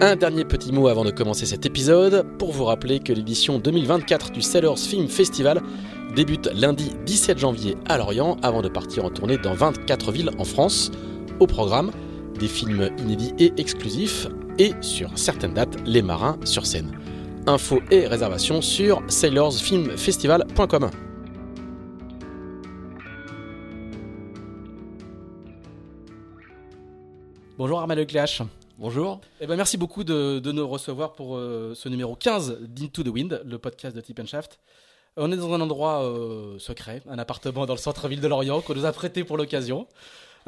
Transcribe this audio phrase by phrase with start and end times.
[0.00, 4.32] Un dernier petit mot avant de commencer cet épisode pour vous rappeler que l'édition 2024
[4.32, 5.62] du Sailors Film Festival
[6.16, 10.44] débute lundi 17 janvier à Lorient avant de partir en tournée dans 24 villes en
[10.44, 10.90] France.
[11.38, 11.92] Au programme,
[12.40, 14.26] des films inédits et exclusifs
[14.58, 16.98] et sur certaines dates, les marins sur scène.
[17.46, 20.90] Infos et réservations sur sailorsfilmfestival.com.
[27.56, 28.42] Bonjour Armel Lecléache.
[28.76, 29.20] Bonjour.
[29.40, 33.40] Eh ben, merci beaucoup de, nous recevoir pour euh, ce numéro 15 d'Into the Wind,
[33.44, 34.58] le podcast de Tip Shaft.
[35.16, 38.74] On est dans un endroit euh, secret, un appartement dans le centre-ville de Lorient qu'on
[38.74, 39.86] nous a prêté pour l'occasion.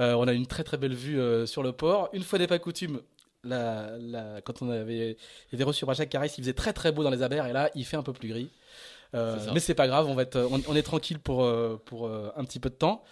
[0.01, 2.09] Euh, on a une très très belle vue sur le port.
[2.13, 3.01] Une fois n'est pas coutume,
[3.45, 3.93] la,
[4.45, 5.17] quand on avait
[5.53, 7.71] été reçu par Jacques Caris, il faisait très très beau dans les abers et là
[7.77, 8.51] il fait un peu plus gris.
[9.15, 11.49] mais c'est pas grave, on, va être, on, est tranquille pour,
[11.85, 13.05] pour un petit peu de temps.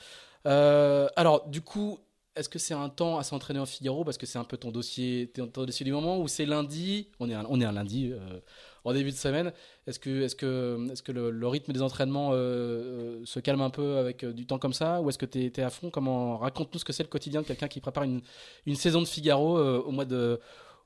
[0.45, 2.01] alors du coup,
[2.37, 4.72] est-ce que c'est un temps à s'entraîner en Figaro parce que c'est un peu ton
[4.72, 8.11] dossier, ton dossier du moment ou c'est lundi On est un, on est un lundi
[8.12, 8.41] euh,
[8.83, 9.53] en début de semaine.
[9.87, 13.71] Est-ce que, est-ce que, est-ce que le, rythme des entraînements euh, euh, se calme un
[13.71, 16.81] peu avec du temps comme ça ou est-ce que tu es, à fond Comment raconte-nous
[16.81, 18.21] ce que c'est le quotidien de quelqu'un qui prépare une,
[18.67, 20.41] une saison de Figaro au mois de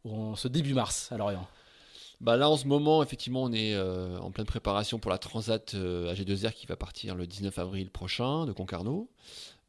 [0.05, 1.47] en ce début mars à Lorient?
[2.21, 6.53] Bah là en ce moment effectivement on est en pleine préparation pour la Transat AG2R
[6.53, 9.09] qui va partir le 19 avril prochain de Concarneau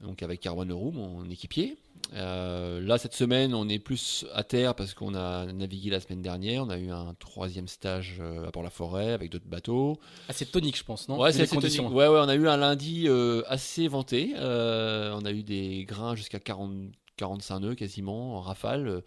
[0.02, 1.78] donc avec Carwan Leroux, mon équipier.
[2.14, 6.22] Euh, là, cette semaine, on est plus à terre parce qu'on a navigué la semaine
[6.22, 6.64] dernière.
[6.64, 10.00] On a eu un troisième stage euh, à Port-la-Forêt avec d'autres bateaux.
[10.28, 11.20] Assez tonique, je pense, non?
[11.20, 11.82] Ouais, c'est tonique.
[11.82, 14.34] Ouais, ouais, on a eu un lundi euh, assez vanté.
[14.36, 19.04] on a eu des grains jusqu'à 40, 45 nœuds quasiment en rafale.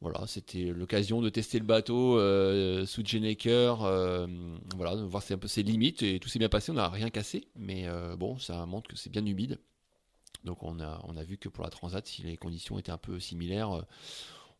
[0.00, 2.18] Voilà, c'était l'occasion de tester le bateau
[2.84, 3.76] sous Genecker,
[4.76, 6.70] voilà, de voir un peu ses limites et tout s'est bien passé.
[6.70, 7.86] On n'a rien cassé, mais
[8.18, 9.58] bon, ça montre que c'est bien humide.
[10.44, 12.98] Donc on a, on a vu que pour la Transat, si les conditions étaient un
[12.98, 13.82] peu similaires, euh,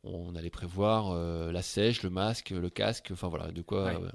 [0.03, 4.11] on allait prévoir euh, la sèche, le masque, le casque, enfin voilà, de quoi euh,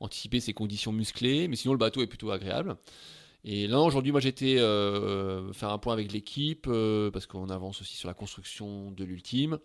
[0.00, 1.48] anticiper ces conditions musclées.
[1.48, 2.76] Mais sinon, le bateau est plutôt agréable.
[3.44, 6.68] Et là, aujourd'hui, moi, j'étais faire un point avec l'équipe
[7.12, 9.58] parce qu'on avance aussi sur la construction de l'ultime.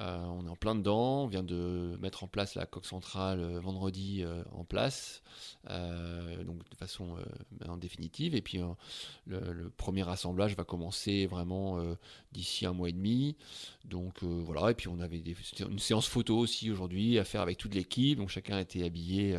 [0.00, 3.40] Euh, on est en plein dedans, on vient de mettre en place la coque centrale
[3.40, 5.22] euh, vendredi euh, en place,
[5.66, 7.16] donc de façon
[7.78, 8.34] définitive.
[8.34, 8.60] Et puis
[9.26, 11.78] le, premier assemblage va commencer vraiment
[12.32, 13.36] d'ici un mois et demi.
[13.84, 15.22] Donc voilà, et puis on avait
[15.60, 19.36] une séance photo aussi aujourd'hui à faire avec toute l'équipe, donc chacun été habillé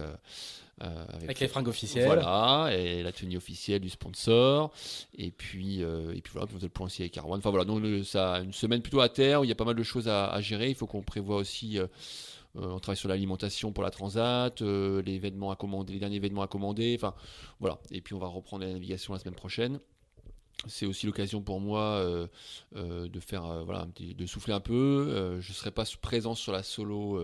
[0.82, 2.06] euh, avec, les fringues officielles.
[2.06, 4.72] Voilà, et la tenue officielle du sponsor.
[5.18, 7.40] Et puis, euh, et puis voilà, faisait le point aussi avec Arwan.
[7.40, 9.76] Enfin voilà, donc ça une semaine plutôt à terre où il y a pas mal
[9.76, 10.70] de choses à, gérer.
[10.70, 11.78] Il faut qu'on prévoit aussi.
[11.80, 11.88] Euh,
[12.56, 16.48] on travaille sur l'alimentation pour la transat, les événements à commander, les derniers événements à
[16.48, 16.96] commander.
[16.98, 17.14] Enfin
[17.60, 17.80] voilà.
[17.92, 19.80] Et puis on va reprendre la navigation la semaine prochaine
[20.68, 22.04] c'est aussi l'occasion pour moi
[22.74, 27.22] de faire voilà de souffler un peu je ne serai pas présent sur la solo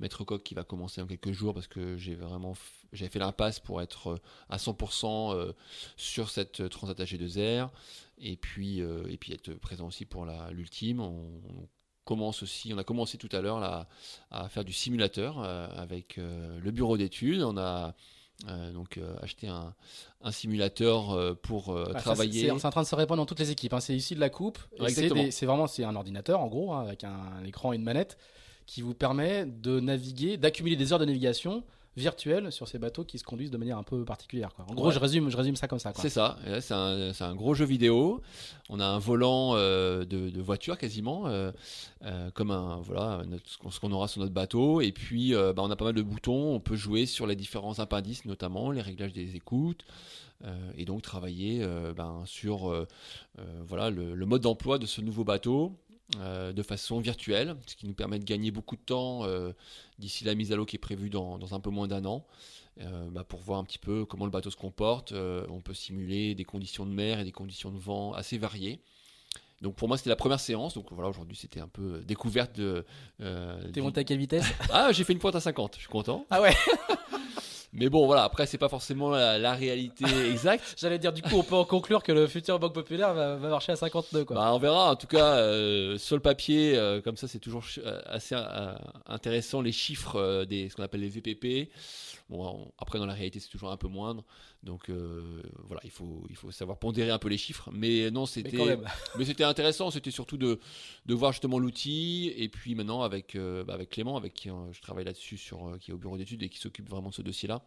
[0.00, 2.54] maître coq qui va commencer en quelques jours parce que j'ai vraiment
[2.94, 5.52] j'avais fait l'impasse pour être euh, à 100% euh,
[5.96, 7.70] sur cette euh, Transat AG2R
[8.18, 11.00] et puis, et puis être présent aussi pour l'ultime.
[11.00, 11.42] On,
[12.04, 13.88] commence aussi, on a commencé tout à l'heure
[14.30, 17.42] à faire du simulateur avec le bureau d'études.
[18.72, 19.74] Donc acheté un,
[20.30, 22.46] simulateur pour ah, travailler.
[22.58, 23.72] C'est en train de se répandre dans toutes les équipes.
[23.74, 23.80] Hein.
[23.80, 24.58] C'est ici de la coupe.
[24.88, 28.18] c'est vraiment c'est un ordinateur en gros hein, avec un, écran et une manette
[28.66, 31.64] qui vous permet de naviguer, d'accumuler des heures de navigation
[31.96, 34.52] virtuelle sur ces bateaux qui se conduisent de manière un peu particulière.
[34.54, 34.66] Quoi.
[34.68, 35.92] En gros, je, résume, je résume ça comme ça.
[35.96, 38.20] C'est ça, c'est un, un, gros jeu vidéo.
[38.68, 41.52] On a un volant euh, de, de, voiture quasiment, euh,
[42.04, 44.80] euh, comme un, voilà, ce qu'on aura sur notre bateau.
[44.80, 46.54] Et puis, bah, on a pas mal de boutons.
[46.54, 49.84] On peut jouer sur les différents appendices, notamment les réglages des écoutes.
[50.76, 52.86] et donc travailler ben, sur
[53.66, 55.72] voilà, le, le mode d'emploi de ce nouveau bateau,
[56.16, 59.52] euh, de façon virtuelle, ce qui nous permet de gagner beaucoup de temps euh,
[59.98, 62.26] d'ici la mise à l'eau qui est prévue dans, un peu moins d'un an.
[62.80, 65.12] Euh, bah, pour voir un petit peu comment le bateau se comporte.
[65.12, 68.80] on peut simuler des conditions de mer et des conditions de vent assez variées.
[69.62, 70.74] Donc pour moi c'était la première séance.
[70.74, 72.84] Donc voilà aujourd'hui c'était un peu découverte de.
[73.72, 74.46] T'es monté à quelle vitesse?
[74.70, 75.76] Ah j'ai fait une pointe à 50.
[75.76, 76.26] Je suis content.
[76.28, 76.54] Ah ouais.
[77.74, 80.74] Mais bon, voilà, après, c'est pas forcément la, réalité exacte.
[80.78, 83.72] J'allais dire, du coup, on peut en conclure que le futur Banque Populaire va, marcher
[83.72, 84.36] à 52, quoi.
[84.36, 84.92] Bah, on verra.
[84.92, 88.36] En tout cas, euh, sur le papier, euh, comme ça, c'est toujours euh, assez
[89.06, 91.70] intéressant, les chiffres des ce qu'on appelle les VPP.
[92.36, 94.24] Bon, après, dans la réalité, c'est toujours un peu moindre.
[94.62, 97.70] Donc, voilà, il faut, il faut savoir pondérer un peu les chiffres.
[97.72, 98.78] Mais non, c'était,
[99.18, 99.90] mais, c'était intéressant.
[99.90, 100.60] C'était surtout de,
[101.06, 102.32] de voir justement l'outil.
[102.36, 105.94] Et puis maintenant, avec, bah, avec Clément, avec qui je travaille là-dessus, sur, qui est
[105.94, 107.62] au bureau d'études et qui s'occupe vraiment de ce dossier-là,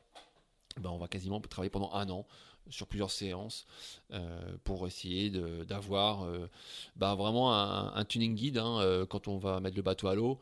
[0.79, 2.25] ben, on va quasiment travailler pendant un an
[2.69, 3.65] sur plusieurs séances
[4.13, 5.29] euh, pour essayer
[5.67, 6.49] d'avoir euh,
[6.95, 10.39] ben, vraiment un, tuning guide hein, euh, quand on va mettre le bateau à l'eau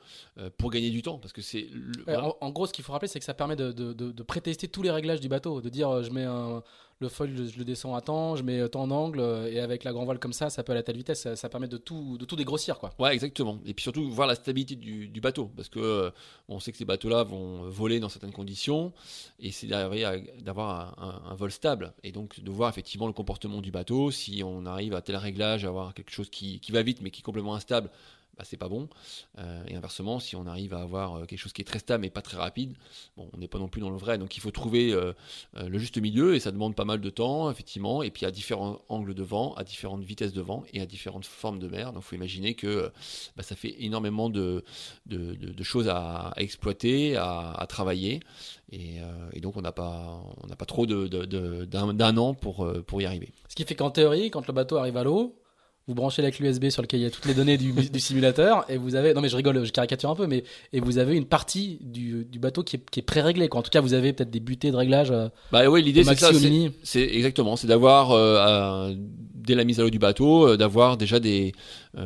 [0.58, 1.68] pour gagner du temps parce que c'est
[2.08, 4.82] en, gros ce qu'il faut rappeler c'est que ça permet de, de, de, prétester tous
[4.82, 6.64] les réglages du bateau de dire je mets un,
[7.00, 9.92] le foil, je, le descends à temps, je mets tant d'angle, euh, et avec la
[9.92, 12.26] grand voile comme ça, ça peut aller à telle vitesse, ça, permet de tout, de
[12.26, 12.80] tout dégrossir.
[12.80, 12.94] Quoi.
[13.00, 13.60] Ouais, exactement.
[13.66, 16.12] Et puis surtout, voir la stabilité du, bateau, parce que euh,
[16.48, 18.94] on sait que ces bateaux-là vont voler dans certaines conditions,
[19.40, 20.96] et c'est d'avoir
[21.30, 24.94] un, vol stable, et donc de voir effectivement le comportement du bateau, si on arrive
[24.94, 27.90] à tel réglage, à avoir quelque chose qui va vite, mais qui est complètement instable,
[28.38, 28.90] bah, c'est pas bon.
[29.38, 32.02] Euh, et inversement, si on arrive à avoir euh, quelque chose qui est très stable
[32.02, 32.76] mais pas très rapide,
[33.18, 34.18] on n'est pas non plus dans le vrai.
[34.18, 35.14] Donc il faut trouver euh,
[35.56, 38.04] le juste milieu et ça demande pas mal de temps, effectivement.
[38.04, 41.26] Et puis à différents angles de vent, à différentes vitesses de vent et à différentes
[41.26, 41.94] formes de mer.
[41.94, 42.92] Donc il faut imaginer que
[43.38, 44.64] bah, ça fait énormément de,
[45.62, 48.20] choses à, exploiter, à, travailler.
[48.72, 49.00] Et,
[49.42, 50.22] donc on n'a pas,
[50.68, 53.32] trop d'un an pour y arriver.
[53.48, 55.36] Ce qui fait qu'en théorie, quand le bateau arrive à l'eau,
[55.88, 58.00] vous branchez la clé USB sur laquelle il y a toutes les données du, du,
[58.00, 60.44] simulateur et vous avez non mais je rigole je caricature un peu mais
[60.74, 63.60] et vous avez une partie du, du bateau qui est, qui est pré-réglée quoi.
[63.60, 66.16] En tout cas vous avez peut-être des butées de réglage euh, bah oui l'idée c'est
[66.16, 66.32] ça
[66.84, 68.96] c'est exactement c'est d'avoir euh,
[69.36, 71.54] dès la mise à l'eau du bateau euh, d'avoir déjà des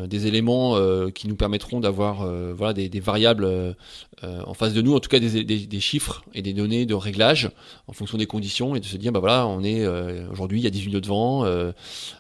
[0.08, 0.78] des éléments
[1.12, 3.76] qui nous permettront d'avoir voilà des, variables
[4.22, 7.50] en face de nous en tout cas des, chiffres et des données de réglage
[7.88, 9.88] en fonction des conditions et de se dire bah voilà on est
[10.32, 11.46] aujourd'hui il y a 18 nœuds de vent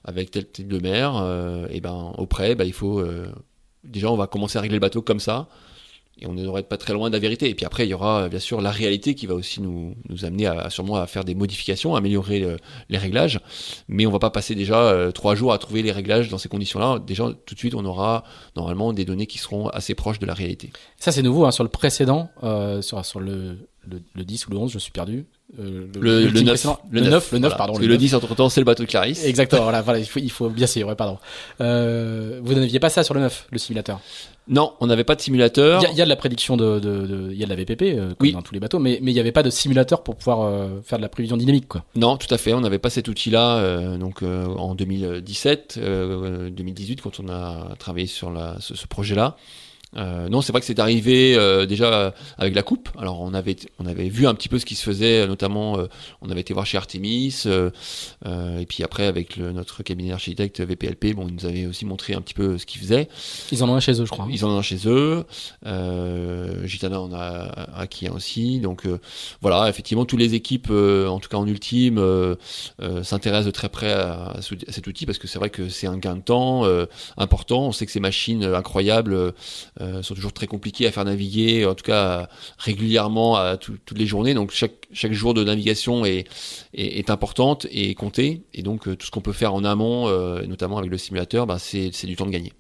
[0.04, 1.16] avec tel type de mer
[1.50, 3.31] euh, et ben auprès, bah, il faut euh,
[3.83, 5.48] déjà on va commencer à régler le bateau comme ça
[6.21, 7.50] et on ne devrait être pas très loin de la vérité.
[7.50, 10.25] Et puis après, il y aura bien sûr la réalité qui va aussi nous, nous
[10.25, 12.57] amener à, sûrement à faire des modifications, à améliorer euh,
[12.89, 13.39] les réglages.
[13.88, 17.00] Mais on va pas passer déjà trois jours à trouver les réglages dans ces conditions-là.
[17.00, 18.24] Déjà, tout de suite, on aura
[18.56, 20.71] normalement des données qui seront assez proches de la réalité.
[20.98, 22.30] Ça, c'est nouveau hein, sur le précédent,
[22.81, 23.57] sur, sur le,
[23.88, 25.26] le, le, 10 ou le 11, je suis perdu.
[25.60, 27.78] Euh, le, le, 9, le, 9, le 9, pardon.
[27.80, 29.26] le, 10, entre temps, c'est le bateau de Clarisse.
[29.26, 31.18] Exactement, voilà, voilà, il faut, il faut bien sûr, ouais, pardon.
[31.62, 34.00] Euh, vous n'aviez pas ça sur le 9, le simulateur
[34.48, 35.81] Non, on n'avait pas de simulateur.
[35.84, 38.14] Il y, y, a de la prédiction de, il y a de la VPP, euh,
[38.18, 40.42] comme dans tous les bateaux, mais, mais il n'y avait pas de simulateur pour pouvoir
[40.42, 41.84] euh, faire de la prévision dynamique, quoi.
[41.96, 45.80] Non, tout à fait, on n'avait pas cet outil-là, donc en 2017,
[46.52, 49.36] 2018, quand on a travaillé sur la, ce, ce projet-là.
[49.98, 52.90] Euh, non, c'est vrai que c'est arrivé euh, déjà avec la coupe.
[52.98, 55.88] Alors on avait on avait vu un petit peu ce qui se faisait, notamment euh,
[56.22, 57.72] on avait été voir chez Artemis, euh,
[58.60, 62.14] et puis après avec le, notre cabinet architecte VPLP, bon, ils nous avaient aussi montré
[62.14, 63.10] un petit peu ce qu'ils faisaient.
[63.52, 64.28] Ils en ont un chez eux, je crois.
[64.30, 65.26] Ils en ont un chez eux.
[66.66, 68.60] Gitana en a acquis un aussi.
[68.60, 68.88] Donc
[69.42, 72.00] voilà, effectivement, toutes les équipes, en tout cas en ultime,
[73.04, 75.98] s'intéressent de très près à, à, cet outil parce que c'est vrai que c'est un
[75.98, 76.64] gain de temps
[77.18, 77.68] important.
[77.68, 79.34] On sait que ces machines incroyables
[79.79, 84.06] euh, sont toujours très compliqués à faire naviguer, en tout cas régulièrement à toutes les
[84.06, 84.33] journées.
[84.33, 86.26] Donc chaque, chaque jour de navigation est,
[86.74, 88.44] est, importante et comptée.
[88.54, 91.48] Et donc euh, tout ce qu'on peut faire en amont, euh, notamment avec le simulateur,
[91.48, 92.54] bah, c'est du temps de gagner.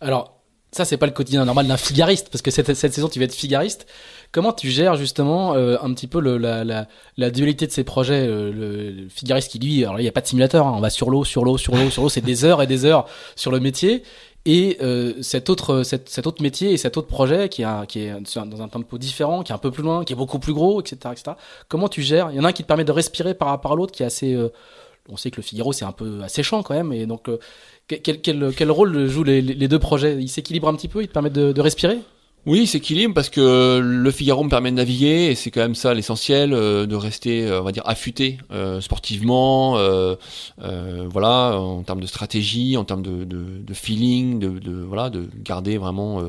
[0.00, 0.36] Alors
[0.72, 3.24] ça c'est pas le quotidien normal d'un figariste parce que cette, cette saison tu vas
[3.24, 3.86] être figariste.
[4.30, 6.86] Comment tu gères justement un petit peu la,
[7.16, 10.28] la, dualité de ces projets le, figariste qui lui, alors il n'y a pas de
[10.28, 12.62] simulateur, hein, on va sur l'eau, sur l'eau, sur l'eau, sur l'eau, c'est des heures
[12.62, 14.04] et des heures sur le métier
[14.46, 18.68] et euh, cet autre cet, autre métier et cet autre projet qui, est dans un
[18.68, 21.32] tempo différent, qui est un peu plus loin, qui est beaucoup plus gros, etc., etc.
[21.68, 22.30] Comment tu gères?
[22.30, 24.02] Il y en a un qui te permet de respirer par rapport à l'autre, qui
[24.02, 24.34] est assez.
[24.34, 24.48] Euh,
[25.08, 27.38] on sait que le Figaro c'est un peu asséchant quand même, et donc euh,
[27.88, 30.16] quel, rôle jouent les, deux projets?
[30.20, 31.98] Ils s'équilibrent un petit peu, ils te permettent de respirer?
[32.46, 35.74] Oui, c'est équilibre parce que le Figaro me permet de naviguer et c'est quand même
[35.74, 39.74] ça l'essentiel, euh, de rester, euh, on va dire, affûté euh, sportivement,
[40.56, 46.22] voilà, en termes de stratégie, en termes de, feeling, de, voilà, de garder vraiment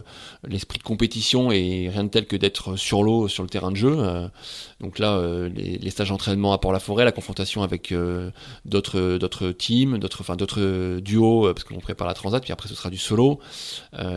[0.45, 3.77] l'esprit de compétition et rien de tel que d'être sur l'eau sur le terrain de
[3.77, 3.97] jeu.
[4.81, 5.21] Donc là,
[5.53, 7.93] les, stages d'entraînement à Port-la-Forêt, la confrontation avec
[8.65, 12.75] d'autres d'autres teams, d'autres enfin d'autres duos parce qu'on prépare la transat, puis après ce
[12.75, 13.39] sera du solo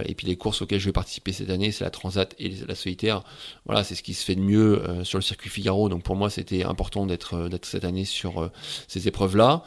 [0.04, 2.74] et puis les courses auxquelles je vais participer cette année, c'est la Transat et la
[2.74, 3.22] solitaire.
[3.66, 5.88] Voilà, c'est ce qui se fait de mieux euh, sur le circuit Figaro.
[5.88, 8.50] Donc pour moi, c'était important d'être euh, d'être cette année sur euh,
[8.88, 9.62] ces épreuves-là.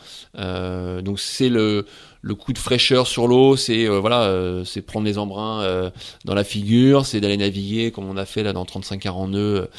[1.01, 1.86] donc c'est le
[2.21, 5.91] le coup de fraîcheur sur l'eau, c'est voilà, c'est prendre les embruns
[6.25, 9.69] dans la figure, c'est d'aller naviguer comme on a fait là dans 35-40 nœuds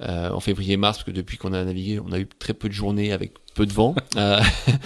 [0.00, 3.12] en février-mars, parce que depuis qu'on a navigué, on a eu très peu de journées
[3.12, 3.94] avec peu de vent.
[4.16, 4.40] Euh,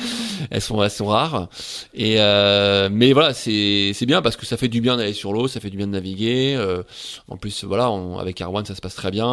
[0.51, 1.49] elles, sont, elles sont rares.
[1.95, 5.49] Et, euh, mais voilà, c'est bien parce que ça fait du bien d'aller sur l'eau,
[5.49, 6.55] ça fait du bien de naviguer.
[6.55, 6.83] Euh,
[7.29, 9.27] en plus, voilà, avec Arwan, ça se passe très bien.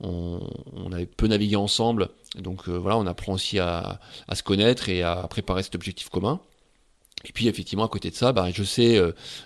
[0.00, 0.40] on,
[0.74, 2.08] on avait peu navigué ensemble.
[2.36, 6.40] Donc voilà, on apprend aussi à, à, se connaître et à préparer cet objectif commun.
[7.24, 9.00] Et puis effectivement, à côté de ça, bah, je sais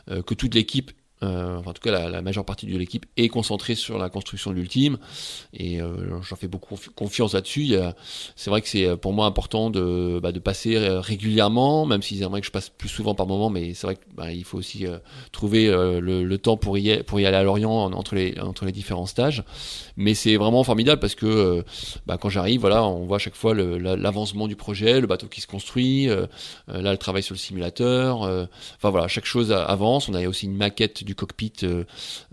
[0.09, 0.91] que toute l'équipe
[1.23, 4.57] euh, en tout cas la, majeure partie de l'équipe est concentrée sur la construction de
[4.57, 4.97] l'ultime
[5.53, 7.75] et euh, j'en fais beaucoup confiance là-dessus.
[8.37, 12.23] C'est vrai que c'est euh, pour moi important de, bah, de passer régulièrement, même s'ils
[12.23, 14.87] aimeraient que je passe plus souvent par moment, mais c'est vrai qu'il bah, faut aussi
[15.33, 19.07] trouver le, temps pour y, pour y aller à Lorient entre les, entre les différents
[19.07, 19.45] stages.
[19.97, 21.65] Mais c'est vraiment formidable parce que
[22.07, 25.41] bah, quand j'arrive, voilà, on voit à chaque fois l'avancement du projet, le bateau qui
[25.41, 30.09] se construit, là le travail sur le simulateur, enfin voilà, chaque chose avance.
[30.09, 31.85] On a aussi une maquette du cockpit euh,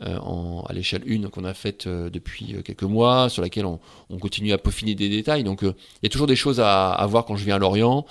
[0.03, 3.79] euh, en, à l'échelle 1 qu'on a faite euh, depuis quelques mois, sur laquelle on,
[4.19, 5.43] continue à peaufiner des détails.
[5.43, 8.05] Donc il y a toujours des choses à, voir quand je viens à Lorient.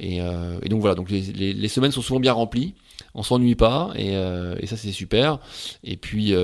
[0.00, 0.20] Et,
[0.68, 2.74] donc voilà, donc les, semaines sont souvent bien remplies.
[3.14, 3.92] On s'ennuie pas.
[3.96, 4.12] Et,
[4.66, 5.38] ça c'est super.
[5.84, 6.34] Et puis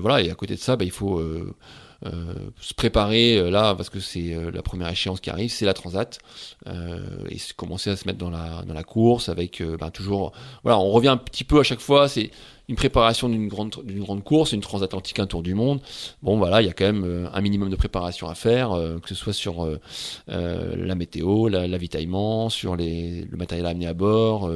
[0.00, 0.22] voilà.
[0.22, 1.20] Et à côté de ça bah, il faut
[2.60, 6.18] se préparer là parce que c'est la première échéance qui arrive c'est la transat.
[6.66, 10.78] Et commencer à se mettre dans la dans la course avec bah, toujours voilà.
[10.78, 12.08] On revient un petit peu à chaque fois.
[12.08, 12.30] C'est
[12.72, 15.82] une préparation d'une grande, d'une grande course, une transatlantique, un tour du monde.
[16.22, 18.98] Bon, voilà, il y a quand même euh, un minimum de préparation à faire, euh,
[18.98, 19.78] que ce soit sur euh,
[20.26, 24.50] la météo, l'avitaillement, sur les, le matériel à amener à bord,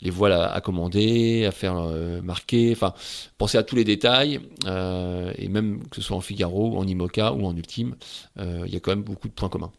[0.00, 1.76] les voiles à, commander, à faire
[2.22, 2.94] marquer, enfin,
[3.36, 7.44] penser à tous les détails, et même que ce soit en Figaro, en IMOCA ou
[7.44, 7.94] en Ultime,
[8.38, 9.72] il y a quand même beaucoup de points communs.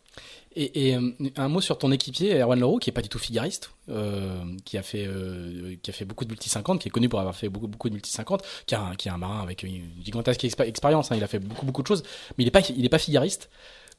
[0.53, 3.71] Et, euh, un mot sur ton équipier, Erwan Leroux, qui est pas du tout figariste,
[3.89, 7.07] euh, qui, a fait, euh, qui a fait beaucoup de multi 50, qui est connu
[7.07, 9.81] pour avoir fait beaucoup, beaucoup de multi 50, qui, qui est un marin avec une
[10.03, 12.03] gigantesque expérience, hein, il a fait beaucoup, beaucoup de choses,
[12.37, 13.49] mais il n'est pas, pas figariste.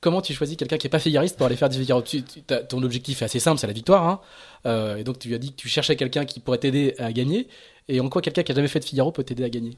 [0.02, 2.02] Comment tu choisis quelqu'un qui est pas figariste pour aller faire du Figaro
[2.68, 4.20] Ton objectif est assez simple, c'est la victoire.
[4.64, 7.12] Hein, et donc tu lui as dit que tu cherchais quelqu'un qui pourrait t'aider à
[7.12, 7.46] gagner.
[7.86, 9.76] Et en quoi quelqu'un qui a jamais fait de Figaro peut t'aider à gagner?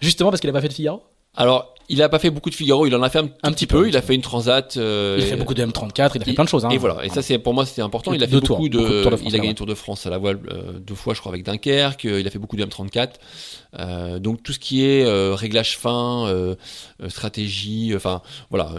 [0.00, 1.04] Justement parce qu'il n'a pas fait de Figaro?
[1.36, 3.88] Alors, il a pas fait beaucoup de Figaro, il en a fait un, petit peu.
[3.88, 4.76] Il a fait une Transat.
[4.76, 6.64] Euh, il a fait beaucoup de M34, il a fait plein de choses.
[6.64, 6.70] Hein.
[6.70, 7.04] Et voilà.
[7.04, 8.12] Et ça, c'est pour moi, c'était important.
[8.12, 9.04] Il a fait beaucoup de.
[9.26, 11.44] il a gagné Tour de France à la voile euh, deux fois, je crois, avec
[11.44, 12.04] Dunkerque.
[12.04, 13.10] Il a fait beaucoup de M34.
[13.78, 16.54] Euh, donc tout ce qui est réglage fin,
[17.08, 18.70] stratégie, enfin voilà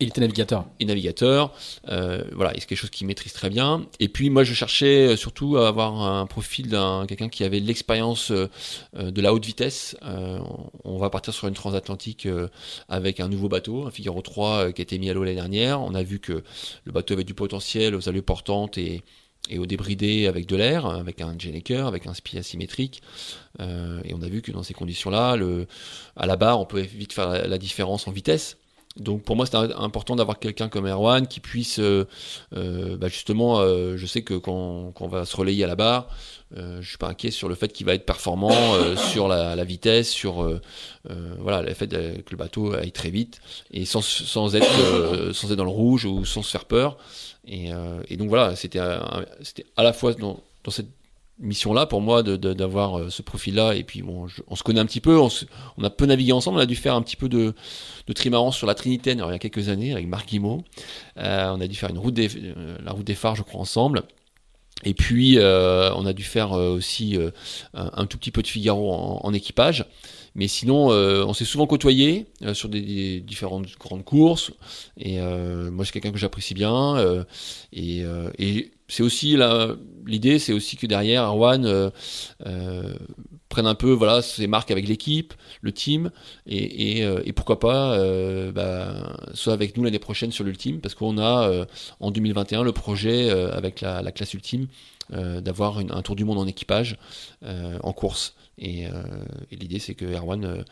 [0.00, 0.66] il était navigateur.
[0.80, 1.52] Et navigateur,
[1.88, 3.86] euh, voilà, c'est quelque chose qu'il maîtrise très bien.
[4.00, 8.30] Et puis moi, je cherchais surtout à avoir un profil d'un quelqu'un qui avait l'expérience
[8.30, 8.48] euh,
[8.94, 9.96] de la haute vitesse.
[10.02, 10.40] Euh,
[10.84, 12.26] on va partir sur une transatlantique
[12.88, 15.80] avec un nouveau bateau, un Figaro 3 qui a été mis à l'eau l'année dernière.
[15.80, 16.42] On a vu que
[16.84, 19.02] le bateau avait du potentiel aux allures portantes et,
[19.50, 23.02] et au avec de l'air, avec un Jenneker, avec un spi asymétrique.
[23.58, 25.36] et on a vu que dans ces conditions-là,
[26.16, 28.59] à la barre, on pouvait vite faire la différence en vitesse.
[28.96, 32.08] Donc pour moi c'est important d'avoir quelqu'un comme Erwan qui puisse euh,
[32.56, 36.08] euh, bah, justement, euh, je sais que quand, on va se relayer à la barre,
[36.56, 38.50] je suis pas inquiet sur le fait qu'il va être performant
[39.12, 40.60] sur la, vitesse, sur
[41.38, 45.56] voilà le fait que le bateau aille très vite et sans, sans être sans être
[45.56, 46.98] dans le rouge ou sans se faire peur.
[47.46, 47.70] Et,
[48.08, 48.80] et donc voilà, c'était
[49.42, 50.88] c'était à la fois dans, dans cette
[51.40, 53.74] mission-là pour moi d'avoir de, ce profil-là.
[53.74, 56.60] Et puis bon, on se connaît un petit peu, on, a peu navigué ensemble, on
[56.60, 57.54] a dû faire un petit peu de,
[58.06, 60.62] de trimaran sur la Trinitaine il y a quelques années avec Marc Guimau.
[61.18, 64.02] Euh, on a dû faire une route euh, la route des phares, je crois, ensemble.
[64.82, 67.18] Et puis, euh, on a dû faire aussi
[67.74, 69.84] un, tout petit peu de Figaro en, équipage.
[70.34, 74.52] Mais sinon, on s'est souvent côtoyé sur des, différentes grandes courses.
[74.96, 77.24] Et moi, c'est quelqu'un que j'apprécie bien.
[77.72, 79.38] et c'est aussi
[80.06, 81.90] l'idée, c'est aussi que derrière Arwan euh,
[82.46, 82.94] euh,
[83.48, 86.10] prenne un peu voilà ses marques avec l'équipe, le team,
[86.46, 87.96] et, euh, pourquoi pas
[88.52, 91.66] bah, soit avec nous l'année prochaine sur l'ultime, parce qu'on a
[92.00, 94.66] en 2021 le projet avec la, classe ultime
[95.10, 96.98] d'avoir un tour du monde en équipage
[97.42, 98.34] en course.
[98.58, 98.86] Et,
[99.50, 100.64] l'idée, c'est que Erwan,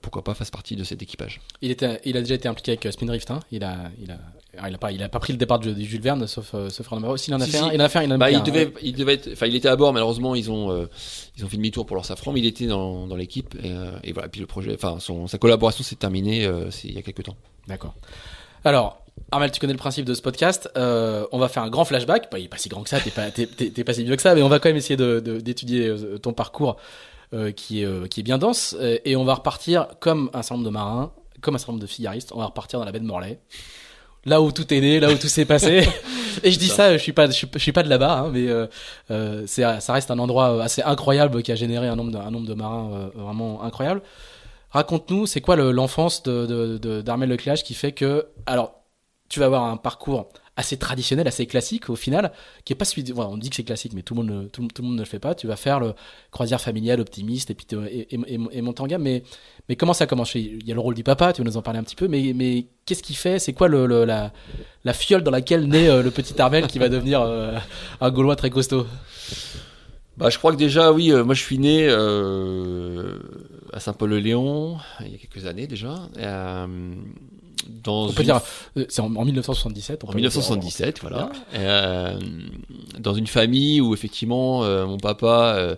[0.00, 1.40] pourquoi pas, fasse partie de cet équipage.
[1.60, 3.30] Il a déjà été impliqué avec Spindrift.
[3.30, 4.18] Hein il, a, il, a,
[4.58, 6.86] ah, il a pas, il a pas pris le départ de, Jules Verne, sauf, sauf
[6.86, 7.72] Fernand Il en a fait un.
[7.72, 8.02] Il en a fait un.
[8.02, 9.92] Il, bah, il devait, il devait être, enfin, il était à bord.
[9.92, 10.88] Malheureusement, ils ont,
[11.36, 13.54] ils ont fait demi-tour pour leur safran, mais il était dans, dans l'équipe.
[13.62, 13.72] Et,
[14.08, 14.28] et, voilà.
[14.28, 16.48] Puis le projet, enfin, sa collaboration s'est terminée
[16.84, 17.36] il y a quelques temps.
[17.66, 17.94] D'accord.
[18.64, 20.70] Alors, Armel, tu connais le principe de ce podcast.
[20.76, 22.30] Euh, on va faire un grand flashback.
[22.30, 24.34] Bah, il est pas si grand que ça, t'es pas, pas si vieux que ça,
[24.34, 26.76] mais on va quand même essayer d'étudier de, ton parcours
[27.32, 28.76] euh, qui, est, euh, qui est bien dense.
[29.04, 31.88] Et on va repartir comme un certain nombre de marins, comme un certain nombre de
[31.88, 32.32] fillaristes.
[32.34, 33.40] On va repartir dans la baie de Morlaix.
[34.24, 35.88] Là où tout est né, là où tout s'est passé.
[36.44, 38.46] et je dis ça, je suis pas, je suis, pas de là-bas, hein, mais
[39.46, 42.46] c'est, ça reste un endroit assez incroyable qui a généré un nombre de, un nombre
[42.46, 44.02] de marins vraiment incroyable.
[44.70, 48.72] Raconte-nous, c'est quoi l'enfance d'Armel de, de, Leclage qui fait que, alors,
[49.28, 52.32] tu vas avoir un parcours assez traditionnel, assez classique au final,
[52.64, 53.10] qui est pas celui.
[53.14, 55.18] on dit que c'est classique, mais tout le monde, tout, le monde ne le fait
[55.18, 55.34] pas.
[55.34, 55.94] Tu vas faire le
[56.30, 59.02] croisière familiale, optimiste, et puis et, et, monter en gamme.
[59.02, 59.22] Mais,
[59.68, 61.62] mais comment ça commence Il y a le rôle du papa, tu vas nous en
[61.62, 62.06] parler un petit peu.
[62.06, 63.38] Mais, mais qu'est-ce qu'il fait?
[63.38, 64.32] C'est quoi la,
[64.84, 67.56] la, fiole dans laquelle naît euh, le petit Armel qui va devenir euh,
[68.00, 68.86] un Gaulois très costaud?
[70.18, 75.14] Bah, je crois que déjà, oui, euh, moi je suis né à Saint-Paul-le-Léon, il y
[75.14, 75.94] a quelques années déjà
[77.86, 78.40] on peut dire,
[78.76, 80.04] euh, c'est en, 1977.
[80.04, 81.30] en 1977, voilà.
[81.54, 82.18] Euh,
[82.98, 85.76] dans une famille où effectivement euh, mon papa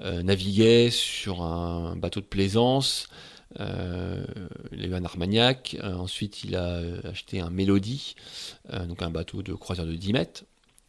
[0.00, 3.08] naviguait sur un bateau de plaisance.
[3.58, 5.76] il a eu un Armagnac.
[5.82, 8.14] ensuite, il a acheté un Mélodie,
[8.88, 10.44] donc un bateau de croisière de 10 mètres.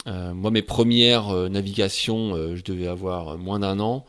[0.05, 4.05] moi, mes premières navigations, je devais avoir moins d'un an.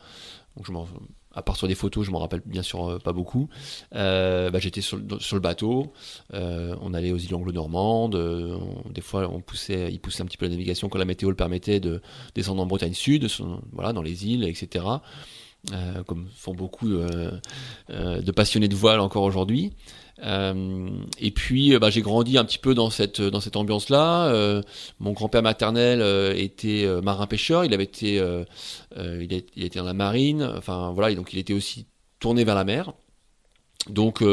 [0.55, 0.87] Donc je m'en
[1.33, 3.49] à part sur des photos, je m'en rappelle bien sûr euh, pas beaucoup.
[3.95, 5.93] Euh, bah, j'étais sur, le bateau,
[6.33, 8.17] euh, on allait aux îles anglo-normandes,
[8.89, 11.35] des fois on poussait, il poussait un petit peu la navigation quand la météo le
[11.35, 12.01] permettait de
[12.35, 13.27] descendre en Bretagne Sud,
[13.71, 14.85] voilà, dans les îles, etc.
[16.07, 19.73] comme font beaucoup de passionnés de voile encore aujourd'hui.
[20.21, 20.89] Euh,
[21.19, 23.19] et puis, euh, bah, j'ai grandi un petit peu dans cette
[23.55, 24.27] ambiance-là.
[24.27, 24.61] Euh,
[24.99, 26.01] mon grand-père maternel
[26.37, 27.65] était marin-pêcheur.
[27.65, 28.21] Il avait été,
[28.97, 29.33] il,
[29.63, 30.43] était dans la marine.
[30.57, 31.87] Enfin voilà, donc il était aussi
[32.19, 32.93] tourné vers la mer.
[33.89, 34.23] Donc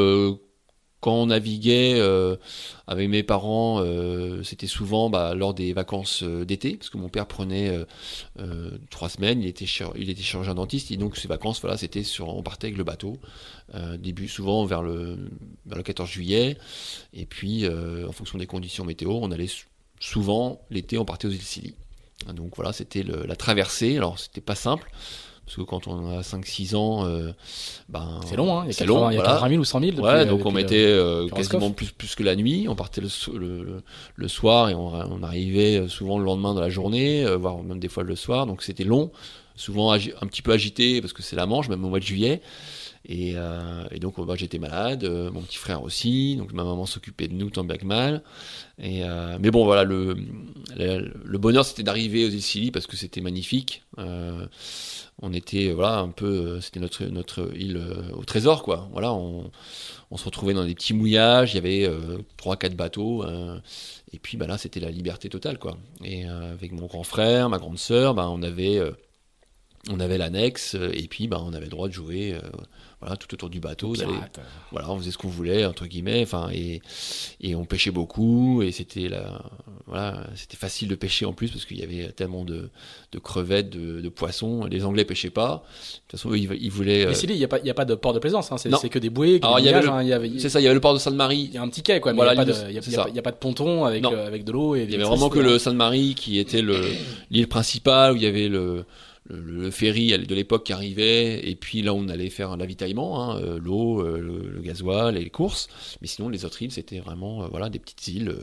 [1.00, 2.36] quand on naviguait euh,
[2.86, 7.08] avec mes parents, euh, c'était souvent bah, lors des vacances euh, d'été, parce que mon
[7.08, 7.70] père prenait
[8.90, 12.28] trois semaines, il était, il était chirurgien dentiste, et donc ces vacances, voilà, c'était sur,
[12.28, 13.16] on partait avec le bateau,
[13.98, 15.18] début souvent vers le,
[15.66, 16.56] vers le 14 juillet,
[17.14, 19.50] et puis en fonction des conditions météo, on allait
[20.00, 21.74] souvent l'été, on partait aux îles Scilly.
[22.34, 24.90] Donc voilà, c'était la traversée, alors c'était pas simple,
[25.50, 27.32] parce que quand on a 5-6 ans, euh,
[27.88, 29.80] ben, c'est long, hein il y a, 80, il y a 80 000 ou 100
[29.80, 29.96] 000.
[29.98, 32.66] ouais, donc on mettait euh, quasiment plus, plus que la nuit.
[32.68, 33.82] On partait le,
[34.14, 37.80] le, soir et on, on, arrivait souvent le lendemain de la journée, euh, voire même
[37.80, 38.46] des fois le soir.
[38.46, 39.10] Donc c'était long,
[39.56, 42.42] souvent un petit peu agité parce que c'est la Manche, même au mois de juillet.
[43.06, 46.84] Et, euh, et, donc bah, j'étais malade, euh, mon petit frère aussi, donc ma maman
[46.84, 48.22] s'occupait de nous tant bien que mal.
[48.82, 50.16] Euh, mais bon voilà, le,
[50.76, 53.82] le, bonheur c'était d'arriver aux îles Scilly parce que c'était magnifique.
[53.96, 57.80] on était voilà un peu, c'était notre notre île
[58.14, 58.88] au trésor quoi.
[58.92, 59.50] Voilà, on,
[60.10, 61.90] on, se retrouvait dans des petits mouillages, il y avait
[62.36, 63.24] trois quatre bateaux.
[64.12, 65.78] et puis bah, là c'était la liberté totale quoi.
[66.04, 68.78] Et avec mon grand frère, ma grande sœur, bah, on avait
[69.88, 72.38] on avait l'annexe et puis bah, on avait le droit de jouer
[73.00, 73.94] voilà, tout autour du bateau.
[74.72, 76.82] voilà, on faisait ce qu'on voulait, entre guillemets, enfin, et,
[77.40, 79.42] et on pêchait beaucoup, et c'était la,
[79.86, 82.68] voilà, c'était facile de pêcher en plus parce qu'il y avait tellement de,
[83.12, 84.66] de crevettes, de, de, poissons.
[84.66, 85.64] Les Anglais pêchaient pas.
[85.64, 87.06] De toute façon, ils, voulaient.
[87.06, 88.56] Mais il n'y a, pas, a pas de port de plaisance, hein.
[88.58, 89.40] c'est que des bouées.
[89.42, 89.68] Alors, il y,
[90.12, 91.48] avait c'est ça, il y avait le port de Sainte-Marie.
[91.50, 93.84] Il y a un petit quai, quoi, mais il n'y a, a, pas de ponton
[93.86, 94.76] avec, euh, avec de l'eau.
[94.76, 96.62] Il y avait vraiment que le Sainte-Marie qui était
[97.30, 98.84] l'île principale où il y avait le
[99.30, 103.58] le, ferry de l'époque qui arrivait, et puis là on allait faire l'avitaillement, hein, euh,
[103.58, 105.68] l'eau, euh, le, gasoil et les courses.
[106.00, 108.34] Mais sinon les autres îles c'était vraiment euh, voilà des petites îles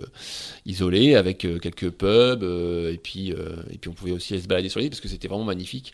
[0.65, 4.79] isolées avec quelques pubs et puis et puis on pouvait aussi aller se balader sur
[4.79, 5.93] l'île parce que c'était vraiment magnifique.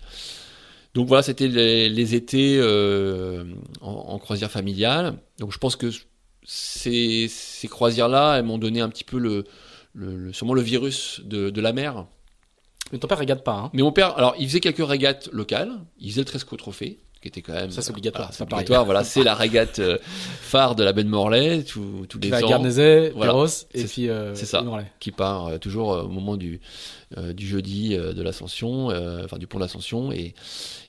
[0.94, 2.62] Donc voilà c'était les, étés
[3.82, 5.16] en, croisière familiale.
[5.40, 5.88] Donc je pense que
[6.44, 9.46] ces, ces croisières là elles m'ont donné un petit peu le,
[9.94, 12.06] le, sûrement le virus de la mer
[12.94, 13.56] mais ton père régate pas.
[13.56, 13.70] Hein.
[13.74, 15.72] Mais mon père, alors il faisait quelques régates locales.
[16.00, 17.72] Il faisait le Tresco Trophée, qui était quand même.
[17.72, 18.32] Ça c'est obligatoire.
[18.32, 18.86] c'est obligatoire.
[18.86, 22.48] Voilà, c'est la régate euh, phare de la baie de Morlaix tous, tous les ans.
[22.48, 23.34] Garnezet, voilà.
[23.74, 24.64] et puis euh, c'est ça.
[25.00, 26.62] Qui part euh, toujours au moment du
[27.34, 28.88] du jeudi de l'Ascension,
[29.24, 30.36] enfin du pont de l'Ascension et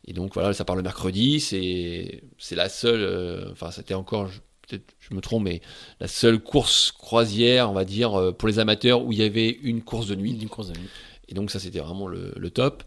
[0.06, 1.40] et donc voilà, ça part le mercredi.
[1.40, 3.48] C'est c'est la seule.
[3.52, 4.28] Enfin, c'était encore
[4.66, 5.60] peut-être je me trompe, mais
[6.00, 9.82] la seule course croisière, on va dire, pour les amateurs où il y avait une
[9.82, 10.38] course de nuit.
[10.40, 10.88] Une course de nuit.
[11.28, 12.82] Et donc ça c'était vraiment le, top.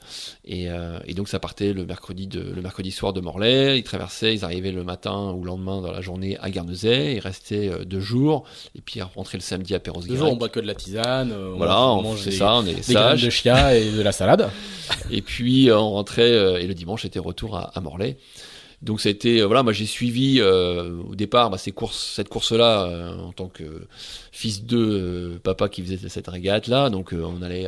[0.45, 0.69] Et,
[1.15, 4.71] donc ça partait le mercredi, de, le mercredi soir de Morlaix, ils traversaient, ils arrivaient
[4.71, 8.43] le matin ou le lendemain dans la journée à Guernesey, ils restaient deux jours,
[8.75, 10.75] et puis ils rentraient le samedi à perros Deux jours on boit que de la
[10.75, 14.11] tisane, voilà, on, mange des, ça, on est des graines de chia et de la
[14.11, 14.49] salade.
[15.11, 18.17] et puis on rentrait, et le dimanche c'était retour à, à Morlaix.
[18.81, 22.13] Donc ça a été, euh, voilà, moi j'ai suivi euh, au départ bah, ces courses,
[22.15, 23.87] cette course-là euh, en tant que
[24.31, 26.89] fils de papa qui faisait cette régate-là.
[26.89, 27.67] Donc on allait,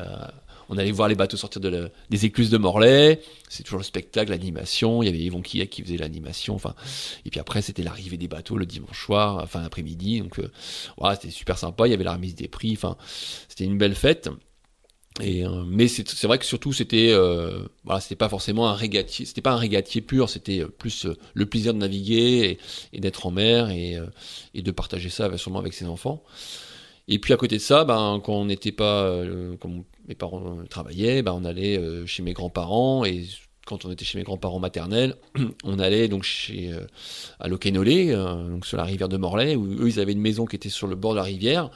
[0.70, 3.22] on allait voir les bateaux sortir de des écluses de Morlaix.
[3.50, 5.04] C'est toujours le spectacle, l'animation.
[5.04, 6.58] Il y avait Yvon Quillet qui faisait l'animation.
[7.26, 10.22] Et puis après c'était l'arrivée des bateaux le dimanche soir, fin d'après-midi.
[10.22, 10.40] Donc
[10.98, 11.88] voilà, c'était super sympa.
[11.88, 12.78] Il y avait la remise des prix.
[13.48, 14.30] C'était une belle fête.
[15.22, 17.64] Euh, mais c'est vrai que surtout c'était euh,
[18.00, 21.74] c'était pas forcément un régatier, c'était pas un régatier pur, c'était euh, plus le plaisir
[21.74, 22.58] de naviguer
[22.94, 23.98] et, d'être en mer et,
[24.56, 26.24] de partager ça sûrement avec ses enfants.
[27.08, 29.24] Et puis à côté de ça, ben, quand on n'était pas,
[30.10, 33.26] mes parents travaillaient, ben, on allait chez mes grands-parents et
[33.66, 35.16] quand on était chez mes grands-parents maternels,
[35.64, 36.72] on allait donc chez
[37.40, 40.56] à Loquenolé, donc sur la rivière de Morlaix, où eux ils avaient une maison qui
[40.56, 41.70] était sur le bord de la rivière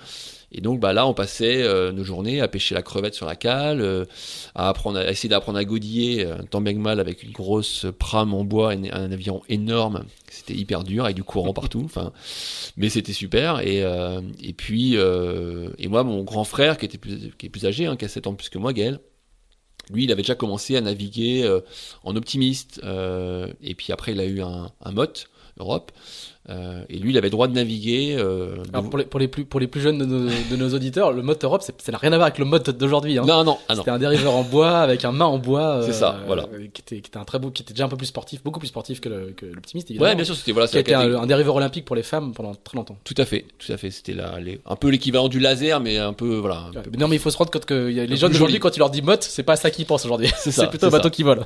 [0.54, 3.36] et donc bah, là, on passait euh, nos journées à pêcher la crevette sur la
[3.36, 4.06] cale, euh,
[4.54, 7.88] à, apprendre à, essayer d'apprendre à godiller, euh, tant bien que mal, avec une grosse
[7.98, 10.06] prame en bois, un, un avion énorme.
[10.30, 11.90] C'était hyper dur, avec du courant partout.
[12.78, 13.60] Mais c'était super.
[13.62, 13.84] Et,
[14.42, 17.96] et puis, et moi, mon grand frère, qui était plus, qui est plus âgé, hein,
[17.96, 19.00] qui a 7 ans plus que moi, Gaël,
[19.92, 21.50] lui, il avait déjà commencé à naviguer
[22.04, 22.82] en optimiste.
[22.84, 25.92] et puis après, il a eu un, un motte Europe.
[26.50, 28.16] Euh, et lui, il avait droit de naviguer.
[28.18, 28.56] Euh,
[28.90, 31.62] pour, les, pour, les, plus, pour les plus jeunes de nos, auditeurs, le mode Europe,
[31.62, 33.18] ça n'a rien à voir avec le mode d'aujourd'hui.
[33.18, 33.24] Hein.
[33.26, 33.58] Non, non.
[33.70, 35.82] Ah, C'était un dériveur en bois avec un mât en bois.
[35.86, 36.44] c'est ça, euh, voilà.
[36.74, 38.60] Qui était, qui était, un très beau, qui était déjà un peu plus sportif, beaucoup
[38.60, 39.90] plus sportif que l'optimiste.
[39.92, 40.68] Ouais, bien sûr, c'était voilà.
[40.68, 42.98] Qui était un, dériveur olympique pour les femmes pendant très longtemps.
[43.06, 43.90] Tout à fait, tout à fait.
[43.90, 46.72] C'était un peu l'équivalent du laser, mais un peu voilà.
[46.98, 49.02] non, mais il faut se rendre compte que les gens d'aujourd'hui, quand tu leur dis
[49.02, 50.30] motte, c'est pas ça qu'ils pensent aujourd'hui.
[50.36, 51.46] C'est plutôt un bateau qui vole.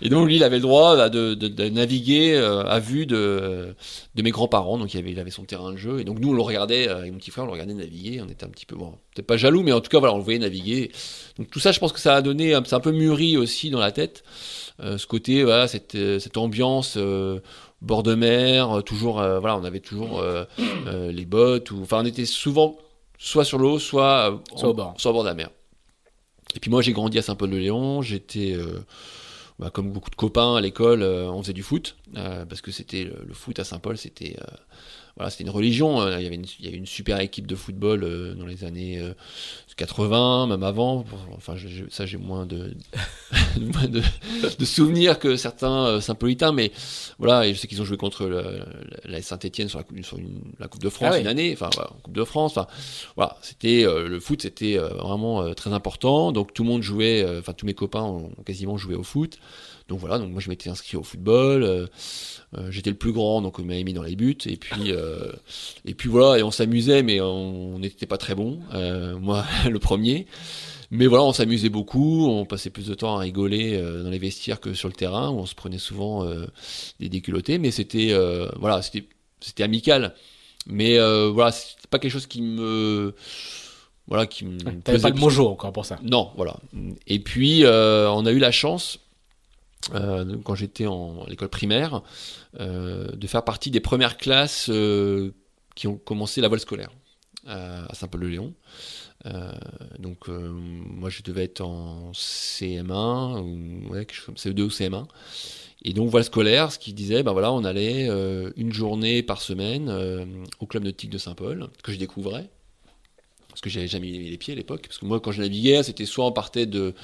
[0.00, 3.74] Et donc lui, il avait le droit bah, de, de, naviguer à vue de,
[4.14, 4.78] de mes grands-parents.
[4.78, 6.00] Donc il avait il avait son terrain de jeu.
[6.00, 8.20] Et donc nous, on le regardait, euh, avec mon petit frère, on le regardait naviguer.
[8.20, 10.18] On était un petit peu, bon, peut-être pas jaloux, mais en tout cas, voilà, on
[10.18, 10.90] le voyait naviguer.
[11.38, 13.78] Donc tout ça, je pense que ça a donné, c'est un peu mûri aussi dans
[13.78, 14.24] la tête.
[14.80, 16.98] Euh, ce côté, voilà, cette, euh, cette ambiance
[17.80, 20.24] bord de mer, toujours, voilà, on avait toujours
[20.86, 22.78] les bottes, ou, enfin, on était souvent
[23.18, 24.94] soit sur l'eau, soit, soit, au bord.
[24.98, 25.50] soit au bord de la mer.
[26.54, 28.56] Et puis moi, j'ai grandi à Saint-Paul-de-Léon, j'étais
[29.58, 33.34] bah, comme beaucoup de copains à l'école, on faisait du foot, parce que c'était le,
[33.34, 34.36] foot à Saint-Paul, c'était
[35.16, 36.00] voilà, c'était une religion.
[36.00, 38.64] Euh, il y avait une, il y une super équipe de football euh, dans les
[38.64, 39.00] années
[39.76, 41.04] 80, euh, même avant.
[41.36, 41.56] Enfin,
[41.90, 42.74] ça, j'ai moins de,
[43.58, 46.72] de, souvenirs que certains Saint-Politains, mais
[47.18, 48.26] voilà, je sais qu'ils ont joué contre
[49.04, 50.18] la, Saint-Etienne sur, la, coupe, sur
[50.58, 51.70] la Coupe de France ah une année, enfin,
[52.02, 52.56] Coupe de France.
[52.56, 52.66] Enfin,
[53.16, 56.32] voilà, c'était le foot, c'était vraiment très important.
[56.32, 59.38] Donc tout le monde jouait, enfin, tous mes copains ont quasiment joué au foot.
[59.88, 61.62] Donc voilà, donc moi je m'étais inscrit au football.
[61.62, 61.86] Euh,
[62.56, 64.36] euh, j'étais le plus grand, donc on m'avait mis dans les buts.
[64.46, 65.32] Et puis, euh,
[65.84, 68.60] et puis voilà, et on s'amusait, mais on n'était pas très bon.
[69.20, 70.26] moi, le premier.
[70.90, 74.60] Mais voilà, on s'amusait beaucoup, on passait plus de temps à rigoler dans les vestiaires
[74.60, 76.26] que sur le terrain, où on se prenait souvent
[77.00, 78.14] des déculottés, mais c'était
[78.58, 79.06] voilà, c'était
[79.40, 80.14] c'était amical.
[80.66, 80.98] Mais
[81.30, 83.14] voilà, c'était pas quelque chose qui me
[84.06, 85.98] voilà qui me T'avais pas le mojo encore pour ça.
[86.02, 86.56] Non, voilà.
[87.06, 88.98] Et puis on a eu la chance
[89.94, 92.02] euh, quand j'étais en l'école primaire,
[92.60, 95.32] euh, de faire partie des premières classes euh,
[95.74, 96.90] qui ont commencé la voile scolaire
[97.44, 98.54] à Saint-Paul-de-Léon.
[99.98, 105.06] donc moi je devais être en CM1 ou ouais, CE2 ou CM1.
[105.84, 108.06] Et donc voile scolaire, ce qui disait, ben voilà, on allait
[108.56, 109.90] une journée par semaine
[110.60, 112.48] au club nautique de Saint-Paul que je découvrais
[113.52, 114.84] parce que j'avais jamais mis les pieds à l'époque.
[114.86, 116.94] Parce que moi, quand je naviguais, c'était soit on partait de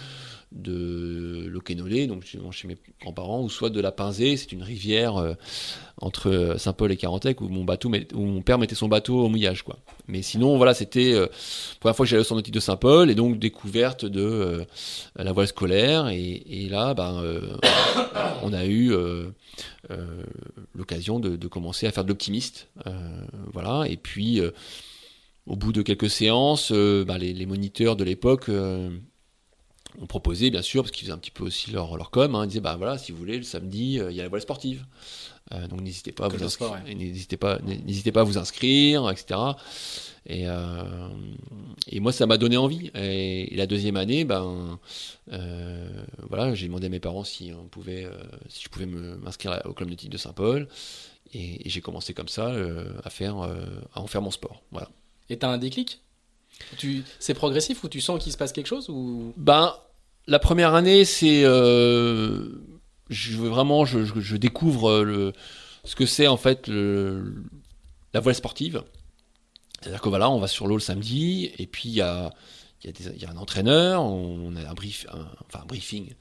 [0.52, 5.34] de l'Okénolé, donc chez mes grands-parents, ou soit de la Pinzée, c'est une rivière euh,
[6.00, 9.62] entre Saint-Paul et Carantec où mon bateau, où mon père mettait son bateau au mouillage,
[9.62, 9.78] quoi.
[10.06, 13.14] Mais sinon, voilà, c'était euh, la première fois que j'allais au centre de Saint-Paul et
[13.14, 14.64] donc découverte de euh,
[15.16, 16.08] la voile scolaire.
[16.08, 17.22] Et, là, ben,
[18.42, 18.92] on a eu
[20.74, 22.68] l'occasion de, commencer à faire de l'optimiste,
[23.52, 23.84] voilà.
[23.88, 24.40] Et puis,
[25.46, 28.50] au bout de quelques séances, ben, les, moniteurs de l'époque
[30.00, 32.44] on proposait bien sûr, parce qu'ils faisaient un petit peu aussi leur, leur com, hein,
[32.44, 34.40] ils disaient bah voilà, si vous voulez, le samedi, euh, il y a la voile
[34.40, 34.84] sportive.
[35.52, 39.40] Euh, donc n'hésitez pas, à vous inscrire, n'hésitez pas, n'hésitez pas à vous inscrire, etc.
[40.26, 41.08] Et, euh,
[41.90, 42.90] et moi, ça m'a donné envie.
[42.94, 44.78] Et, la deuxième année, ben,
[46.28, 48.06] voilà, j'ai demandé à mes parents si on pouvait,
[48.48, 50.68] si je pouvais m'inscrire au club nautique de Saint-Paul.
[51.32, 52.52] Et, j'ai commencé comme ça
[53.02, 54.62] à faire, à en faire mon sport.
[54.70, 54.90] Voilà.
[55.30, 56.02] Et t'as un déclic?
[57.18, 59.32] C'est progressif ou tu sens qu'il se passe quelque chose ou...
[59.36, 59.74] Ben,
[60.28, 61.42] la première année, c'est.
[61.44, 62.50] Euh,
[63.08, 65.32] je vraiment, je, découvre le,
[65.84, 68.82] ce que c'est en fait la voile sportive.
[69.80, 72.30] C'est-à-dire que voilà, on va sur l'eau le samedi, et puis il y a,
[73.28, 76.12] un entraîneur, on a un, briefing.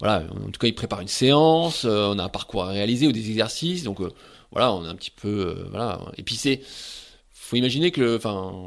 [0.00, 3.06] Voilà, en tout cas, il prépare une séance, euh, on a un parcours à réaliser
[3.06, 4.10] ou des exercices, donc euh,
[4.52, 5.66] voilà, on est un petit peu.
[5.70, 6.00] voilà.
[6.16, 6.24] Et
[7.32, 8.18] faut imaginer que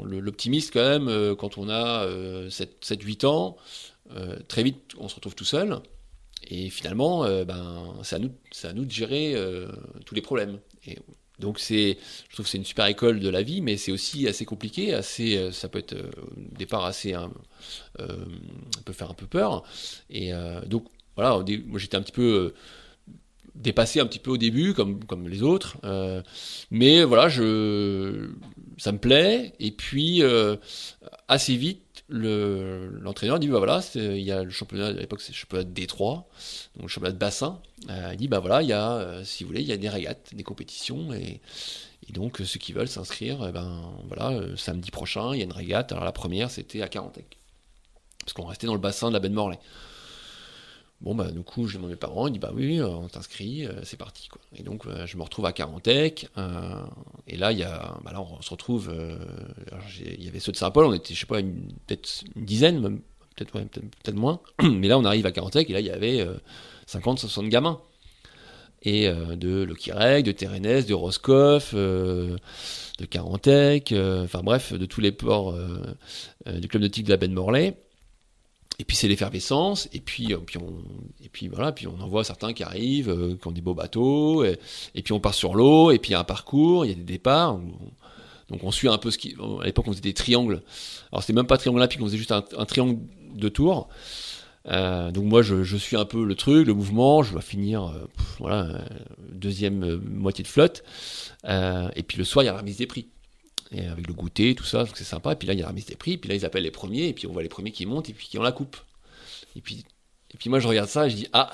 [0.05, 3.57] l'optimiste, quand même, quand on a 7-8 ans,
[4.11, 5.79] euh, très vite, on se retrouve tout seul.
[6.47, 8.31] Et finalement, euh, ben, c'est à, nous,
[8.63, 9.71] à nous de gérer euh,
[10.05, 10.59] tous les problèmes.
[10.85, 10.97] Et
[11.39, 11.97] donc, c'est,
[12.29, 14.93] je trouve que c'est une super école de la vie, mais c'est aussi assez compliqué.
[14.93, 17.13] Assez, ça peut être au départ assez.
[17.13, 17.31] Hein,
[18.85, 19.63] peut faire un peu peur.
[20.09, 20.31] Et
[20.67, 20.85] donc,
[21.15, 22.53] voilà, moi j'étais un petit peu
[23.55, 25.77] dépassé un petit peu au début, comme, comme les autres.
[26.69, 28.29] mais voilà, je,
[28.77, 29.53] ça me plaît.
[29.59, 30.21] Et puis,
[31.27, 35.37] assez vite, l'entraîneur dit bah voilà, il y a le championnat à l'époque c'est le
[35.37, 36.27] championnat de Détroit,
[36.75, 37.61] donc le championnat de bassin.
[37.89, 39.77] Euh, il dit bah voilà, il y a, euh, si vous voulez, il y a
[39.77, 41.41] des régates, des compétitions et,
[42.09, 45.53] donc ceux qui veulent s'inscrire, eh ben voilà, euh, samedi prochain il y a une
[45.53, 45.91] régate.
[45.93, 47.39] Alors la première c'était à Carantec,
[48.19, 49.59] parce qu'on restait dans le bassin de la baie de Morlaix.
[51.03, 53.09] Bon, bah, du coup, je demande à mes parents, ils disent, bah oui, euh, on
[53.09, 54.39] t'inscrit, euh, c'est parti, quoi.
[54.55, 56.29] Et donc, euh, je me retrouve à Carantec,
[57.27, 58.89] et là, il y a, bah là, on se retrouve,
[59.99, 63.01] il y avait ceux de Saint-Paul, on était, je sais pas, peut-être une dizaine,
[63.35, 66.25] peut-être peut moins, mais là, on arrive à Carantec, et là, il y avait
[66.87, 67.81] 50, 60 gamins.
[68.85, 72.37] Et de Lokirec, de Térénès, de Roscoff, de
[73.09, 75.57] Carantec, enfin bref, de tous les ports
[76.45, 77.77] du club nautique de la baie de Morlaix.
[78.79, 80.73] Et puis c'est l'effervescence, et puis, euh, puis on,
[81.23, 83.75] et puis voilà, puis on en voit certains qui arrivent, euh, qui ont des beaux
[83.75, 84.57] bateaux, et,
[85.03, 86.95] puis on part sur l'eau, et puis il y a un parcours, il y a
[86.95, 87.59] des départs.
[88.49, 89.35] donc on suit un peu ce qui.
[89.61, 90.63] À l'époque on faisait des triangles.
[91.11, 92.99] Alors c'était même pas triangle olympique, on faisait juste un, triangle
[93.35, 93.89] de tour.
[94.69, 97.93] Euh, donc moi je, suis un peu le truc, le mouvement, je dois finir
[98.39, 98.81] voilà
[99.29, 100.83] deuxième moitié de flotte.
[101.45, 103.07] et puis le soir il y a la remise des prix
[103.73, 105.33] et avec le goûter, tout ça, donc c'est sympa.
[105.33, 106.71] Et puis là, il y a la remise des prix, puis là, ils appellent les
[106.71, 108.77] premiers, et puis on voit les premiers qui montent, et puis qui ont la coupe.
[109.55, 109.83] Et puis,
[110.33, 111.51] et puis moi, je regarde ça, et je dis, ah,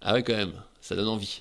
[0.00, 1.40] ah ouais, quand même, ça donne envie.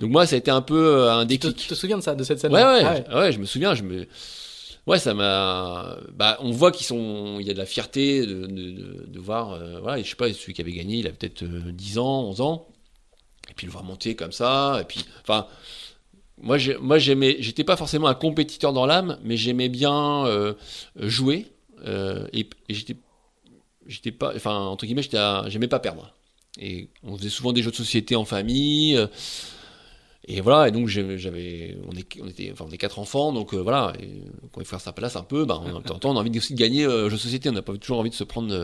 [0.00, 1.56] Donc moi, ça a été un peu euh, un déclic.
[1.56, 3.74] Tu te, souviens de ça, de cette scène ouais, ouais, ah ouais, je me souviens,
[3.74, 4.06] je me...
[4.86, 5.96] Ouais, ça m'a.
[6.12, 7.38] Bah, on voit qu'ils sont.
[7.38, 9.52] Il y a de la fierté de, de, voir.
[9.52, 12.24] Euh, voilà, je sais pas, celui qui avait gagné, il avait peut-être 10 euh, ans,
[12.24, 12.66] 11 ans.
[13.48, 14.78] Et puis le voir monter comme ça.
[14.80, 15.04] Et puis.
[15.20, 15.46] Enfin,
[16.40, 20.54] moi, moi j'aimais, j'étais pas forcément un compétiteur dans l'âme, mais j'aimais bien euh,
[20.96, 21.52] jouer
[21.86, 22.96] euh, et, j'étais,
[23.86, 25.02] j'étais pas, enfin entre guillemets,
[25.48, 26.14] j'aimais pas perdre.
[26.60, 28.96] Et on faisait souvent des jeux de société en famille.
[28.96, 29.06] Euh,
[30.28, 33.54] et voilà, et donc j'avais, on, est, on était, enfin on est quatre enfants, donc
[33.54, 33.92] voilà,
[34.52, 36.38] quand il faut faire sa place un peu, ben, en même temps on a envie
[36.38, 38.54] aussi de gagner euh, jeu de société, on n'a pas toujours envie de se prendre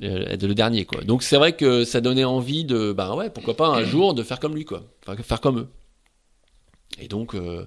[0.00, 1.02] être le dernier quoi.
[1.02, 4.22] Donc c'est vrai que ça donnait envie de, ben ouais, pourquoi pas un jour de
[4.22, 5.68] faire comme lui quoi, enfin, faire comme eux.
[6.98, 7.66] Et donc, euh,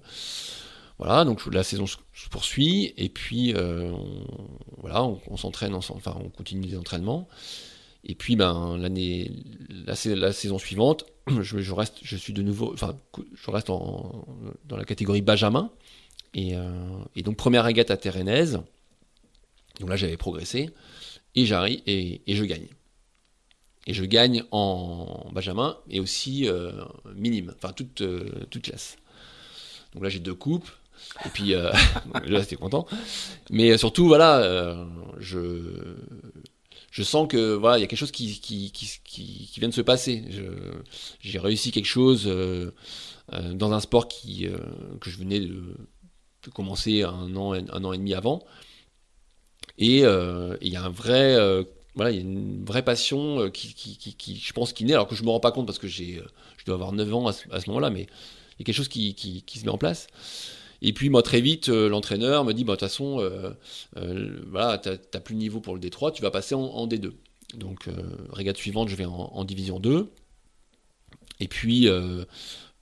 [0.98, 1.98] voilà, donc la saison se
[2.30, 4.26] poursuit, et puis, euh, on,
[4.78, 7.28] voilà, on, s'entraîne enfin, on continue les entraînements.
[8.04, 9.32] Et puis, ben, l'année,
[9.70, 9.96] la,
[10.34, 11.06] saison suivante,
[11.42, 12.96] je, reste, je suis de nouveau, enfin,
[13.34, 14.26] je reste dans
[14.70, 15.72] la catégorie Benjamin.
[16.34, 16.70] Et, euh,
[17.16, 18.60] et, donc, première régate à Térénèse.
[19.80, 20.70] Donc là, j'avais progressé.
[21.36, 22.68] Et j'arrive, et, je gagne.
[23.88, 26.48] Et je gagne en Benjamin et aussi
[27.16, 28.04] minime, enfin, toute,
[28.50, 28.98] toute classe.
[29.94, 30.70] Donc là, j'ai deux coupes.
[31.26, 31.72] Et puis, euh,
[32.26, 32.86] là, j'étais content.
[33.50, 34.86] Mais euh, surtout, voilà, euh,
[35.20, 35.96] je,
[36.92, 39.74] je sens que voilà, il y a quelque chose qui, qui, qui, qui vient de
[39.74, 40.24] se passer.
[41.20, 42.32] J'ai réussi quelque chose
[43.32, 44.48] dans un sport qui,
[45.02, 45.62] que je venais de,
[46.54, 48.44] commencer un an, un an et demi avant.
[49.78, 54.36] Et il y a un vrai, voilà, il y a une vraie passion qui, qui,
[54.36, 56.22] je pense, qui naît, alors que je me rends pas compte parce que j'ai,
[56.58, 58.08] je dois avoir 9 ans à ce, ce moment-là, mais
[58.64, 60.08] quelque chose qui, qui, se met en place.
[60.82, 63.52] Et puis moi très vite, euh, l'entraîneur me dit, bah, de toute façon, euh,
[63.98, 67.12] euh, voilà, tu n'as plus de niveau pour le D3, tu vas passer en, D2.
[67.56, 67.88] Donc
[68.32, 70.10] régate suivante, je vais en, Division 2.
[71.40, 71.88] Et puis,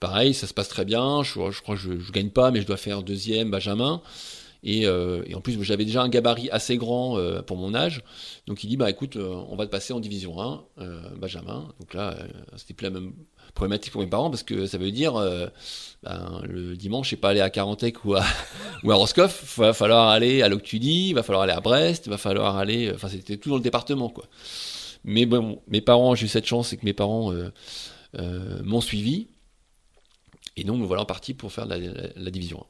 [0.00, 2.60] pareil, ça se passe très bien, je, je crois que je ne gagne pas, mais
[2.60, 4.02] je dois faire deuxième, Benjamin.
[4.64, 8.02] Et, et, en plus, j'avais déjà un gabarit assez grand pour mon âge.
[8.46, 10.64] Donc il dit, bah écoute, on va te passer en division 1,
[11.16, 11.68] Benjamin.
[11.80, 12.16] Donc là,
[12.56, 13.12] c'était plus la même
[13.54, 15.46] problématique pour mes parents parce que ça veut dire euh,
[16.02, 18.24] ben, le dimanche, je pas aller à Carantec ou à,
[18.84, 22.10] ou Roscoff, il va falloir aller à Loctudie, il va falloir aller à Brest, il
[22.10, 22.90] va falloir aller.
[22.94, 24.24] Enfin, c'était tout dans le département, quoi.
[25.04, 27.52] Mais bon, mes parents, j'ai eu cette chance, c'est que mes parents euh,
[28.18, 29.28] euh, m'ont suivi.
[30.56, 32.64] Et donc, me voilà parti pour faire la, division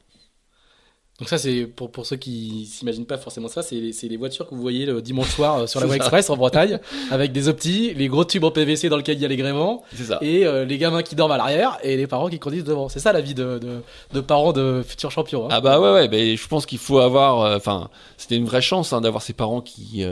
[1.19, 4.55] Donc ça, c'est pour, pour ceux qui s'imaginent pas forcément ça, c'est les voitures que
[4.55, 6.79] vous voyez le dimanche soir euh, sur la voie express en Bretagne,
[7.11, 9.83] avec des optis, les gros tubes en PVC dans lesquels il y a les gréements,
[10.21, 12.89] et euh, les gamins qui dorment à l'arrière et les parents qui conduisent devant.
[12.89, 15.45] C'est ça la vie de, de, de, parents de futurs champions.
[15.45, 15.49] Hein.
[15.51, 18.91] Ah bah ouais, ouais je pense qu'il faut avoir, euh, enfin, c'était une vraie chance
[18.91, 20.03] hein, d'avoir ces parents qui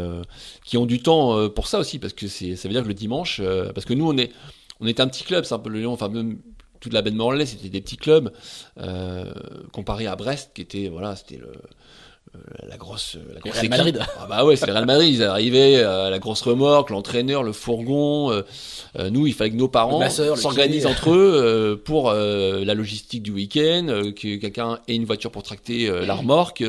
[0.64, 2.94] qui ont du temps pour ça aussi, parce que c'est ça veut dire que le
[2.94, 3.42] dimanche,
[3.74, 4.32] parce que nous on est
[4.80, 6.38] on est un petit club, c'est un peu le Lyon, enfin même
[6.82, 8.34] toute la baie de Morlaix, c'était des petits clubs,
[8.80, 9.26] euh,
[9.72, 11.52] comparé à Brest, qui était, voilà, c'était le,
[12.36, 14.00] euh, la grosse, la grosse Real Madrid.
[14.20, 15.14] Ah bah ouais, c'est le Real Madrid.
[15.14, 18.32] Ils arrivaient à la grosse remorque, l'entraîneur, le fourgon.
[18.32, 24.12] Euh, nous, il fallait que nos parents s'organisent entre eux pour la logistique du week-end,
[24.16, 26.64] que quelqu'un ait une voiture pour tracter la remorque.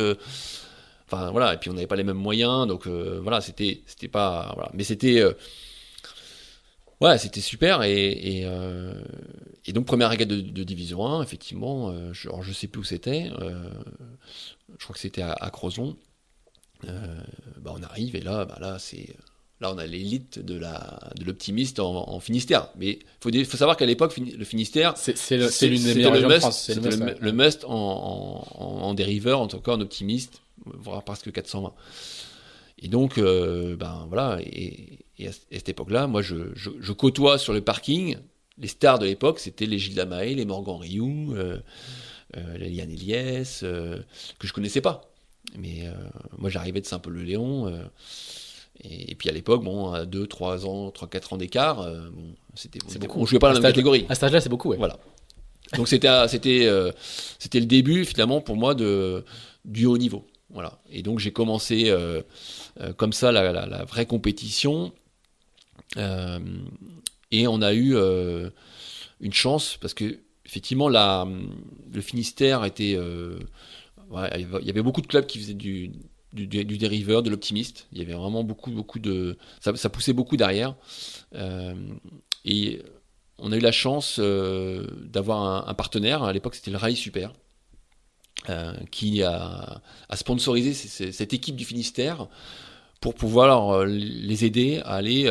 [1.11, 4.53] Enfin voilà, et puis on n'avait pas les mêmes moyens, donc voilà, c'était, c'était pas,
[4.55, 4.71] voilà.
[4.75, 5.23] mais c'était
[7.03, 7.83] ouais, c'était super.
[7.83, 8.95] Et, euh,
[9.67, 12.85] et, donc, première régate de, Division 1, effectivement, euh, je, alors je sais plus où
[12.85, 13.69] c'était, euh,
[14.79, 15.97] je crois que c'était à, à Crozon.
[16.83, 19.15] bah, on arrive et là, bah, là c'est.
[19.61, 22.71] Là, on a l'élite de la de l'optimiste en, Finistère.
[22.77, 25.37] Mais il faut, savoir qu'à l'époque, le Finistère, c'est
[25.69, 29.71] l'une des meilleures le must, C'était le, must en, en, en, dériveur, en tout cas
[29.71, 31.73] en optimiste, voire presque 420.
[32.81, 37.61] Et donc, ben voilà, et, et à, cette époque-là, moi, je, je, côtoie sur le
[37.61, 38.17] parking
[38.59, 41.59] les stars de l'époque, c'était les Gilles Damae, les Morgan Rioux, euh,
[42.37, 43.99] euh, les Liane Eliès, euh,
[44.39, 45.11] que je connaissais pas.
[45.59, 45.93] Mais euh,
[46.39, 47.73] moi, j'arrivais de Saint-Paul-le-Léon.
[48.85, 52.79] Et, puis à l'époque, bon, à 2, 3 ans, 3, 4 ans d'écart, bon, c'était
[52.99, 53.21] beaucoup.
[53.21, 54.07] On jouait pas dans la même catégorie.
[54.09, 54.77] À cet âge-là, c'est beaucoup, ouais.
[54.77, 54.99] Voilà.
[55.77, 56.69] Donc c'était c'était
[57.39, 59.25] c'était le début finalement pour moi de
[59.65, 60.27] du haut niveau.
[60.51, 60.81] Voilà.
[60.91, 61.95] Et donc j'ai commencé
[62.97, 65.02] comme ça la, la, vraie compétition euh,
[65.97, 68.51] et on a eu euh,
[69.21, 73.39] une chance parce que effectivement le Finistère était euh,
[74.37, 75.91] il y avait beaucoup de clubs qui faisaient du,
[76.35, 77.87] du, dériveur, de l'optimiste.
[77.93, 79.39] Il y avait vraiment beaucoup, beaucoup de.
[79.61, 80.75] Ça, poussait beaucoup derrière.
[82.45, 82.83] et
[83.39, 86.25] on a eu la chance d'avoir un, partenaire.
[86.25, 87.33] À l'époque, c'était le Rail Super.
[88.91, 89.81] qui a
[90.13, 92.29] sponsorisé cette équipe du Finistère
[93.01, 95.27] pour pouvoir les aider à aller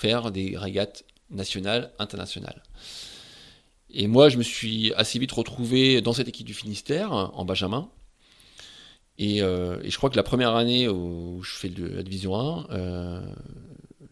[0.00, 2.62] faire des régates nationales, internationales.
[3.92, 7.88] Et moi, je me suis assez vite retrouvé dans cette équipe du Finistère, en Benjamin.
[9.18, 13.20] Et, euh, je crois que la première année où je fais la Division 1, euh,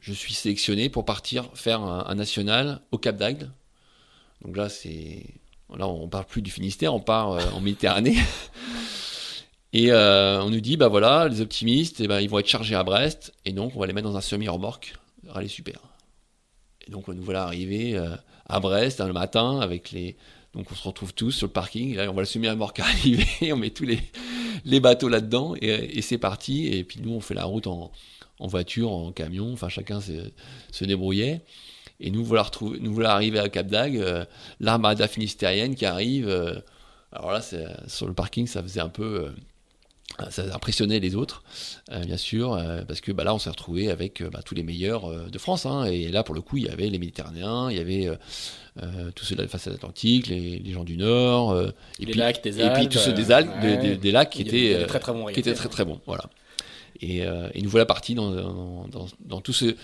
[0.01, 3.51] je suis sélectionné pour partir faire un, national au Cap d'Agde.
[4.43, 5.25] Donc là, c'est
[5.75, 8.19] là, on parle plus du Finistère, on part euh, en Méditerranée.
[9.73, 12.83] Et on nous dit, bah voilà, les optimistes, eh ben, ils vont être chargés à
[12.85, 14.95] Brest, et donc on va les mettre dans un semi-remorque
[15.29, 15.81] rallye super.
[16.87, 20.17] Et donc nous voilà arrivés euh, à Brest le matin avec les.
[20.55, 21.95] Donc on se retrouve tous sur le parking.
[21.95, 24.01] Là, on voit le semi-remorque arriver, on met tous les,
[24.65, 26.67] les bateaux là-dedans et, c'est parti.
[26.69, 27.93] Et puis nous, on fait la route en,
[28.39, 29.53] en voiture, en camion.
[29.53, 31.43] Enfin, chacun se, débrouillait.
[32.01, 34.25] Et nous voilà, retrouver, nous voilà arriver à Cap d'Agde, euh,
[34.61, 36.29] l'armada finistérienne qui arrive.
[36.29, 36.55] Euh,
[37.13, 37.41] alors là,
[37.87, 39.33] sur le parking, ça faisait un peu
[40.31, 41.43] ça impressionnait les autres,
[41.93, 44.63] euh, bien sûr, euh, parce que bah, là, on s'est retrouvé avec bah, tous les
[44.63, 45.67] meilleurs de France.
[45.67, 48.09] Hein, et là, pour le coup, il y avait les Méditerranéens, il y avait
[49.15, 51.61] tous ceux de la façade atlantique, les, les gens du Nord,
[51.99, 53.51] et, puis, lacs, des Alpes, et puis tous ceux des Alpes,
[54.01, 55.27] des, lacs qui étaient très très bons.
[55.27, 56.01] Qui étaient très très bons.
[56.07, 56.25] Voilà.
[57.01, 59.77] Et, et nous voilà partis dans, dans, dans, dans tout ce,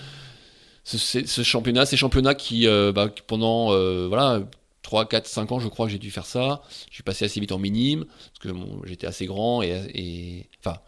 [0.85, 3.69] ce, ce, championnat, ces championnats qui, bah, pendant
[4.09, 4.43] voilà
[4.85, 6.63] 3, 4, 5 ans, je crois j'ai dû faire ça.
[6.89, 8.49] Je suis passé assez vite en minime, parce que
[8.87, 10.79] j'étais assez grand, et, Enfin,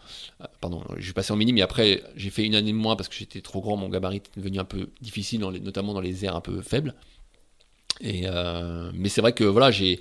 [0.41, 2.97] euh, pardon, je suis passé en minime, et après, j'ai fait une année de moins
[2.97, 6.25] parce que j'étais trop grand, mon gabarit est devenu un peu difficile, notamment dans les
[6.25, 6.95] airs un peu faibles.
[8.05, 9.99] Euh, mais c'est vrai que voilà, j'ai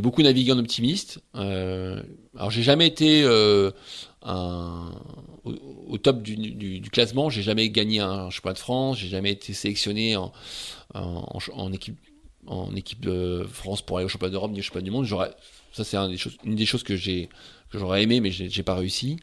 [0.00, 1.20] beaucoup navigué en optimiste.
[1.34, 2.02] Euh,
[2.34, 3.26] alors j'ai jamais été
[5.44, 10.16] au, top du, classement, j'ai jamais gagné un championnat de France, j'ai jamais été sélectionné
[10.94, 11.98] en équipe
[12.46, 15.04] en équipe de France pour aller au championnat d'Europe ni au championnat du monde.
[15.04, 15.32] J'aurais,
[15.72, 17.28] ça c'est une des choses, une des choses que j'ai
[17.70, 19.20] que j'aurais aimé, mais j'ai pas réussi.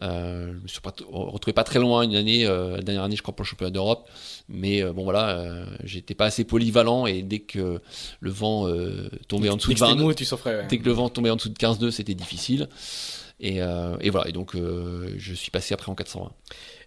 [0.00, 3.16] Euh, je me suis pas, retrouvé pas très loin une année, euh, la dernière année,
[3.16, 4.08] je crois, pour le championnat d'Europe.
[4.48, 7.80] Mais euh, bon, voilà, j'étais pas assez polyvalent et dès que
[8.20, 8.66] le vent
[9.28, 11.58] tombait en dessous de 20, tu souffrais, dès que le vent tombait en dessous de
[11.58, 12.68] 15-2, c'était difficile.
[13.40, 16.30] Et, euh, et, voilà, et donc je suis passé après en 420.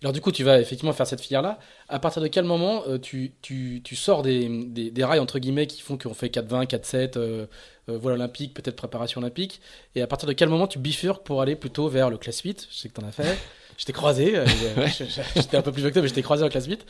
[0.03, 1.59] Alors du coup, tu vas effectivement faire cette filière-là.
[1.87, 5.39] À partir de quel moment euh, tu, tu, tu, sors des, des, des, rails, entre
[5.39, 7.45] guillemets, qui font qu'on fait 4-20, 4-7, euh,
[7.87, 9.61] euh, vol olympique, peut-être préparation olympique?
[9.95, 12.67] Et à partir de quel moment tu bifurques pour aller plutôt vers le classe 8
[12.69, 13.37] Je sais que tu en as fait.
[13.77, 14.35] Je t'ai croisé.
[14.35, 14.45] Euh,
[15.35, 16.85] j'étais un peu plus vieux que toi, mais je t'ai croisé en classe 8.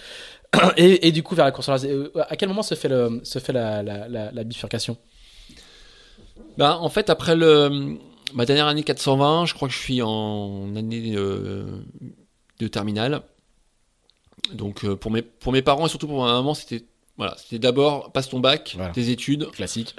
[0.77, 3.53] Et, et, du coup, vers la course À quel moment se fait, le, se fait
[3.53, 4.97] la, la, la, la bifurcation?
[6.57, 7.97] Ben, En fait, après le
[8.33, 11.65] Ma dernière année 420, je crois que je suis en année euh,
[12.59, 13.21] de terminale.
[14.53, 16.83] Donc euh, pour, mes, pour mes parents et surtout pour ma maman, c'était
[17.17, 18.91] voilà, c'était d'abord passe ton bac, Voilà.
[18.91, 19.95] tes études, Classique.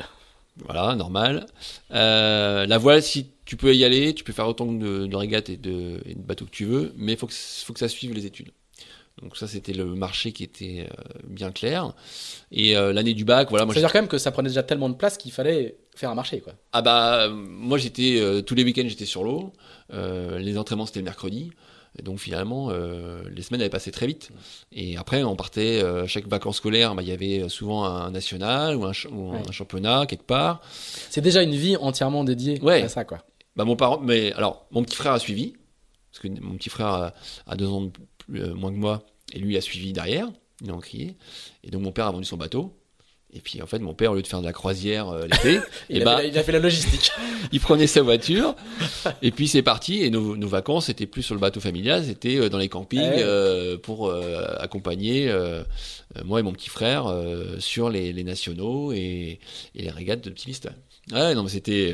[0.64, 1.46] voilà, normal.
[1.92, 5.48] Euh, la voile, si tu peux y aller, tu peux faire autant de, de régates
[5.48, 7.88] et de, et de bateaux que tu veux, mais il faut que, faut que ça
[7.88, 8.50] suive les études.
[9.22, 11.92] Donc ça, c'était le marché qui était euh, bien clair.
[12.50, 14.88] Et euh, l'année du bac, voilà, moi C'est-à-dire quand même que ça prenait déjà tellement
[14.88, 16.54] de place qu'il fallait faire un marché, quoi.
[16.72, 19.52] Ah bah euh, moi j'étais euh, tous les week-ends j'étais sur l'eau.
[19.92, 21.50] Euh, les entraînements c'était le mercredi.
[21.96, 24.30] Et donc finalement euh, les semaines avaient passé très vite.
[24.72, 28.74] Et après on partait euh, chaque vacances scolaires, bah, il y avait souvent un national
[28.76, 29.52] ou un, ch- ou un Ouais.
[29.52, 30.60] championnat quelque part.
[31.10, 32.82] C'est déjà une vie entièrement dédiée Ouais.
[32.82, 33.18] à ça, quoi.
[33.56, 35.54] Bah mon parent, mais alors mon petit frère a suivi
[36.10, 37.14] parce que mon petit frère a,
[37.46, 40.28] a deux ans de plus- euh, moins que moi et lui a suivi derrière.
[40.62, 41.16] Il a encrié.
[41.62, 42.74] Et donc mon père a vendu son bateau.
[43.36, 45.58] Et puis en fait mon père au lieu de faire de la croisière euh, l'été,
[45.90, 47.10] Il, Eh a bah- fait la, il a fait la logistique.
[47.52, 48.54] il prenait sa voiture.
[49.22, 50.02] Et puis c'est parti.
[50.02, 52.04] Et nos, nos vacances c'était plus sur le bateau familial.
[52.04, 53.22] C'était euh, dans les campings Ouais.
[53.22, 54.12] euh, pour
[54.58, 55.32] accompagner
[56.24, 57.12] moi et mon petit frère
[57.58, 59.40] sur les, les nationaux et,
[59.74, 60.68] et les régates d'optimiste
[61.12, 61.92] ouais non mais c'était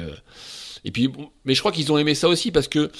[0.84, 2.90] et puis bon, mais je crois qu'ils ont aimé ça aussi parce que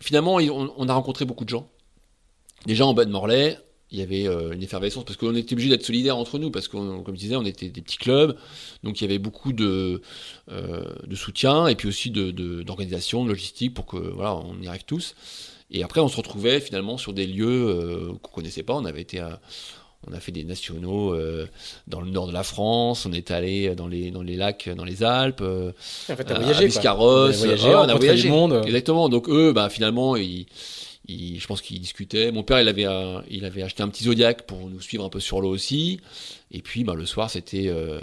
[0.00, 1.68] finalement on, on a rencontré beaucoup de gens.
[2.66, 3.58] Déjà en bas de Morlaix
[3.92, 6.68] il y avait euh, une effervescence parce qu'on était obligé d'être solidaires entre nous parce
[6.68, 8.36] qu'on comme je disais on était des petits clubs
[8.84, 10.00] donc il y avait beaucoup de
[10.52, 14.60] euh, de soutien et puis aussi de de- d'organisation, de, logistique pour que voilà on
[14.62, 15.14] y arrive tous.
[15.72, 18.74] Et après on se retrouvait finalement sur des lieux euh, qu'on connaissait pas.
[18.74, 19.40] On avait été à-
[20.08, 21.46] on a fait des nationaux euh,
[21.86, 24.84] dans le nord de la France, on est allé dans les, dans les lacs, dans
[24.86, 25.72] les Alpes, euh,
[26.08, 26.66] En fait, à voyagé, quoi.
[26.68, 28.28] Biscarrosse, Vous avez voyagé, on a voyagé.
[28.30, 28.62] monde.
[28.64, 29.10] Exactement.
[29.10, 30.46] Donc eux, bah, finalement, ils,
[31.08, 32.30] je pense qu'ils discutaient.
[32.32, 35.08] Mon père, il avait, un- il avait acheté un petit Zodiac pour nous suivre un
[35.08, 36.00] peu sur l'eau aussi.
[36.52, 38.00] Et puis, bah, le soir, c'était euh,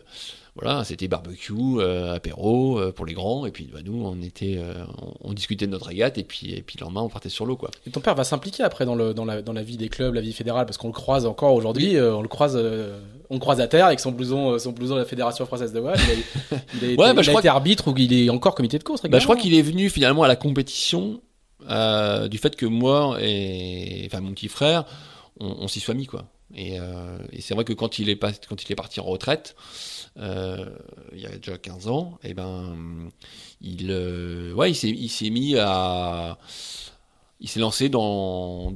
[0.55, 3.45] voilà, c'était barbecue, euh, apéro euh, pour les grands.
[3.45, 6.17] Et puis, bah, nous, on était, euh, on, on discutait de notre régate.
[6.17, 7.69] Et puis, et puis, le lendemain, on partait sur l'eau, quoi.
[7.85, 10.13] Et ton père va s'impliquer après dans, le, dans, la, dans la vie des clubs,
[10.15, 11.97] la vie fédérale, parce qu'on le croise encore aujourd'hui.
[11.99, 12.55] on le croise,
[13.29, 15.79] on le croise à terre avec son blouson, son blouson de la Fédération française de
[15.79, 15.99] voile.
[15.99, 18.11] Il a, il a été, Ouais, bah, il je a crois été arbitre ou il
[18.13, 19.03] est encore comité de course.
[19.03, 21.21] Bah, je crois qu'il est venu finalement à la compétition
[21.67, 24.85] euh, du fait que moi et enfin mon petit frère,
[25.39, 26.25] on, s'y soit mis quoi.
[26.55, 29.03] Et, euh, et c'est vrai que quand il est pas, quand il est parti en
[29.03, 29.55] retraite,
[30.17, 30.65] euh,
[31.13, 33.09] il y a déjà 15 ans, et ben
[33.61, 33.91] il,
[34.55, 36.37] ouais, il s'est, mis à,
[37.39, 38.73] il s'est lancé dans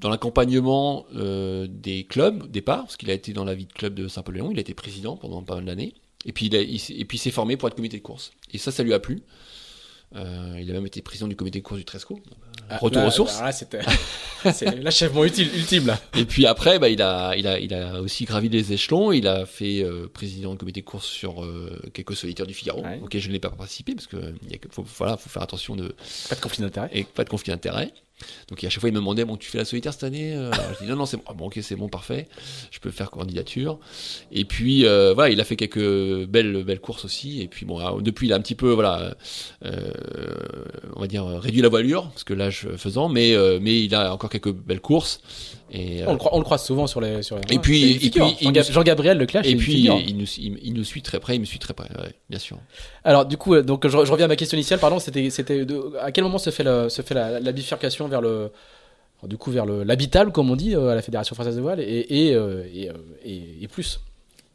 [0.00, 3.94] dans l'accompagnement des clubs au départ, parce qu'il a été dans la vie de club
[3.94, 5.92] de Saint-Paul-Léon, il a été président pendant pas mal d'années,
[6.24, 8.32] et puis il, a- et puis il s'est formé pour être comité de course.
[8.52, 9.22] Et ça, ça lui a plu.
[10.16, 12.20] Euh, il a même été président du comité de course du Tresco.
[12.68, 13.34] Ah, Retour là, aux sources.
[13.36, 13.80] alors Là, c'était
[14.52, 16.00] c'est l'achèvement utile, ultime là.
[16.16, 19.12] Et puis après, bah, il, a, il, a, il a aussi gravi les échelons.
[19.12, 22.82] Il a fait euh, président du comité de course sur euh, quelques solitaires du Figaro,
[22.82, 23.00] Ouais.
[23.02, 25.42] auquel je n'ai pas participé parce que il y a que- faut, voilà, faut faire
[25.42, 25.94] attention de
[26.28, 26.90] Pas de conflit d'intérêt.
[26.92, 27.92] et pas de conflit d'intérêt.
[28.48, 30.50] Donc à chaque fois, il me demandait bon, tu fais la solitaire cette année Euh,
[30.52, 31.22] alors, Je dis non, non, c'est bon.
[31.26, 32.28] Ah, bon, ok, c'est bon, parfait.
[32.70, 33.78] Je peux faire candidature.
[34.32, 37.40] Et puis euh, voilà, il a fait quelques belles belles courses aussi.
[37.42, 39.14] Et puis bon, depuis, il a un petit peu voilà,
[39.64, 39.90] euh,
[40.96, 44.12] on va dire réduit la voilure parce que l'âge faisant, mais euh, mais il a
[44.12, 45.20] encore quelques belles courses.
[45.72, 47.22] Et euh, On le, croise, on le croise souvent sur les.
[47.22, 50.84] Sur les Et puis- et Jean-Gabriel Leclerc, c'est et puis il nous, il, il nous
[50.84, 52.58] suit très près, il me suit très près, ouais, bien sûr.
[53.04, 54.80] Alors du coup, euh, donc je, je reviens à ma question initiale.
[54.80, 55.28] Pardon, c'était
[56.00, 58.50] à quel moment se fait le, se fait la, la bifurcation vers le
[59.28, 61.78] du coup vers le l'habitable comme on dit euh, à la Fédération française de voile
[61.80, 62.90] et et,
[63.62, 64.00] et, plus?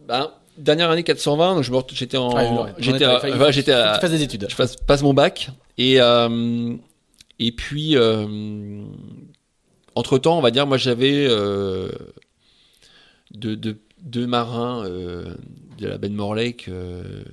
[0.08, 3.06] Ben, dernière année 420, donc je me ret- j'étais en, Ah, j'étais,
[3.62, 4.48] étais- à- fasses des études.
[4.50, 6.74] je passe, passe mon bac et euh,
[7.40, 7.96] et puis
[9.96, 11.90] entre temps on va dire moi j'avais euh,
[13.32, 15.34] deux, marins euh,
[15.80, 17.26] de la baie de Morlaix que-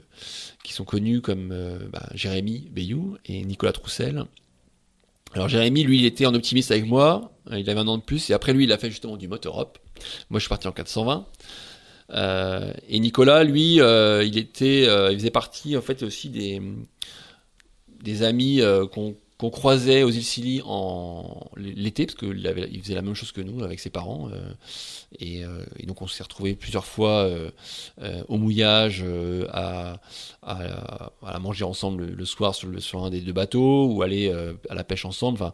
[0.64, 4.24] qui sont connus comme euh, bah, Jérémy Bayou et Nicolas Troussel.
[5.34, 8.30] Alors Jérémy lui il était en optimiste avec moi il avait un an de plus
[8.30, 9.78] et après lui il a fait justement du motor Europe
[10.30, 11.26] moi je suis parti en 420
[12.14, 16.60] euh, et Nicolas, lui, euh, il était, euh, il faisait partie en fait aussi des
[18.02, 22.94] des amis euh, qu'on qu'on croisait aux îles Scilly en l'été parce qu'il il faisait
[22.94, 24.38] la même chose que nous avec ses parents euh,
[25.18, 27.50] et, euh, et donc on s'est retrouvés plusieurs fois euh,
[28.28, 29.04] au mouillage
[29.50, 30.00] à,
[31.40, 34.32] manger ensemble le, soir sur, le, sur un des deux bateaux ou aller
[34.70, 35.52] à la pêche ensemble enfin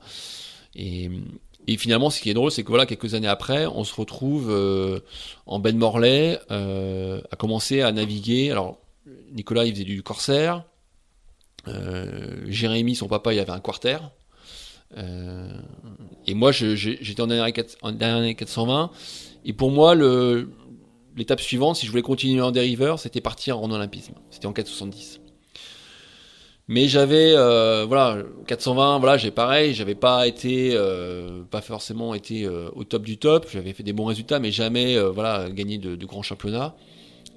[0.77, 1.09] et,
[1.79, 5.01] finalement ce qui est drôle c'est que voilà quelques années après on se retrouve euh,
[5.47, 8.51] en de Morlaix à commencer à naviguer.
[8.51, 8.79] Alors
[9.33, 10.65] Nicolas il faisait du corsaire
[12.47, 13.99] Jérémy, son papa, il avait un quarter.
[14.97, 15.49] Euh,
[16.27, 18.91] et moi, j'étais en dernière 420.
[19.45, 19.95] Et pour moi,
[21.17, 24.15] l'étape suivante, si je voulais continuer en dériveur, c'était partir en olympisme.
[24.31, 25.21] C'était en 470.
[26.71, 32.45] Mais j'avais, euh, voilà, 420, voilà, j'ai pareil, j'avais pas été, euh, pas forcément été
[32.45, 33.47] euh, au top du top.
[33.51, 36.77] J'avais fait des bons résultats, mais jamais, euh, voilà, gagné de, grands championnats.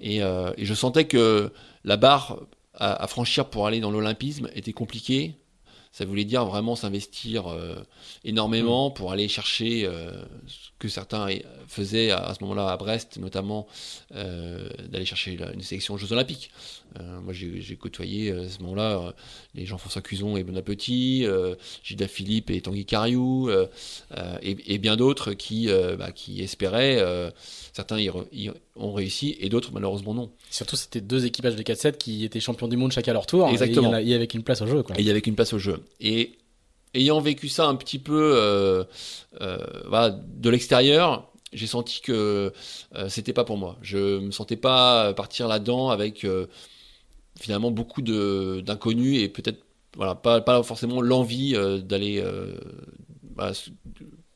[0.03, 1.49] Euh, et je sentais que
[1.85, 2.39] la barre
[2.73, 5.37] à, à franchir pour aller dans l'olympisme était compliquée.
[5.91, 7.83] Ça voulait dire vraiment s'investir euh,
[8.23, 10.23] énormément pour aller chercher euh,
[10.81, 11.27] que certains
[11.67, 13.67] faisaient à, ce moment-là à Brest, notamment
[14.15, 16.49] euh, d'aller chercher la- une sélection aux Jeux Olympiques.
[16.99, 19.13] Euh, moi, j'ai côtoyé euh, à ce moment-là
[19.55, 23.49] les Jean-François Cuson et Bon Appétit, euh, Gilda Philippe et Tanguy Cariou,
[24.41, 25.67] et, et bien d'autres qui,
[25.99, 26.99] bah, qui espéraient.
[27.73, 30.31] certains y, re- y ont réussi et d'autres, malheureusement, non.
[30.49, 33.47] Surtout, c'était deux équipages de 4-7 qui étaient champions du monde chacun à leur tour.
[33.47, 33.95] et Exactement.
[33.97, 34.83] il y a- avait qu'une place au jeu.
[34.83, 34.97] Quoi.
[34.97, 35.83] Et il y avait qu'une place au jeu.
[35.99, 36.31] Et
[36.93, 38.83] ayant vécu ça un petit peu euh,
[39.41, 42.53] euh, de l'extérieur, j'ai senti que
[42.95, 43.77] euh, c'était pas pour moi.
[43.81, 46.47] Je me sentais pas partir là-dedans avec euh,
[47.39, 49.59] finalement beaucoup de d'inconnus et peut-être
[49.95, 52.23] voilà pas, forcément l'envie d'aller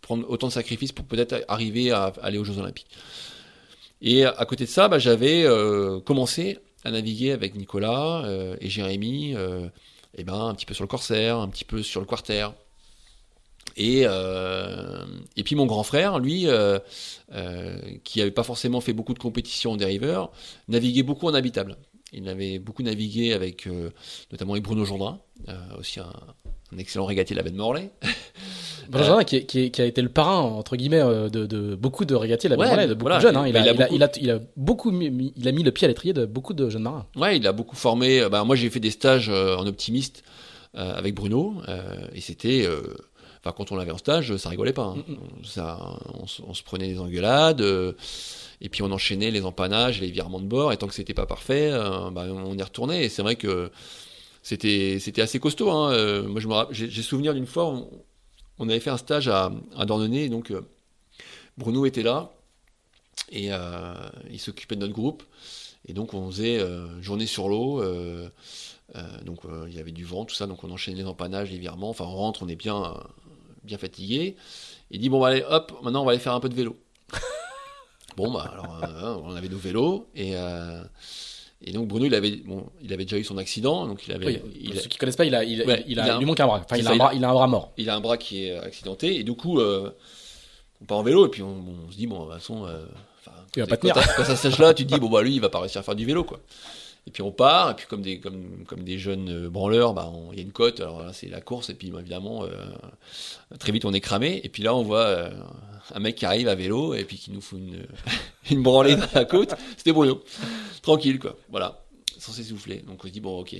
[0.01, 2.89] prendre autant de sacrifices pour peut-être arriver à, aller aux Jeux Olympiques.
[4.01, 5.45] Et à côté de ça, bah, j'avais
[6.03, 8.25] commencé à naviguer avec Nicolas
[8.59, 9.33] et Jérémy,
[10.15, 12.47] euh, eh ben, un petit peu sur le Corsair, un petit peu sur le Quarter.
[13.77, 15.05] Et, euh,
[15.35, 16.79] et puis mon grand frère, lui, euh,
[17.33, 20.31] euh, qui n'avait pas forcément fait beaucoup de compétitions en dériveur,
[20.67, 21.77] naviguait beaucoup en habitable.
[22.13, 23.67] Il avait beaucoup navigué avec
[24.31, 25.19] notamment Bruno Jourdain,
[25.77, 26.13] aussi un,
[26.75, 27.89] un excellent régatier de la baie de Morlaix.
[28.89, 32.55] Benjamin, qui, a été le parrain, entre guillemets, euh, de, de beaucoup de régatiers, la
[32.55, 33.35] Ouais, Bémorlaise, de beaucoup voilà, de jeunes.
[33.37, 33.47] hein.
[33.47, 35.47] Il, a, il a il, a, beaucoup- il, a, il a beaucoup mis, mis- il
[35.47, 37.07] a mis le pied à l'étrier de beaucoup de jeunes marins.
[37.15, 38.21] Ouais, il a beaucoup formé.
[38.21, 40.23] euh, Bah, moi, j'ai fait des stages euh, en optimiste
[40.77, 41.81] euh, avec Bruno, euh,
[42.13, 42.67] et c'était.
[43.43, 44.93] Enfin, quand on l'avait en stage, ça rigolait pas.
[44.97, 45.03] hein.
[45.07, 45.79] Mm, Ça,
[46.13, 47.63] on, se- on se prenait des engueulades,
[48.61, 51.25] et puis on enchaînait les empannages, les virements de bord, et tant que c'était pas
[51.25, 51.71] parfait,
[52.11, 53.05] bah, on y retournait.
[53.05, 53.71] Et c'est vrai que
[54.45, 55.71] c'était c'était assez costaud.
[55.71, 55.91] hein.
[55.91, 57.89] Euh, moi, je me j'ai souvenir d'une fois, on,
[58.59, 60.61] on avait fait un stage à, à donc euh,
[61.57, 62.31] Bruno était là,
[63.31, 63.95] et euh,
[64.29, 65.23] il s'occupait de notre groupe.
[65.87, 66.59] Et donc on faisait
[67.01, 67.81] journée sur l'eau.
[69.25, 70.45] donc il y avait du vent, tout ça.
[70.45, 71.89] Donc on enchaînait les empannages, les virements.
[71.89, 72.93] Enfin on rentre, on est bien,
[73.63, 74.35] bien fatigué.
[74.91, 76.77] Il dit bon bah, allez, hop, maintenant on va aller faire un peu de vélo.
[78.15, 80.35] bon bah alors on avait nos vélos et
[81.65, 84.25] et donc Bruno il avait bon il avait déjà eu son accident donc il avait
[84.25, 86.39] Oui, il, ceux qui connaissent pas, il, a, il, Ouais, il, a, il lui manque
[86.39, 86.61] un bras.
[86.63, 87.71] Enfin, il a, un bras, il a un bras mort.
[87.77, 89.89] il a un bras qui est accidenté et du coup euh,
[90.81, 91.55] on part en vélo et puis on,
[91.87, 92.85] on se dit bon de toute façon euh,
[93.55, 93.95] Il va pas tenir.
[94.15, 95.83] quand ça sèche là tu te dis bon bah lui il va pas réussir à
[95.83, 96.39] faire du vélo quoi
[97.07, 97.71] et puis on part.
[97.71, 100.51] Et puis comme des comme, comme des jeunes euh, branleurs bah il y a une
[100.51, 101.69] côte alors là c'est la course.
[101.69, 102.49] Et puis évidemment euh,
[103.59, 104.41] très vite on est cramé.
[104.43, 105.29] Et puis là on voit euh,
[105.93, 107.85] un mec qui arrive à vélo et puis qui nous fout une,
[108.51, 109.53] une branlée dans la côte.
[109.77, 110.23] C'était Bruno.
[110.81, 111.37] Tranquille quoi.
[111.49, 111.81] Voilà.
[112.17, 112.77] Sans s'essouffler.
[112.87, 113.53] Donc on se dit bon ok.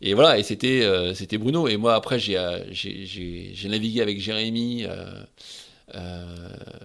[0.00, 0.38] Et voilà.
[0.38, 1.66] Et c'était c'était Bruno.
[1.66, 2.38] Et moi après j'ai
[2.70, 4.86] j'ai- navigué avec Jérémy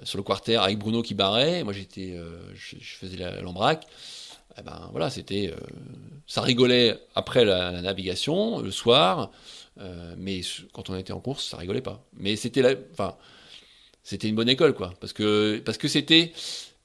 [0.03, 1.63] sur le quarter avec Bruno qui barrait.
[1.63, 2.17] Moi j'étais
[2.55, 3.85] je, je faisais l'embraque
[4.57, 5.57] Eh ben voilà c'était euh,
[6.27, 9.31] ça rigolait après la, navigation le soir
[9.79, 10.41] euh, mais
[10.73, 12.05] quand on était en course ça rigolait pas.
[12.17, 13.17] Mais c'était enfin
[14.03, 16.33] c'était une bonne école quoi parce que parce que c'était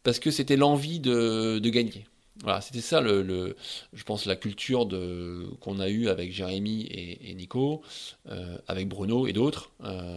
[0.05, 2.07] parce que c'était l'envie de, de gagner.
[2.43, 3.57] Voilà c'était ça le, le-
[3.93, 7.83] je pense la culture de qu'on a eu avec Jérémy et, Nico
[8.31, 9.73] euh, avec Bruno et d'autres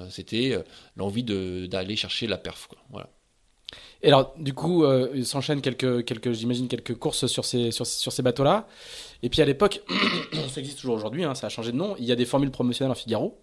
[0.09, 0.57] c'était
[0.97, 2.79] l'envie d'aller chercher la perf quoi.
[2.91, 3.09] Voilà
[4.03, 7.85] Et alors, du coup, euh, il s'enchaîne quelques, quelques j'imagine, quelques courses sur ces, sur,
[7.85, 8.67] sur ces bateaux-là.
[9.23, 9.81] Et puis à l'époque,
[10.49, 12.51] ça existe toujours aujourd'hui, hein, ça a changé de nom, il y a des formules
[12.51, 13.37] promotionnelles en Figaro.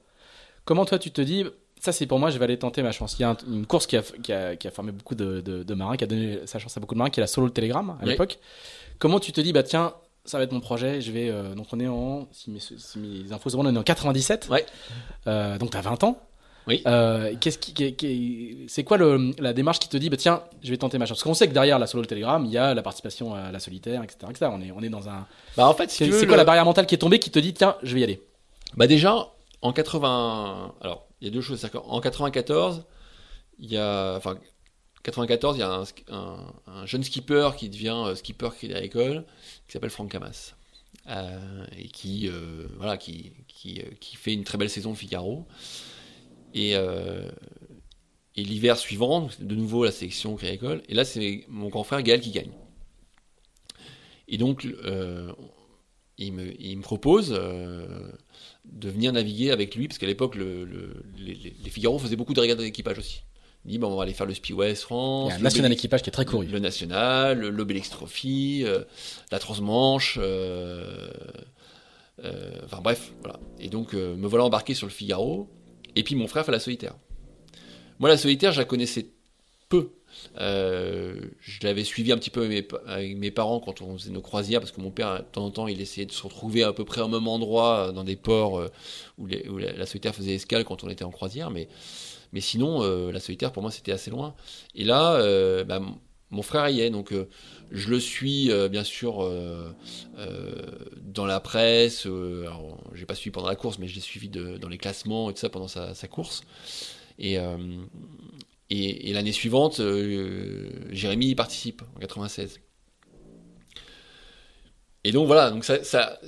[0.64, 1.44] Comment toi tu te dis,
[1.80, 3.66] ça c'est pour moi, je vais aller tenter ma chance Il y a un- une
[3.66, 6.06] course qui a, qui, a, qui a formé beaucoup de, de- de marins, qui a
[6.08, 8.10] donné sa chance à beaucoup de marins, qui est la Solo le Télégramme à Oui.
[8.10, 8.38] l'époque.
[8.98, 9.94] Comment tu te dis, bah tiens,
[10.24, 11.30] ça va être mon projet, je vais.
[11.30, 12.26] euh, donc on est en.
[12.32, 14.48] Si mes, si mes infos sont bonnes, on est en 97.
[14.50, 14.66] Ouais.
[15.28, 16.20] Euh, donc t'as 20 ans.
[16.68, 16.82] Oui.
[16.86, 20.42] Euh, qu'est-ce qui, qui- qui- c'est quoi le, la démarche qui te dit, bah tiens,
[20.62, 22.52] je vais tenter ma chance Parce qu'on sait que derrière la solo le télégramme, il
[22.52, 24.18] y a la participation à la solitaire, etc.
[24.30, 24.50] etc.
[24.52, 25.26] On, est, on est dans un.
[25.56, 27.54] bah en fait si C'est quoi la barrière mentale qui est tombée qui te dit,
[27.54, 28.22] tiens, je vais y aller?
[28.76, 30.74] Bah déjà, en 80...
[30.82, 31.66] Alors, il y a deux choses.
[31.86, 32.84] En 94,
[33.58, 34.14] il y a...
[34.16, 34.36] Enfin,
[35.04, 38.74] 94, il y a un, sk- un- un jeune skipper qui devient euh, skipper crédit
[38.74, 39.24] agricole,
[39.66, 40.54] qui s'appelle Franck Camas.
[41.08, 45.46] Euh, et qui, euh, voilà, qui, qui, qui fait une très belle saison Figaro.
[46.54, 47.28] Et, euh,
[48.36, 50.82] et l'hiver suivant, de nouveau la sélection crédit agricole.
[50.88, 52.52] Et là, c'est mon grand frère Gaël qui gagne.
[54.28, 55.32] Et donc, euh,
[56.18, 58.10] il, me, il me propose euh,
[58.64, 61.34] de venir naviguer avec lui, parce qu'à l'époque, le, le- les,
[61.70, 63.22] Figaro faisaient beaucoup de régates d'équipage aussi.
[63.64, 65.38] Il dit, bon, on va aller faire le Speed West Il France, y a un
[65.38, 66.46] le national équipage qui est très couru.
[66.46, 68.84] le national, l'Obélix Trophy, euh,
[69.32, 70.18] la Transmanche,
[72.18, 73.38] enfin bref, voilà.
[73.58, 75.48] Et donc me voilà embarqué sur le Figaro.
[75.96, 76.94] Et puis mon frère fait la solitaire.
[77.98, 79.06] Moi, la solitaire, je la connaissais
[79.68, 79.90] peu.
[80.40, 82.42] Euh, je l'avais suivi un petit peu
[82.86, 85.50] avec mes, parents quand on faisait nos croisières, parce que mon père, de temps en
[85.50, 88.16] temps, il essayait de se retrouver à peu près au même endroit, euh, dans des
[88.16, 88.68] ports euh,
[89.18, 91.50] où, la, solitaire faisait escale quand on était en croisière.
[91.50, 91.68] Mais,
[92.40, 94.34] sinon, la solitaire, pour moi, c'était assez loin.
[94.74, 95.80] Et là, bah,
[96.30, 97.14] mon frère y est, donc
[97.70, 99.28] je le suis bien sûr
[101.02, 102.06] dans la presse.
[102.06, 105.34] alors, j'ai pas suivi pendant la course, mais je l'ai suivi dans les classements et
[105.34, 106.42] tout ça pendant sa, course.
[107.18, 107.38] Et,
[109.12, 112.60] l'année suivante, euh, Jérémy y participe, en 96.
[115.04, 116.18] Et donc voilà, donc ça, ça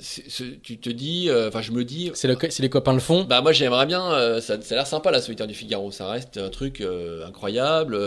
[0.63, 2.11] tu te dis, euh, enfin je me dis.
[2.13, 3.25] C'est le, les copains le font.
[3.25, 6.07] Bah moi j'aimerais bien, euh, ça, ça, a l'air sympa la solitaire du Figaro, ça
[6.07, 6.81] reste un truc
[7.25, 7.99] incroyable.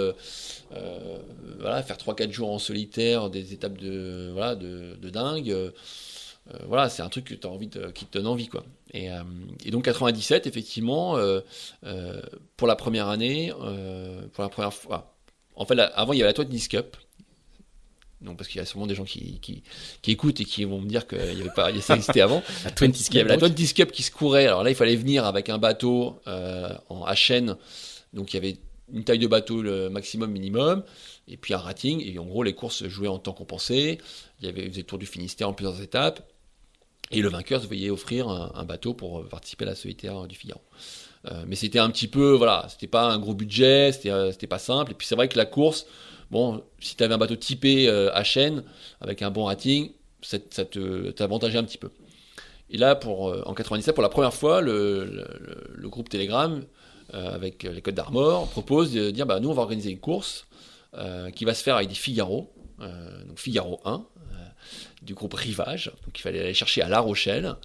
[1.60, 5.54] voilà, faire 3-4 jours en solitaire, des étapes de voilà de, de dingue.
[6.66, 8.64] voilà, c'est un truc que as envie qui te donne envie quoi.
[8.94, 9.22] Euh,
[9.64, 11.40] et, donc 97, effectivement, euh,
[11.84, 12.20] euh,
[12.56, 13.52] pour la première année,
[14.32, 15.14] pour la première fois.
[15.56, 16.96] En fait, avant, il y avait la Toit Cup.
[18.24, 20.88] Donc, parce qu'il y a sûrement des gens qui, qui, écoutent et qui vont me
[20.88, 22.42] dire qu'il y avait pas, ça existait avant.
[22.64, 22.94] la Cup.
[23.10, 24.46] Il y avait la Cup qui se courait.
[24.46, 27.56] Alors là, il fallait venir avec un bateau en HN.
[28.12, 28.56] Donc, il y avait
[28.92, 30.82] une taille de bateau le maximum minimum
[31.26, 33.96] et puis un rating et en gros les courses se jouaient en temps compensé
[34.40, 36.22] il y avait le tour du Finistère en plusieurs étapes
[37.10, 40.34] et le vainqueur se voyait offrir un, bateau pour euh, participer à la solitaire du
[40.34, 40.60] Figaro.
[41.26, 44.46] Euh, mais c'était un petit peu, voilà, c'était pas un gros budget, c'était, euh, c'était
[44.46, 44.92] pas simple.
[44.92, 45.86] Et puis c'est vrai que la course,
[46.34, 48.64] bon, si tu avais un bateau typé à chaîne,
[49.00, 51.90] avec un bon rating, ça, te t'avantageait un petit peu.
[52.70, 55.24] Et là, pour, en 97, pour la première fois, le,
[55.84, 56.62] groupe Telegram,
[57.12, 60.46] avec les codes d'Armor, propose de dire bah, nous, on va organiser une course
[61.34, 64.04] qui va se faire avec des Figaro, donc Figaro 1,
[65.04, 65.92] du groupe Rivage.
[66.04, 67.56] Donc il fallait aller chercher à La Rochelle.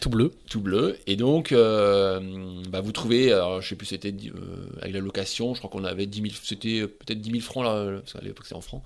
[0.00, 0.32] Tout bleu.
[0.48, 0.98] Tout bleu.
[1.06, 2.20] Et donc, euh,
[2.68, 5.84] bah, vous trouvez, alors, je sais plus, c'était euh, avec la location, je crois qu'on
[5.84, 8.60] avait 10 000, c'était euh, peut-être 10 000 francs, là, parce qu'à l'époque c'était en
[8.60, 8.82] francs.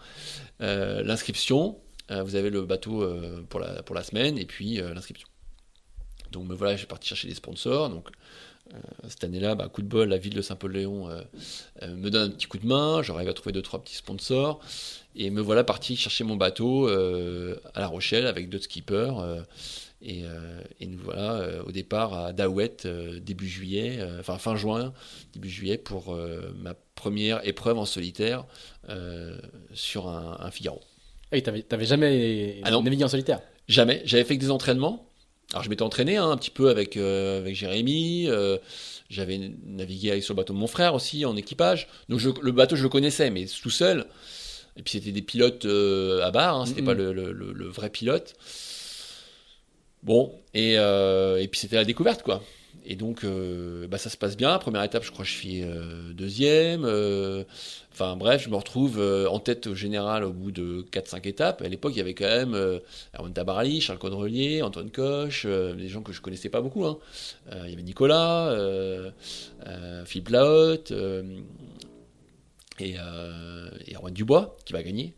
[0.61, 1.79] l'inscription,
[2.11, 3.07] vous avez le bateau
[3.49, 5.29] pour, la, pour la semaine, et puis l'inscription.
[6.33, 7.89] Donc me voilà, j'ai parti chercher des sponsors.
[7.89, 8.09] Donc
[9.09, 11.09] cette année-là, bah, coup de bol, la ville de Saint-Paul-Léon
[11.83, 13.03] me donne un petit coup de main.
[13.03, 14.61] J'arrive à trouver deux trois petits sponsors.
[15.17, 19.19] Et me voilà parti chercher mon bateau euh, à La Rochelle avec d'autres skippers.
[19.19, 19.43] Euh,
[20.09, 24.95] euh, et, nous voilà au départ à Daouette début juillet, enfin fin juin,
[25.35, 26.17] début juillet pour
[26.57, 28.47] ma première épreuve en solitaire
[29.75, 30.81] sur un, Figaro.
[31.33, 33.41] Ah oui, t'avais, jamais ah navigué en solitaire?
[33.69, 34.03] Jamais.
[34.05, 35.10] J'avais fait que des entraînements.
[35.53, 38.29] Alors je m'étais entraîné hein, un petit peu avec, avec Jérémy.
[39.09, 41.89] j'avais navigué sur le bateau de mon frère aussi en équipage.
[42.09, 44.07] Donc le bateau je le connaissais, mais tout seul.
[44.77, 48.35] Et puis c'était des pilotes euh, à barre, hein, c'était pas le, le, vrai pilote.
[50.03, 52.43] Bon, et, euh, et puis c'était la découverte, quoi.
[52.85, 54.59] Et donc, euh, bah, ça se passe bien.
[54.59, 55.63] Première étape, je crois que je suis
[56.15, 56.85] deuxième.
[57.93, 61.63] Enfin, bref, je me retrouve en tête au général au bout de 4-5 étapes.
[61.63, 62.81] À l'époque, il y avait quand même
[63.17, 66.85] Erwan Tabarly, Charles Conrelier, Antoine Coche, des gens que je connaissais pas beaucoup.
[66.87, 66.99] Hein.
[67.65, 68.55] il y avait Nicolas,
[70.05, 70.93] Philippe Lahotte,
[72.81, 75.15] et, euh, et Dubois qui va gagner.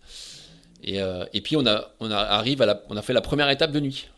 [0.83, 4.09] Et, euh, puis on a, on a fait la première étape de nuit.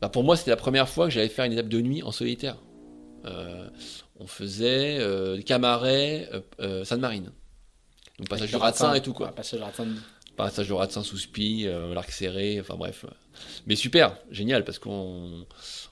[0.00, 2.12] Bah pour moi, c'était la première fois que j'allais faire une étape de nuit en
[2.12, 2.56] solitaire.
[3.26, 3.68] Euh,
[4.18, 7.32] on faisait euh, Camaret, euh, Sainte-Marine.
[8.18, 9.32] Donc passage du Ratsin et tout quoi.
[9.32, 9.86] Passage du Ratsin
[10.36, 13.04] passage de Ratsin sous spi, euh, l'arc serré, enfin bref.
[13.66, 15.46] Mais super, génial, parce qu'on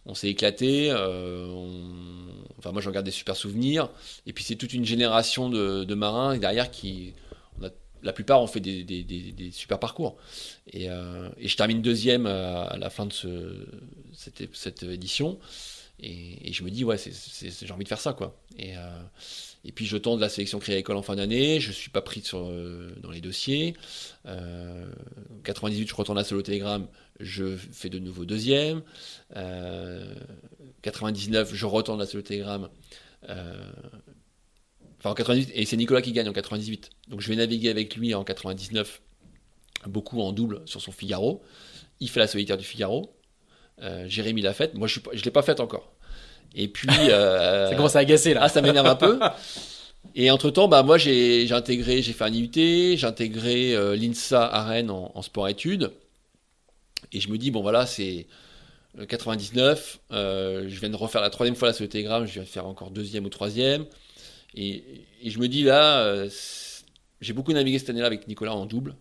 [0.07, 0.91] on, s'est éclaté.
[0.91, 1.53] Euh,
[2.59, 3.91] enfin, moi, j'en garde des super souvenirs.
[4.27, 7.15] Et puis, c'est toute une génération de, marins derrière qui.
[8.03, 10.17] la plupart ont fait des, super parcours.
[10.75, 13.67] Euh, et, je termine deuxième à, la fin de ce,
[14.13, 15.39] cette, cette édition.
[16.01, 18.39] Et, je me dis, ouais, j'ai envie de faire ça, quoi.
[18.59, 18.75] Et,
[19.65, 21.91] et puis je tente la sélection créée à l'école en fin d'année, je ne suis
[21.91, 23.75] pas pris euh, dans les dossiers.
[24.27, 24.93] Euh,
[25.45, 26.87] 98, je retourne à Solo Telegram,
[27.19, 28.83] je fais de nouveau deuxième.
[29.37, 30.15] Euh,
[30.83, 32.69] 99, je retourne à Solo Telegram.
[33.31, 33.73] Euh,
[34.99, 36.91] enfin en 98, et c'est Nicolas qui gagne en 98.
[37.09, 39.01] Donc je vais naviguer avec lui en 99,
[39.87, 41.43] beaucoup en double sur son Figaro.
[42.01, 43.17] Il fait la solitaire du Figaro.
[43.83, 45.95] Euh, Jérémy l'a faite, moi je ne l'ai pas faite encore.
[46.55, 46.89] Et puis.
[46.91, 48.41] Euh, ça commence à agacer là.
[48.45, 49.19] Ah, ça m'énerve un peu.
[50.15, 54.45] Et entre temps, bah moi j'ai intégré, j'ai fait un IUT, j'ai intégré euh, l'INSA
[54.45, 55.91] à Rennes en, sport-études.
[57.13, 58.27] Et je me dis, bon voilà, c'est
[59.09, 62.67] 99, euh, je viens de refaire la troisième fois la Telegram, je viens de faire
[62.67, 63.87] encore deuxième ou troisième.
[64.55, 64.85] Et,
[65.23, 66.27] et je me dis là,
[67.21, 68.95] j'ai beaucoup navigué cette année-là avec Nicolas en double.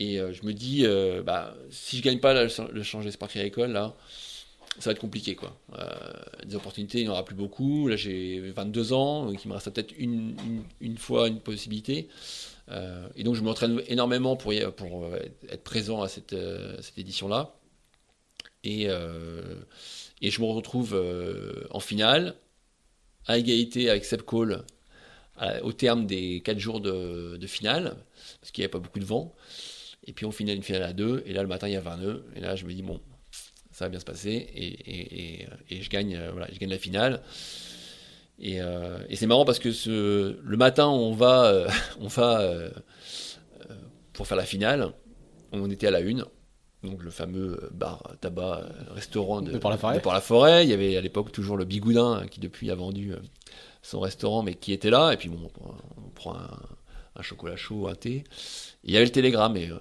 [0.00, 0.84] Et je me dis,
[1.24, 3.94] bah, si je gagne pas le, le changer Spark Agricole, là,
[4.78, 5.36] ça va être compliqué.
[5.36, 5.56] Quoi.
[6.44, 7.88] des opportunités, il n'y en aura plus beaucoup.
[7.88, 10.36] Là, j'ai 22 ans, donc il me reste peut-être une,
[10.80, 12.08] une, fois une possibilité.
[13.14, 15.10] et donc, je m'entraîne énormément pour, pour
[15.48, 16.34] être présent à cette,
[16.80, 17.54] cette édition-là.
[18.64, 21.00] Et, et je me retrouve
[21.70, 22.34] en finale,
[23.26, 24.64] à égalité avec Seb Cole
[25.62, 27.96] au terme des 4 jours de, finale,
[28.40, 29.34] parce qu'il n'y avait pas beaucoup de vent.
[30.04, 31.80] Et puis on finit une finale à 2, et là le matin il y a
[31.80, 33.00] 20 nœuds, et là je me dis bon,
[33.70, 37.22] ça va bien se passer, et, je, gagne, euh, voilà, je gagne la finale.
[38.38, 41.68] Et, euh, c'est marrant parce que ce, le matin on va, euh,
[42.00, 42.48] on va
[44.12, 44.92] pour faire la finale,
[45.52, 46.24] on était à la une,
[46.82, 50.00] donc le fameux bar tabac restaurant de, par la forêt.
[50.04, 50.64] la forêt.
[50.64, 53.14] Il y avait à l'époque toujours le Bigoudin qui depuis a vendu
[53.84, 55.12] son restaurant, mais qui était là.
[55.12, 58.24] Et puis bon, on prend un, chocolat chaud, un thé.
[58.82, 59.56] il y avait le télégramme.
[59.56, 59.78] Et, euh,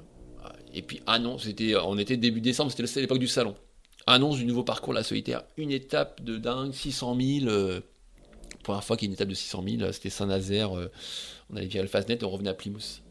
[0.74, 3.56] et puis, ah non, c'était, on était début décembre, c'était l'époque du salon.
[4.06, 5.44] Annonce du nouveau parcours, la solitaire.
[5.58, 7.48] Une étape de dingue, 600 000.
[7.48, 7.80] Euh,
[8.64, 10.78] première fois qu'il y a une étape de 600 000, c'était Saint-Nazaire.
[10.78, 10.92] Euh,
[11.50, 13.02] on allait via le Fastnet et on revenait à Plymouth.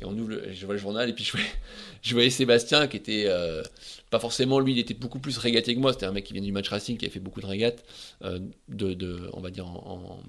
[0.00, 1.24] Et on ouvre, je vois le journal et puis
[2.02, 3.62] je voyais, Sébastien qui était euh,
[4.10, 5.92] pas forcément lui, il était beaucoup plus régaté que moi.
[5.92, 7.84] C'était un mec qui vient du match racing, qui avait fait beaucoup de régates,
[8.22, 10.20] euh, de, on va dire en,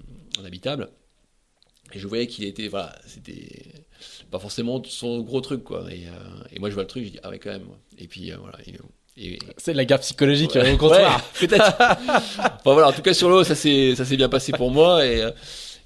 [0.44, 0.88] habitable.
[1.92, 3.48] Et je voyais qu'il était, voilà, c'était
[4.30, 5.84] pas forcément son gros truc quoi.
[5.90, 7.66] Et, euh, et, moi je vois le truc, je dis ah ouais quand même.
[7.98, 8.58] Et puis voilà.
[9.56, 11.24] c'est la gaffe psychologique au contraire.
[11.40, 11.76] peut-être.
[11.78, 15.04] enfin voilà, en tout cas sur l'eau, ça s'est ça s'est bien passé pour moi
[15.04, 15.24] et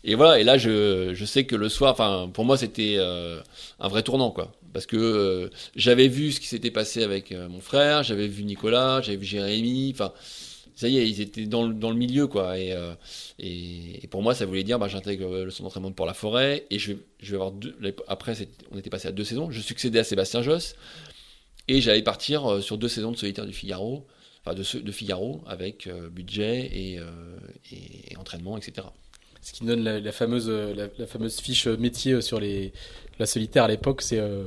[0.05, 3.41] et voilà, et là, je, je sais que le soir, enfin, pour moi, c'était euh,
[3.79, 4.51] un vrai tournant, quoi.
[4.73, 8.43] Parce que euh, j'avais vu ce qui s'était passé avec euh, mon frère, j'avais vu
[8.43, 10.13] Nicolas, j'avais vu Jérémy, enfin,
[10.75, 12.59] ça y est, ils étaient dans le, dans le milieu, quoi.
[12.59, 12.75] Et,
[13.39, 16.79] et, pour moi, ça voulait dire, bah, j'intègre le centre d'entraînement pour la forêt, et
[16.79, 17.75] je, je vais avoir deux.
[18.09, 18.35] Après,
[18.71, 19.51] on était passé à deux saisons.
[19.51, 20.75] Je succédais à Sébastien Josse,
[21.69, 24.07] et j'allais partir sur deux saisons de solitaire du Figaro,
[24.45, 27.01] enfin, de, de Figaro, avec budget et,
[27.71, 28.87] et entraînement, etc
[29.43, 32.73] ce qui donne la, fameuse, la, fameuse fiche métier sur les,
[33.19, 34.45] la solitaire à l'époque, c'est euh,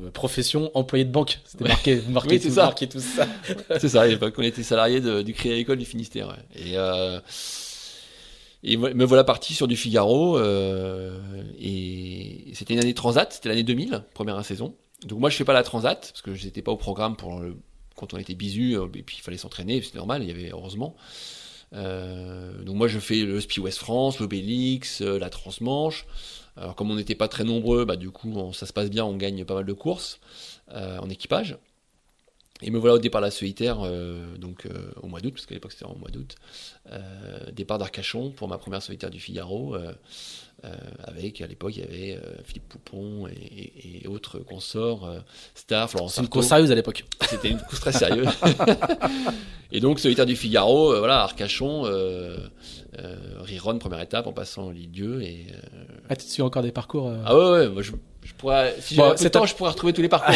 [0.00, 1.40] euh, profession employé de banque.
[1.44, 2.64] C'était marqué, marqué, tout, ça.
[2.64, 3.26] marqué tout ça.
[3.78, 6.36] c'est ça, à l'époque, on était salarié du Crédit Agricole du Finistère.
[6.54, 7.20] Et, euh,
[8.64, 10.40] et me voilà parti sur du Figaro.
[10.40, 14.74] et c'était une année transat, c'était l'année 2000, première saison.
[15.06, 17.40] Donc moi, je fais pas la transat, parce que je n'étais pas au programme pour
[17.40, 17.56] le,
[17.96, 20.96] quand on était bisu, et puis il fallait s'entraîner, c'est normal, il y avait heureusement.
[21.74, 26.06] Euh, donc moi je fais le Spi West France, l'Obélix, euh, la Transmanche.
[26.56, 29.16] Alors comme on n'était pas très nombreux, bah, du coup ça se passe bien, on
[29.16, 30.20] gagne pas mal de courses
[30.72, 31.56] euh, en équipage.
[32.64, 33.78] Et me voilà au départ de la solitaire,
[34.38, 34.68] donc
[35.02, 36.36] au mois d'août, parce qu'à l'époque c'était en mois d'août.
[37.52, 39.76] départ d'Arcachon pour ma première solitaire du Figaro.
[40.64, 40.68] Euh,
[41.08, 45.18] avec à l'époque il y avait euh, Philippe Poupon et, autres consorts, euh,
[45.56, 46.14] Star, Florence.
[46.14, 47.04] C'est une course sérieuse à l'époque.
[47.28, 48.28] C'était une course très sérieuse.
[49.72, 51.82] et donc solitaire du Figaro, voilà Arcachon,
[53.40, 55.46] Riron première étape en passant l'Île-Dieu et.
[56.08, 57.90] Ah tu suis encore des parcours Ah ouais ouais, moi je,
[58.38, 60.32] pourrais si bon, temps je pourrais retrouver tous les parcours.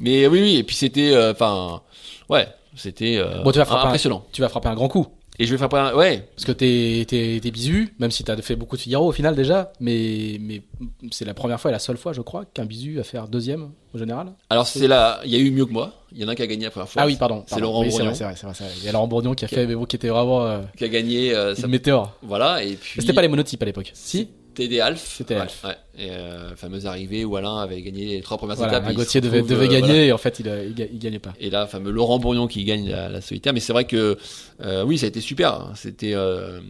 [0.00, 1.82] mais, oui oui et puis c'était enfin
[2.28, 4.26] ouais c'était bon, impressionnant.
[4.32, 5.06] tu vas frapper un grand coup.
[5.38, 5.94] Et je vais faire pas.
[5.94, 6.28] Ouais.
[6.34, 9.34] Parce que t'es, t'es, t'es bisu, même si t'as fait beaucoup de Figaro au final
[9.34, 10.62] déjà, mais, mais
[11.10, 13.70] c'est la première fois et la seule fois, je crois, qu'un bisu va faire deuxième
[13.94, 14.32] au général.
[14.50, 15.92] Alors c'est là, il y a eu mieux que moi.
[16.12, 17.02] Il y en a un qui a gagné la première fois.
[17.02, 17.44] Ah oui, pardon.
[17.46, 18.14] C'est Laurent oui, Bourgnon.
[18.14, 19.74] C'est vrai, c'est vrai, c'est vrai, Il y a Laurent Bourgnon qui a fait, mais
[19.74, 20.46] bon, qui était vraiment.
[20.46, 21.34] Euh, qui a gagné.
[21.34, 22.16] Euh, une météore.
[22.22, 23.00] Voilà, et puis.
[23.00, 23.90] C'était pas les monotypes à l'époque.
[23.94, 24.28] Si.
[24.56, 25.14] C'était Alf.
[25.16, 25.64] C'était Alf.
[25.64, 25.76] Ouais.
[25.98, 28.92] Et euh, fameuse arrivée où Alain avait gagné les trois premières étapes.
[28.94, 31.34] Gauthier devait, devait euh, gagner et en fait il, il, gagnait pas.
[31.40, 33.52] Et là, fameux Laurent Bourgnon qui gagne la, solitaire.
[33.52, 34.16] Mais c'est vrai que
[34.60, 35.52] euh, oui, ça a été super.
[35.54, 35.72] Hein.
[35.74, 36.14] C'était.
[36.14, 36.60] Euh,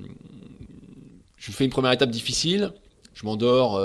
[1.36, 2.72] je fais une première étape difficile.
[3.14, 3.80] Je m'endors.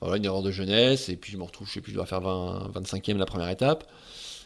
[0.00, 1.08] voilà, une erreur de jeunesse.
[1.08, 3.48] Et puis je me retrouve, je sais plus, je dois faire 20, 25e la première
[3.48, 3.90] étape.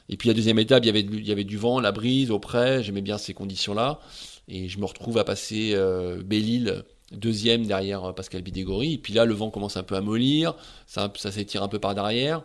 [0.08, 2.30] Et puis la deuxième étape, il y avait, il y avait du vent, la brise,
[2.30, 2.82] au près.
[2.82, 4.00] J'aimais bien ces conditions-là.
[4.48, 6.84] Et je me retrouve à passer euh, Belle-Île
[7.14, 8.94] deuxième derrière euh, Pascal Bidégory.
[8.94, 10.54] Et puis là, le vent commence un peu à mollir,
[10.86, 12.42] ça, ça s'étire un peu par derrière.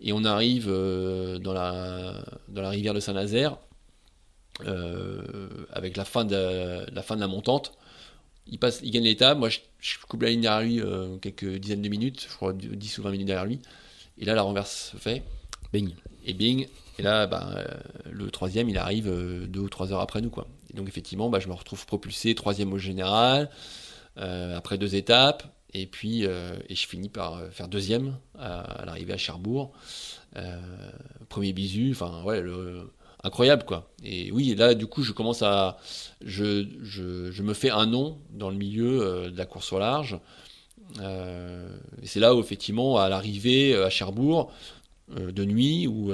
[0.00, 2.14] Et on arrive euh, dans, la,
[2.48, 3.56] dans la rivière de Saint-Nazaire,
[4.66, 5.22] euh,
[5.72, 7.72] avec la fin, de, la fin de la montante.
[8.46, 9.58] Il, passe, il gagne l'étape, moi je,
[10.06, 13.26] coupe la ligne derrière lui quelques dizaines de minutes, je crois 10 ou 20 minutes
[13.26, 13.60] derrière lui.
[14.18, 15.22] Et là, la renverse se fait.
[15.72, 15.94] Bing.
[16.26, 16.68] Et bing.
[16.98, 17.64] Et là, bah,
[18.10, 19.10] le troisième, il arrive
[19.48, 20.30] deux ou trois heures après nous.
[20.30, 20.46] Quoi.
[20.74, 23.48] Et donc effectivement, bah, je me retrouve propulsé troisième au général.
[24.18, 25.42] Euh, après deux étapes.
[25.72, 29.72] Et puis, euh, et je finis par euh, faire deuxième à, l'arrivée à Cherbourg.
[31.28, 32.42] premier bisu, enfin, ouais,
[33.24, 33.90] incroyable quoi.
[34.04, 35.78] Et oui, là du coup je commence à,
[36.24, 40.18] je, je, me fais un nom dans le milieu de la course au large.
[41.00, 44.52] et c'est là où effectivement à l'arrivée à Cherbourg
[45.08, 46.12] de nuit où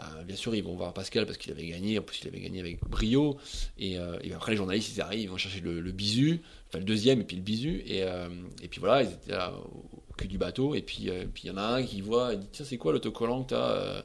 [0.00, 1.98] bah, bien sûr, ils vont voir Pascal parce qu'il avait gagné.
[1.98, 3.36] En plus, il avait gagné avec brio.
[3.78, 3.98] Et,
[4.34, 7.36] après, les journalistes, ils arrivent, ils vont chercher le, bisu, enfin le deuxième et puis
[7.36, 7.82] le bisu.
[7.86, 10.74] Et, et puis voilà, ils étaient là au cul du bateau.
[10.74, 13.42] Et puis il y en a un qui voit, il dit Tiens, c'est quoi l'autocollant
[13.42, 14.04] que tu as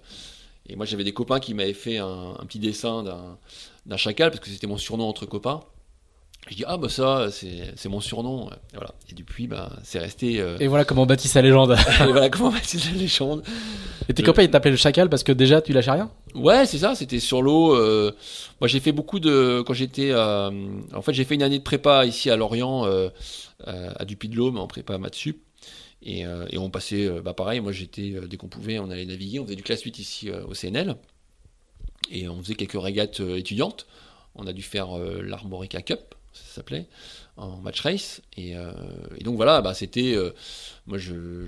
[0.68, 3.04] et moi, j'avais des copains qui m'avaient fait un, petit dessin
[3.86, 5.62] d'un chacal, parce que c'était mon surnom entre copains.
[6.48, 8.50] Je dis, ah bah ça, c'est mon surnom.
[8.50, 8.94] Et, voilà.
[9.10, 10.40] et depuis, bah, c'est resté.
[10.40, 11.76] Euh, et voilà comment on bâtit sa légende.
[12.02, 13.44] et voilà comment on bâtit sa légende.
[14.08, 16.12] Et tes copains, ils t'appelaient le chacal parce que déjà, tu lâchais rien?
[16.36, 17.76] Ouais, c'est ça, c'était sur l'eau.
[17.76, 18.12] Euh,
[18.62, 19.64] moi, j'ai fait beaucoup de.
[19.66, 20.12] Quand j'étais.
[20.12, 20.52] Euh,
[20.94, 22.86] en fait, j'ai fait une année de prépa ici à Lorient,
[23.66, 25.42] à Dupuy de l'Aume, en prépa Matsup.
[26.06, 29.46] Euh, et, on passait, bah pareil, moi j'étais, dès qu'on pouvait, on allait naviguer, on
[29.46, 30.96] faisait du classe 8 ici au CNL,
[32.12, 33.88] et on faisait quelques régates étudiantes.
[34.36, 36.88] On a dû faire l'Armorica Cup, ça s'appelait,
[37.38, 38.22] en match race.
[38.38, 38.56] Et,
[39.24, 40.16] donc voilà, bah, c'était,
[40.86, 41.46] moi je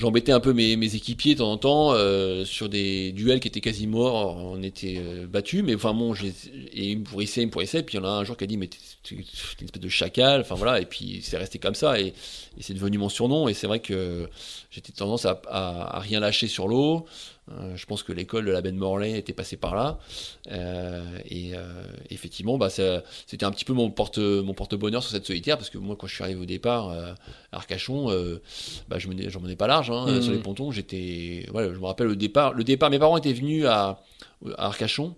[0.00, 3.60] j'embêtais un peu mes, équipiers de temps en temps euh, sur des duels qui étaient
[3.60, 4.36] quasi morts.
[4.36, 6.32] On était euh, battus, mais enfin bon, et
[6.74, 7.50] il me pourrissait, il me.
[7.50, 8.78] Puis il y en a un jour qui a dit, mais t'es
[9.12, 10.40] une espèce de chacal.
[10.40, 12.14] Enfin voilà, et puis c'est resté comme ça et,
[12.60, 13.48] c'est devenu mon surnom.
[13.48, 14.28] Et c'est vrai que
[14.70, 17.06] j'étais tendance à, rien lâcher sur l'eau.
[17.50, 19.98] Euh, je pense que l'école de la Ben Morlaix était passée par là.
[20.50, 25.26] Euh, et euh, effectivement, bah, c'était un petit peu mon porte mon porte-bonheur sur cette
[25.26, 27.14] solitaire parce que moi, quand je suis arrivé au départ à
[27.52, 28.06] Arcachon,
[28.88, 30.22] bah, je n'en menais pas large hein, mmh.
[30.22, 30.70] sur les pontons.
[30.70, 32.54] J'étais, je me rappelle le départ.
[32.54, 34.00] Le départ, mes parents étaient venus à,
[34.56, 35.16] Arcachon.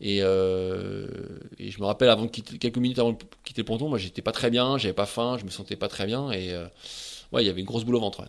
[0.00, 4.32] Et, je me rappelle avant quelques minutes avant de quitter le ponton, moi j'étais pas
[4.32, 6.54] très bien, j'avais pas faim, je me sentais pas très bien et
[7.32, 8.24] ouais, il y avait une grosse boule au ventre.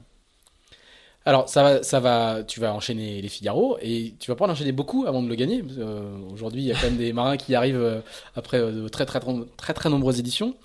[1.28, 4.49] Alors, ça va, ça va, tu vas enchaîner les Figaro et tu vas pas en
[4.49, 5.63] enchaîner beaucoup avant de le gagner.
[5.80, 8.01] Euh, aujourd'hui, il y a quand même des marins qui arrivent euh,
[8.36, 10.55] après euh, de très, très, très, très, nombreuses éditions.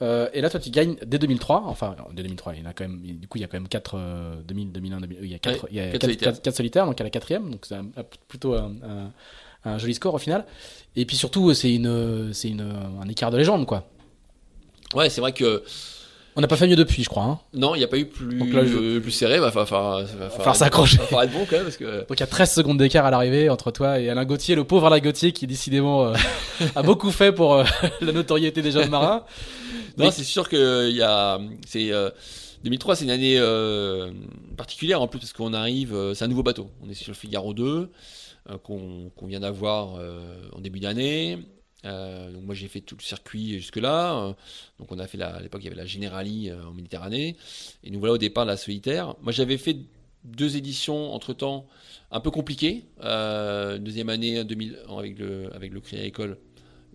[0.00, 1.64] et là, toi, tu gagnes dès 2003.
[1.66, 3.58] Enfin, dès 2003, il y en a quand même, du coup, il y a quand
[3.58, 6.54] même 4, 2000, 2001, il y a 4, il y a 4, solitaires.
[6.54, 6.86] solitaires.
[6.86, 7.50] donc à la quatrième.
[7.50, 7.76] Donc c'est
[8.28, 9.10] plutôt un,
[9.64, 10.46] un, joli score au final.
[10.94, 12.60] Et puis surtout, c'est une, c'est une,
[13.02, 13.88] un écart de légende, quoi.
[14.94, 15.64] Ouais, c'est vrai que
[16.36, 17.24] on n'a pas fait mieux depuis, je crois.
[17.24, 17.38] Hein.
[17.54, 19.40] Non, il n'y a pas eu plus, plus serré.
[19.40, 20.04] Va falloir,
[20.54, 20.98] s'accrocher.
[20.98, 21.64] Va falloir être bon quand même.
[21.64, 22.00] Parce que...
[22.00, 24.64] Donc il y a 13 secondes d'écart à l'arrivée entre toi et Alain Gauthier, le
[24.64, 26.14] pauvre Alain Gauthier qui décidément euh,
[26.76, 27.64] a beaucoup fait pour euh,
[28.02, 29.24] la notoriété des jeunes marins.
[29.96, 31.40] non, c'est sûr que il y a.
[31.66, 31.90] C'est,
[32.64, 33.40] 2003, euh, c'est une année
[34.58, 35.96] particulière en plus parce qu'on arrive.
[36.14, 36.70] c'est un nouveau bateau.
[36.84, 37.90] On est sur le Figaro 2
[38.62, 39.94] qu'on, qu'on vient d'avoir
[40.52, 41.38] en début d'année.
[41.86, 44.14] Euh, donc moi j'ai fait tout le circuit jusque-là.
[44.14, 44.32] Euh,
[44.78, 47.36] donc on a fait la, à l'époque il y avait la Generali euh, en Méditerranée.
[47.84, 49.14] Et nous voilà au départ de la solitaire.
[49.22, 49.78] Moi j'avais fait
[50.24, 51.66] deux éditions entre temps
[52.10, 52.84] un peu compliquées.
[53.00, 56.38] deuxième année 2000 avec le avec le CRIA école.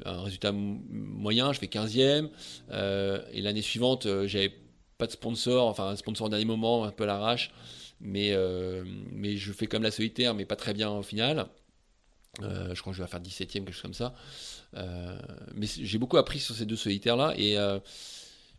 [0.04, 2.30] Un résultat moyen, je fais 15e.
[2.72, 4.52] et l'année suivante, j'avais
[4.98, 7.52] pas de sponsor, enfin un sponsor au dernier moment, un peu à l'arrache.
[8.02, 8.36] Mais,
[9.12, 11.46] mais je fais comme la solitaire, mais pas très bien au final.
[12.42, 14.14] je crois que je vais faire 17e, quelque chose comme ça.
[14.76, 15.18] Euh,
[15.54, 17.34] mais j'ai beaucoup appris sur ces deux solitaires-là.
[17.38, 17.80] Et, euh,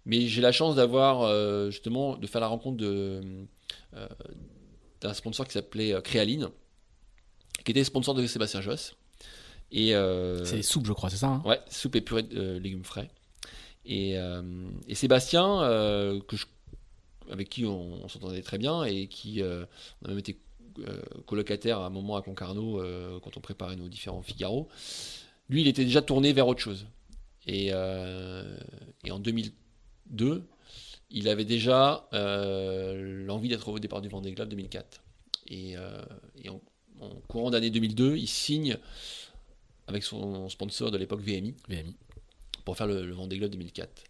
[0.05, 3.47] mais j'ai la chance d'avoir euh, justement de faire la rencontre de,
[5.01, 6.49] d'un sponsor qui s'appelait Créaline,
[7.65, 8.97] qui était sponsor de Sébastien Josse.
[9.71, 9.93] Et
[10.45, 11.43] c'est les soupes, je crois, c'est ça hein?
[11.47, 13.09] Ouais, soupe et purée de légumes frais.
[13.87, 14.17] Et,
[14.89, 15.61] et Sébastien,
[16.29, 16.47] que je,
[17.31, 20.39] avec qui on, s'entendait très bien et qui on a même été
[21.27, 22.83] colocataire à un moment à Concarneau
[23.23, 24.69] quand on préparait nos différents Figaro.
[25.53, 26.87] Lui, il était déjà tourné vers autre chose.
[27.47, 28.57] Et, euh,
[29.11, 30.45] en 2002,
[31.11, 35.03] il avait déjà euh, l'envie d'être au départ du Vendée Globe 2004.
[35.49, 36.01] Et, euh,
[37.01, 38.79] en, courant d'année 2002, il signe
[39.89, 41.97] avec son sponsor de l'époque VMI, VMI,
[42.65, 44.05] pour faire le, Vendée Globe 2004.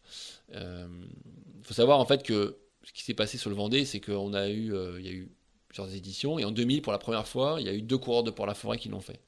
[0.54, 4.32] Il faut savoir en fait que ce qui s'est passé sur le Vendée, c'est qu'on
[4.32, 5.28] a eu, il y a eu
[5.66, 8.22] plusieurs éditions, et en 2000, pour la première fois, il y a eu deux coureurs
[8.22, 9.18] de Port-la-Forêt qui l'ont fait.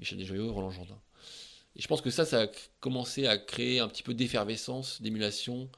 [0.00, 0.98] Michel Desjoyaux et Roland Jourdain.
[1.76, 2.46] Et je pense que ça, ça a
[2.80, 5.68] commencé à créer un petit peu d'effervescence, d'émulation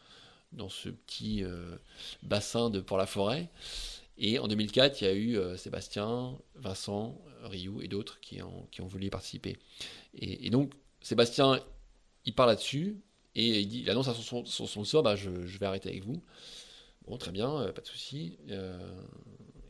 [0.53, 1.76] dans ce petit euh,
[2.22, 3.49] bassin de Port-la-Forêt.
[4.18, 8.86] Et en 2004, il y a eu euh, Sébastien, Vincent, Rioux et d'autres qui ont,
[8.86, 9.57] voulu y participer.
[10.14, 11.61] Et, donc, Sébastien,
[12.24, 12.99] il parle là-dessus
[13.34, 16.22] et il, dit, annonce à son, son, sort bah, je, vais arrêter avec vous.
[17.07, 18.38] Bon, très bien, euh, pas de souci.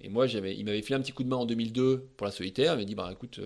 [0.01, 2.75] et moi, il m'avait fait un petit coup de main en 2002 pour la solitaire.
[2.75, 3.41] Il m'a dit bah, écoute,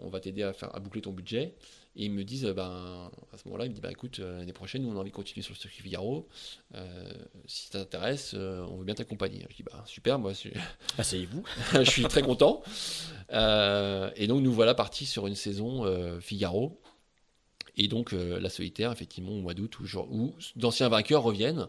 [0.00, 1.54] on va t'aider à, faire, à boucler ton budget.
[1.98, 4.52] Et ils me disent, ben, à ce moment-là, ils me disent, bah, écoute, euh, l'année
[4.52, 6.28] prochaine, nous, on a envie de continuer sur le circuit Figaro.
[6.74, 7.10] Euh,
[7.46, 9.46] si ça t'intéresse, euh, on veut bien t'accompagner.
[9.48, 10.32] Je dis, bah, super, moi,
[10.98, 11.42] asseyez-vous.
[11.72, 12.62] je suis très content.
[13.30, 16.78] et donc, nous voilà partis sur une saison Figaro.
[17.78, 21.68] Et donc la solitaire, effectivement, au mois d'août, où, où d'anciens vainqueurs reviennent.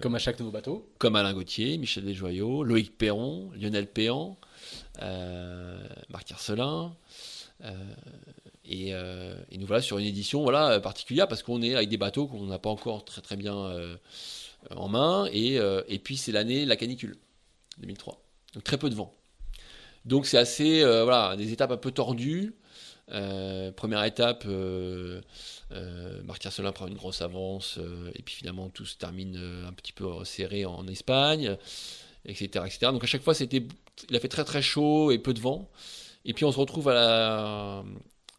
[0.00, 0.88] Comme à chaque nouveau bateau.
[0.98, 4.36] Comme Alain Gauthier, Michel Desjoyaux, Loïc Perron, Lionel Péan,
[5.00, 6.94] Marc Arcelin.
[8.64, 12.26] Et, et, nous voilà sur une édition voilà, particulière parce qu'on est avec des bateaux
[12.26, 13.54] qu'on n'a pas encore très très bien
[14.70, 15.28] en main.
[15.32, 15.54] Et,
[15.88, 17.16] et puis c'est l'année la canicule,
[17.78, 18.20] 2003.
[18.54, 19.14] Donc très peu de vent.
[20.04, 22.54] Donc c'est assez, euh, voilà, des étapes un peu tordues.
[23.10, 25.20] Euh, première étape, euh,
[25.72, 26.22] euh
[26.72, 27.78] prend une grosse avance,
[28.14, 29.36] et puis finalement tout se termine
[29.66, 31.56] un petit peu serré en Espagne,
[32.24, 32.78] etc., etc.
[32.92, 33.66] Donc à chaque fois, c'était,
[34.08, 35.70] il a fait très très chaud et peu de vent.
[36.24, 37.84] Et puis on se retrouve à la,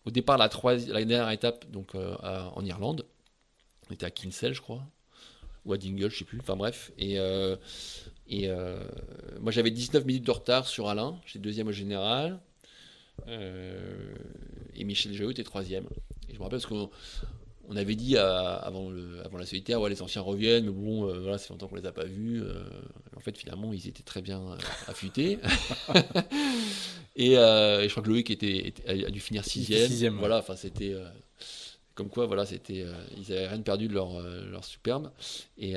[0.06, 0.50] au départ, la,
[0.88, 3.06] la dernière étape, donc en Irlande.
[3.90, 4.82] On était à Kinsale, je crois,
[5.66, 6.40] ou à Dingle, je sais plus.
[6.40, 6.92] Enfin bref.
[6.98, 7.20] Et
[8.28, 8.84] et euh,
[9.40, 11.20] moi, j'avais 19 minutes de retard sur Alain.
[11.26, 12.40] J'étais deuxième au général.
[13.28, 14.16] Euh,
[14.76, 15.86] et Michel Jaout était troisième.
[16.30, 16.90] Et je me rappelle parce qu'on
[17.68, 21.20] on avait dit avant, le, avant la solitaire, ouais, les anciens reviennent, mais bon, euh,
[21.20, 22.44] voilà, c'est longtemps qu'on les a pas vus.
[23.16, 24.58] en fait, finalement, ils étaient très bien
[24.88, 25.40] affûtés.
[27.16, 29.88] et, je crois que Loïc était, a dû finir sixième.
[29.88, 30.96] sixième voilà, enfin, c'était
[31.96, 32.86] comme quoi, voilà, c'était,
[33.18, 35.12] ils avaient rien perdu de leur, leur superbe.
[35.58, 35.76] Et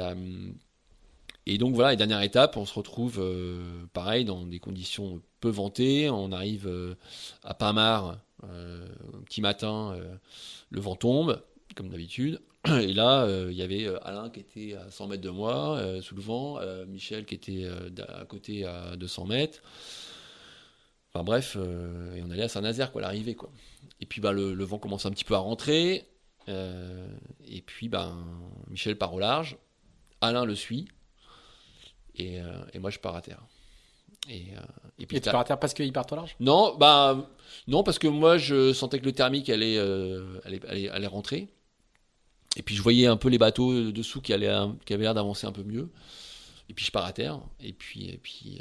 [1.51, 6.11] et donc voilà, dernière étape, on se retrouve euh, pareil dans des conditions peu ventées.
[6.11, 6.95] On arrive euh,
[7.43, 8.87] à Pamar, euh,
[9.25, 9.99] petit matin,
[10.69, 11.43] le vent tombe,
[11.75, 12.43] comme d'habitude.
[12.67, 16.21] Et là, il y avait Alain qui était à 100 mètres de moi, sous le
[16.21, 17.67] vent, Michel qui était
[18.07, 19.63] à côté à 200 mètres.
[21.15, 23.51] Enfin bref, et on allait à Saint-Nazaire, quoi, l'arrivée, quoi.
[24.03, 26.05] Et puis bah, le, vent commence un petit peu à rentrer.
[26.47, 28.19] et puis ben,
[28.69, 29.57] Michel part au large.
[30.21, 30.89] Alain le suit.
[32.21, 33.41] Euh, et, moi je pars à terre.
[34.29, 34.61] Et, euh,
[34.99, 36.37] et, puis, tu pars à terre parce qu'il part trop large?
[36.41, 37.31] Non, bah
[37.67, 41.49] non parce que moi je sentais que le thermique allait, euh, allait, allait, rentrer.
[42.57, 44.55] Et puis je voyais un peu les bateaux dessous qui, allaient,
[44.85, 45.89] qui avaient l'air d'avancer un peu mieux.
[46.69, 47.41] Et puis je pars à terre.
[47.61, 48.61] Et puis, et puis,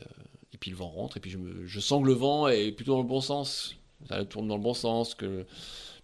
[0.53, 1.17] et puis le vent rentre.
[1.17, 3.75] Et puis je, me, je sens que le vent est plutôt dans le bon sens.
[4.07, 5.15] Ça tourne dans le bon sens.
[5.15, 5.45] Que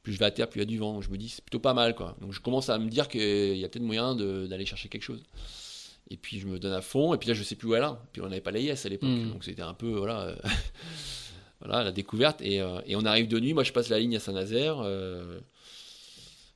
[0.02, 1.02] plus je vais à terre, plus il y a du vent.
[1.02, 2.18] Je me dis c'est plutôt pas mal quoi.
[2.20, 5.24] Donc je commence à me dire qu'il y a peut-être moyen d'aller chercher quelque chose.
[6.10, 7.84] Et puis je me donne à fond, et puis là je sais plus où elle
[7.84, 7.96] est.
[8.12, 9.32] Puis on n'avait pas l'AIS à l'époque, hmm.
[9.32, 10.36] donc c'était un peu voilà, euh,
[11.60, 12.42] voilà la découverte.
[12.42, 15.40] Et, euh, et, on arrive de nuit, moi je passe la ligne à Saint-Nazaire, euh,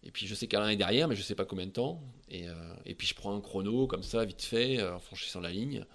[0.04, 2.02] et puis je sais qu'Alain est derrière, mais je sais pas combien de temps.
[2.30, 2.46] Et,
[2.86, 5.86] et puis je prends un chrono comme ça, vite fait, en franchissant la ligne.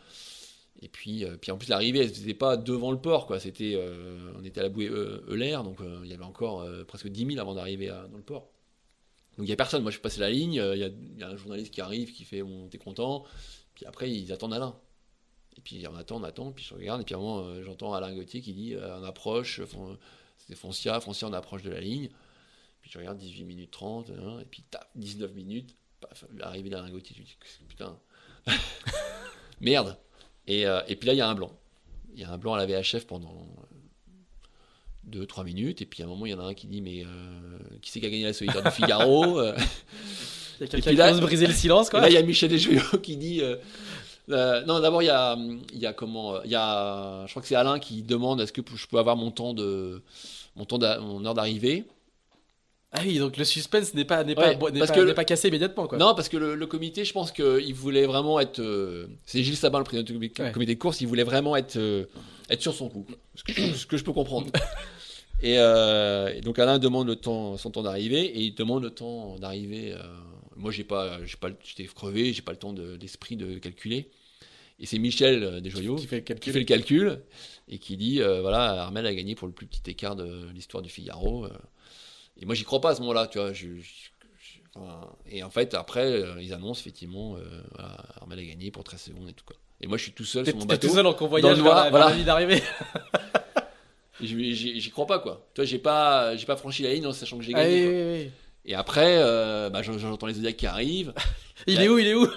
[0.80, 3.38] Et puis, puis en plus l'arrivée, elle n'était pas devant le port, quoi.
[3.38, 3.78] C'était,
[4.38, 4.88] on était à la bouée
[5.28, 8.51] Euler, donc il y avait encore presque 10 000 avant d'arriver dans le port.
[9.38, 9.82] Donc il n'y a personne.
[9.82, 10.54] Moi, je suis passé la ligne.
[10.54, 10.78] Il
[11.18, 13.24] y, a un journaliste qui arrive, qui fait t'es content.
[13.74, 14.76] Puis après, ils attendent Alain.
[15.56, 16.52] Et puis on attend, on attend.
[16.52, 17.00] Puis je regarde.
[17.00, 19.60] Et puis à un moment, euh, j'entends Alain Gauthier qui dit euh, On approche.
[20.38, 21.00] C'était Foncia.
[21.00, 22.08] Foncia, on approche de la ligne.
[22.80, 24.10] Puis je regarde 18 minutes 30.
[24.10, 25.76] Hein, et puis taf, 19 minutes.
[26.40, 27.16] arrivé d'Alain Gauthier.
[27.18, 27.36] Je dis
[27.68, 27.98] Putain.
[29.60, 29.98] Merde.
[30.46, 31.52] Et, euh, et puis là, il y a un blanc.
[32.14, 33.46] Il y a un blanc à la VHF pendant
[35.11, 37.03] 2-3 minutes, et puis à un moment, il y en a un qui dit Mais
[37.03, 37.07] euh,
[37.80, 39.55] qui c'est qui a gagné la solitaire du Figaro euh
[40.61, 42.00] Il y a quelqu'un qui briser le silence, quoi.
[42.00, 45.36] là, il y a Michel Desjoyaux qui dit euh, Non, d'abord, il y a,
[45.74, 48.62] y a comment Il y a, je crois que c'est Alain qui demande Est-ce que
[48.76, 50.03] je peux avoir mon temps de.
[50.55, 51.84] Mon, temps mon heure d'arrivée?
[52.92, 55.86] Ah oui, donc le suspense n'est pas, n'est pas, pas, pas, cassé immédiatement.
[55.86, 55.96] Quoi.
[55.96, 58.62] Non, parce que le, comité, je pense qu'il voulait vraiment être.
[59.24, 61.78] c'est Gilles Sabin, le président du comité, de course, il voulait vraiment être,
[62.53, 63.07] être sur son coup.
[63.34, 64.50] Ce que, ce que je peux comprendre.
[65.44, 69.38] Euh, et, donc Alain demande le temps, son temps d'arrivée et il demande le temps
[69.38, 69.92] d'arrivée.
[69.92, 70.03] Euh,
[70.57, 74.11] moi, j'ai pas, j'ai pas, j'étais crevé, j'ai pas le temps de l'esprit de calculer.
[74.78, 77.20] Et c'est Michel euh, Desjoyaux qui, fait qui fait le calcul
[77.68, 80.90] et qui dit voilà, Armel a gagné pour le plus petit écart de l'histoire du
[80.90, 81.46] Figaro.
[82.40, 83.53] et moi, j'y crois pas à ce moment-là, tu vois.
[85.30, 87.36] et en fait, après, ils annoncent effectivement
[87.72, 89.57] voilà, Armel a gagné pour 13 secondes et tout quoi.
[89.82, 90.88] Et moi, je suis tout seul sur mon bateau.
[90.88, 92.62] tout seul en convoyage vers, la nuit d'arrivée.
[94.20, 95.44] J'y crois pas, quoi.
[95.54, 98.30] Toi, j'ai pas, j'ai pas franchi la ligne en sachant que j'ai gagné.
[98.64, 101.12] Et après, euh, bah, j'entends les Zodiacs qui arrivent.
[101.66, 102.28] il est où Il est où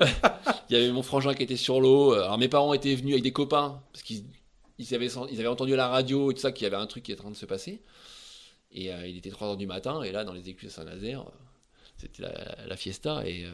[0.69, 2.13] Il y avait mon frangin qui était sur l'eau.
[2.13, 4.23] Alors mes parents étaient venus avec des copains parce qu'ils
[4.79, 6.87] ils avaient, ils avaient entendu à la radio et tout ça qu'il y avait un
[6.87, 7.81] truc qui était en train de se passer.
[8.71, 11.31] Et euh, il était 3h du matin et là, dans les écus de Saint-Nazaire, euh,
[11.97, 12.23] c'était
[12.67, 13.45] la, fiesta et,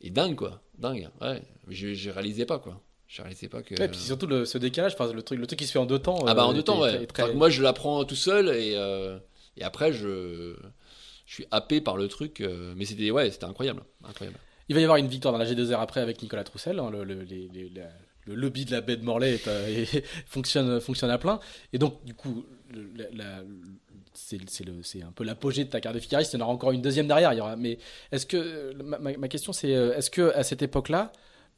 [0.00, 0.62] et dingue, quoi.
[0.78, 1.10] Dingue.
[1.20, 1.42] Ouais.
[1.68, 2.80] Je, je réalisais pas, quoi.
[3.10, 3.74] Je réalisais pas que.
[3.82, 5.86] Et puis surtout le, ce décalage, enfin, le truc, le truc qui se fait en
[5.86, 6.24] deux temps.
[6.28, 7.08] Ah bah en euh, deux temps, ouais.
[7.34, 9.18] moi je l'apprends tout seul et, euh,
[9.56, 10.54] et après je,
[11.26, 12.40] je suis happé par le truc.
[12.40, 14.38] Euh, mais c'était ouais, c'était incroyable, incroyable.
[14.68, 17.02] Il va y avoir une victoire dans la G2R après avec Nicolas Troussel, hein, le,
[17.02, 19.40] le lobby de la baie de Morlaix
[20.26, 21.40] fonctionne, fonctionne à plein.
[21.72, 22.46] Et donc, du coup,
[24.14, 26.34] c'est un peu l'apogée de ta carte de figariste.
[26.34, 27.32] Il y en aura encore une deuxième derrière.
[27.32, 27.78] Il y aura, mais
[28.12, 31.10] est-ce que ma, question, c'est est-ce que à cette époque-là,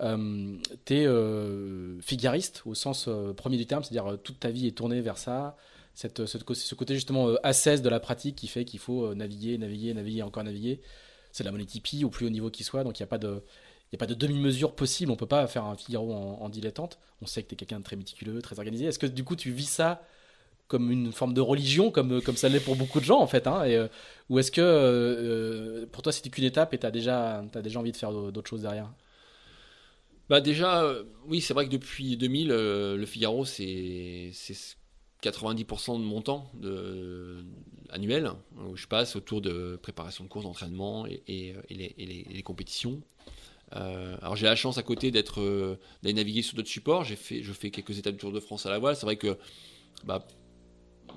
[0.03, 4.77] tu es euh, figariste au sens euh, premier du terme, c'est-à-dire toute ta vie est
[4.77, 5.57] tournée vers ça,
[5.95, 10.23] cette, ce côté justement assesse de la pratique qui fait qu'il faut naviguer, naviguer, naviguer,
[10.23, 10.81] encore naviguer.
[11.33, 13.19] C'est de la monétipie au plus haut niveau qui soit, donc il n'y a pas
[13.19, 13.43] de,
[13.93, 15.13] de demi-mesure possible.
[15.13, 16.99] On peut pas faire un Figaro en, dilettante.
[17.23, 18.87] On sait que tu es quelqu'un de très méticuleux, très organisé.
[18.87, 20.03] Est-ce que du coup tu vis ça
[20.69, 23.47] comme une forme de religion, comme, comme ça l'est pour beaucoup de gens en fait
[23.47, 23.89] hein,
[24.31, 27.97] Ou est-ce que pour toi c'était qu'une étape et tu déjà, as déjà envie de
[27.97, 28.91] faire d'autres choses derrière?
[30.33, 34.31] Bah déjà, euh, oui, c'est vrai que depuis 2000, euh, le Figaro, c'est
[35.23, 36.51] 90% de mon temps
[37.91, 43.03] annuel, où je passe autour de préparation de courses, d'entraînement et, les, compétitions.
[43.77, 47.05] Euh, alors j'ai la chance à côté d'être d'aller naviguer sur d'autres supports.
[47.07, 48.97] Fait, je fais quelques étapes du Tour de France à la voile.
[48.97, 49.37] C'est vrai que
[50.05, 50.27] bah,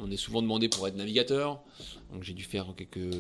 [0.02, 1.64] on est souvent demandé pour être navigateur.
[2.12, 3.16] Donc j'ai dû faire quelques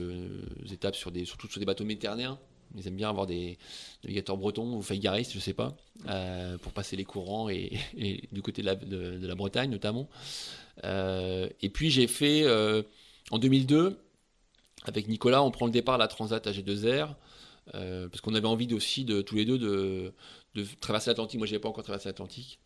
[0.69, 2.37] étapes sur des, surtout sur des bateaux méditerranéens.
[2.77, 3.57] Ils aiment bien avoir des
[4.03, 5.75] navigateurs bretons ou faigaristes, je sais pas,
[6.07, 7.79] euh, pour passer les courants et,
[8.31, 10.09] du côté de la, Bretagne notamment.
[10.83, 12.83] Euh, et puis j'ai fait euh,
[13.31, 13.97] en 2002
[14.83, 17.15] avec Nicolas, on prend le départ à la Transat AG2R
[17.71, 20.13] parce qu'on avait envie aussi de tous les deux de,
[20.79, 21.39] traverser l'Atlantique.
[21.39, 22.59] Moi, n'avais pas encore traversé l'Atlantique.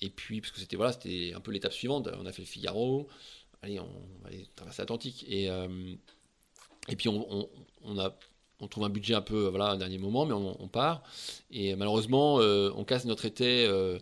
[0.00, 2.08] et puis, parce que c'était voilà, c'était un peu l'étape suivante.
[2.18, 3.08] On a fait le Figaro.
[3.62, 3.86] Allez, on
[4.22, 5.24] va aller traverser l'Atlantique.
[5.28, 5.48] Et,
[6.88, 8.18] et puis, on, a
[8.60, 11.02] on trouve un budget un peu voilà un dernier moment mais on, part.
[11.50, 13.98] Et malheureusement euh, on casse notre été euh,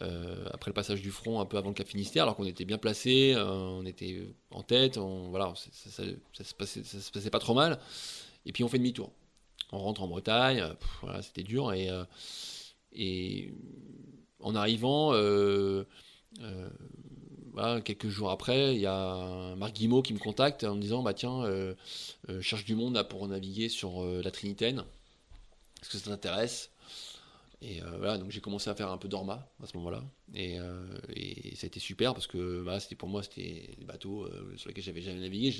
[0.00, 2.64] euh, après le passage du front un peu avant le Cap Finistère alors qu'on était
[2.64, 7.38] bien placé on était en tête on, voilà ça, se passait, ça, se passait, pas
[7.38, 7.78] trop mal.
[8.44, 9.12] Et puis on fait demi-tour.
[9.70, 10.64] On rentre en Bretagne
[11.02, 11.72] voilà c'était dur.
[12.94, 13.50] Et
[14.40, 15.12] en arrivant
[17.84, 21.14] quelques jours après, il y a Marc Guimau qui me contacte en me disant bah
[21.14, 21.74] tiens, euh,
[22.28, 24.84] euh, cherche du monde pour naviguer sur euh, la Trinitaine.
[25.80, 26.70] Est-ce que ça t'intéresse?
[27.64, 30.02] Et voilà, donc j'ai commencé à faire un peu d'orma à ce moment-là,
[30.34, 30.56] et,
[31.54, 34.82] ça a été super parce que bah, c'était pour moi c'était des bateaux sur lesquels
[34.82, 35.52] j'avais jamais navigué.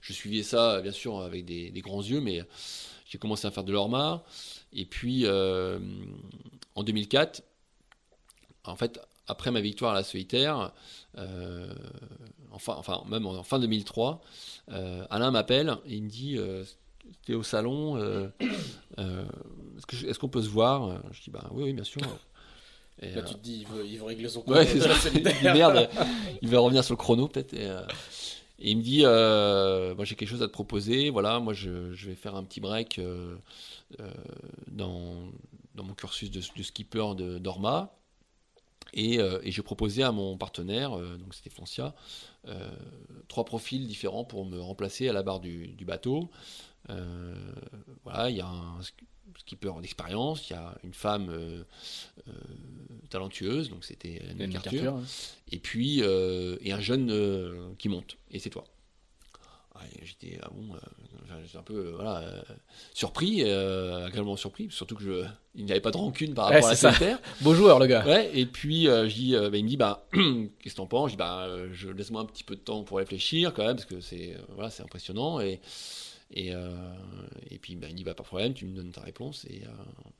[0.00, 2.40] Je suivais ça bien sûr avec des, des grands yeux, mais
[3.04, 4.24] j'ai commencé à faire de l'orma.
[4.72, 7.42] Et puis en 2004,
[8.64, 10.72] en fait, après ma victoire à la solitaire,
[11.18, 11.72] euh,
[12.50, 14.20] enfin, enfin, même en, fin 2003,
[14.70, 16.64] euh, Alain m'appelle et il me dit euh,
[17.26, 17.98] T'es au salon,
[18.96, 21.02] est-ce qu'on peut se voir?
[21.12, 22.00] Je dis Bah oui, oui, bien sûr.
[23.00, 24.54] Et, Là, tu te dis, il veut, régler son compte.
[24.56, 25.88] Ouais, merde,
[26.40, 27.54] il va revenir sur le chrono peut-être.
[27.54, 27.68] Et,
[28.64, 31.10] il me dit, moi j'ai quelque chose à te proposer.
[31.10, 33.00] Voilà, moi je, je vais faire un petit break
[34.70, 35.32] dans,
[35.74, 37.92] dans mon cursus de, de skipper de d'Orma.
[38.96, 41.94] Euh, et, j'ai proposé à mon partenaire, euh, donc c'était Foncia,
[42.48, 42.70] euh,
[43.28, 46.30] trois profils différents pour me remplacer à la barre du, bateau.
[48.04, 48.80] voilà, il y a un
[49.38, 51.64] skipper d'expérience, il y a une femme
[53.08, 55.00] talentueuse, donc c'était Anne Carture,
[55.50, 58.64] et puis et un jeune qui monte, et c'est toi.
[60.02, 60.74] J'étais ah bon,
[61.58, 62.22] un peu voilà,
[62.94, 66.74] surpris, agréablement surpris, surtout que je, il n'y avait pas de rancune par rapport à
[66.74, 67.20] la terre.
[67.40, 68.04] Beau joueur le gars.
[68.04, 71.10] Ouais, et puis je dis, bah, il me dit bah qu'est-ce que t'en penses?
[71.10, 73.86] Je dis bah je laisse-moi un petit peu de temps pour réfléchir quand même parce
[73.86, 75.60] que c'est voilà c'est impressionnant et
[76.34, 76.52] et,
[77.50, 79.46] et puis bah, il me dit bah pas de problème, tu me donnes ta réponse
[79.46, 79.62] et,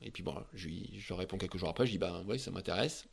[0.01, 2.51] et puis bon je lui je réponds quelques jours après, je dis bah ouais ça
[2.51, 3.05] m'intéresse.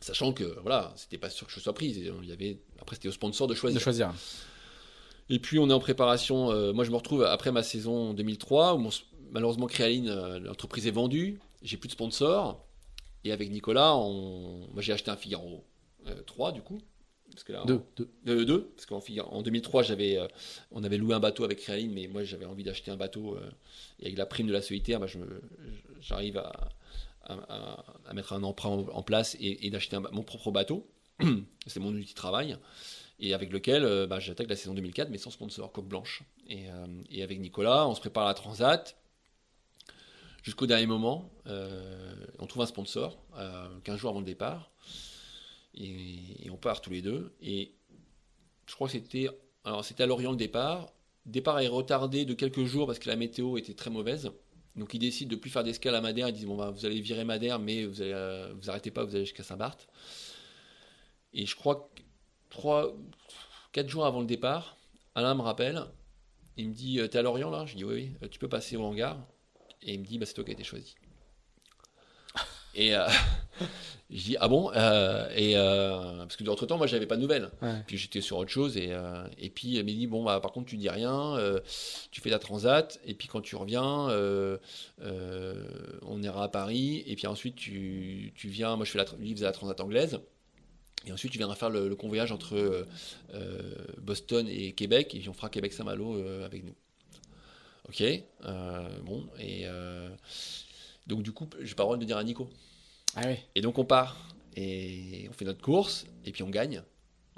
[0.00, 1.98] Sachant que voilà, c'était pas sûr que je sois prise.
[1.98, 3.78] Il y avait après c'était au sponsor de choisir.
[3.78, 4.14] De choisir.
[5.30, 6.50] Et puis on est en préparation.
[6.50, 8.90] Euh, moi je me retrouve après ma saison 2003 où
[9.30, 11.40] malheureusement Créaline, euh, l'entreprise est vendue.
[11.62, 12.66] J'ai plus de sponsors.
[13.22, 14.66] Et avec Nicolas, on...
[14.72, 15.64] moi j'ai acheté un Figaro
[16.26, 16.80] 3 euh, du coup.
[17.30, 18.72] Parce que là, deux, deux.
[18.74, 19.00] parce qu'en
[19.30, 20.18] en 2003, j'avais,
[20.72, 23.38] on avait loué un bateau avec Créaline, mais moi j'avais envie d'acheter un bateau.
[24.00, 25.06] et avec la prime de la solitaire, bah,
[26.00, 26.70] j'arrive à,
[27.28, 30.90] à, mettre un emprunt en, place et, d'acheter mon propre bateau.
[31.68, 32.58] C'est mon outil de travail
[33.20, 36.22] et avec lequel euh, bah, j'attaque la saison 2004, mais sans sponsor, coque blanche.
[36.50, 38.96] Euh, et, avec Nicolas, on se prépare à la Transat.
[40.42, 43.22] Jusqu'au dernier moment, euh, on trouve un sponsor,
[43.84, 44.72] 15 jours avant le départ,
[45.74, 47.34] et, on part tous les deux.
[47.42, 47.74] Et
[48.66, 49.28] je crois que c'était,
[49.64, 50.94] alors c'était à Lorient le départ.
[51.26, 54.30] Le départ est retardé de quelques jours parce que la météo était très mauvaise.
[54.76, 56.28] Donc ils décident de plus faire d'escale à Madère.
[56.28, 59.14] Ils disent bon bah, vous allez virer Madère, mais vous allez, vous arrêtez pas, vous
[59.14, 59.88] allez jusqu'à Saint-Barth.
[61.34, 62.02] Et je crois que
[62.50, 62.92] trois,
[63.72, 64.76] quatre jours avant le départ,
[65.14, 65.84] Alain me rappelle,
[66.56, 67.64] il me dit, euh, t'es à Lorient là?
[67.66, 69.18] Je dis oui, oui, euh, tu peux passer au hangar.
[69.82, 70.94] Et il me dit, bah, c'est toi qui as été choisi.
[72.74, 73.06] Et euh,
[74.10, 74.70] je dis ah bon?
[74.74, 77.50] Euh, et euh, parce que entre temps moi j'avais pas de nouvelles.
[77.62, 77.82] Ouais.
[77.86, 78.92] Puis j'étais sur autre chose et,
[79.38, 81.36] et puis elle m'a dit bon bah par contre tu dis rien,
[82.10, 84.08] tu fais ta transat et puis quand tu reviens
[85.00, 89.34] on ira à Paris et puis ensuite tu, tu viens moi je fais la il
[89.34, 90.20] faisait la transat anglaise
[91.06, 92.86] et ensuite tu viendras faire le, le convoyage entre euh,
[93.34, 96.74] euh, Boston et Québec et puis on fera Québec Saint-Malo euh, avec nous.
[97.88, 98.02] Ok
[99.04, 99.64] bon et
[101.06, 102.48] donc du coup j'ai pas le droit de dire à Nico.
[103.16, 103.34] Ah oui.
[103.54, 104.16] Et donc on part
[104.56, 106.82] et on fait notre course et puis on gagne.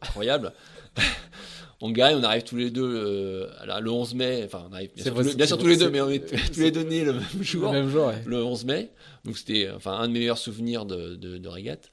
[0.03, 0.53] Incroyable.
[1.81, 4.43] on gagne, on arrive tous les deux à le 11 mai.
[4.45, 6.01] Enfin, on arrive bien sûr, vrai, tous les- bien c'est- sûr tous les deux, mais
[6.01, 8.23] on est tous les deux nés le même Le jour, même jour, ouais.
[8.27, 8.91] le 11 mai.
[9.25, 11.91] Donc c'était enfin un de mes meilleurs souvenirs de, de, de régate.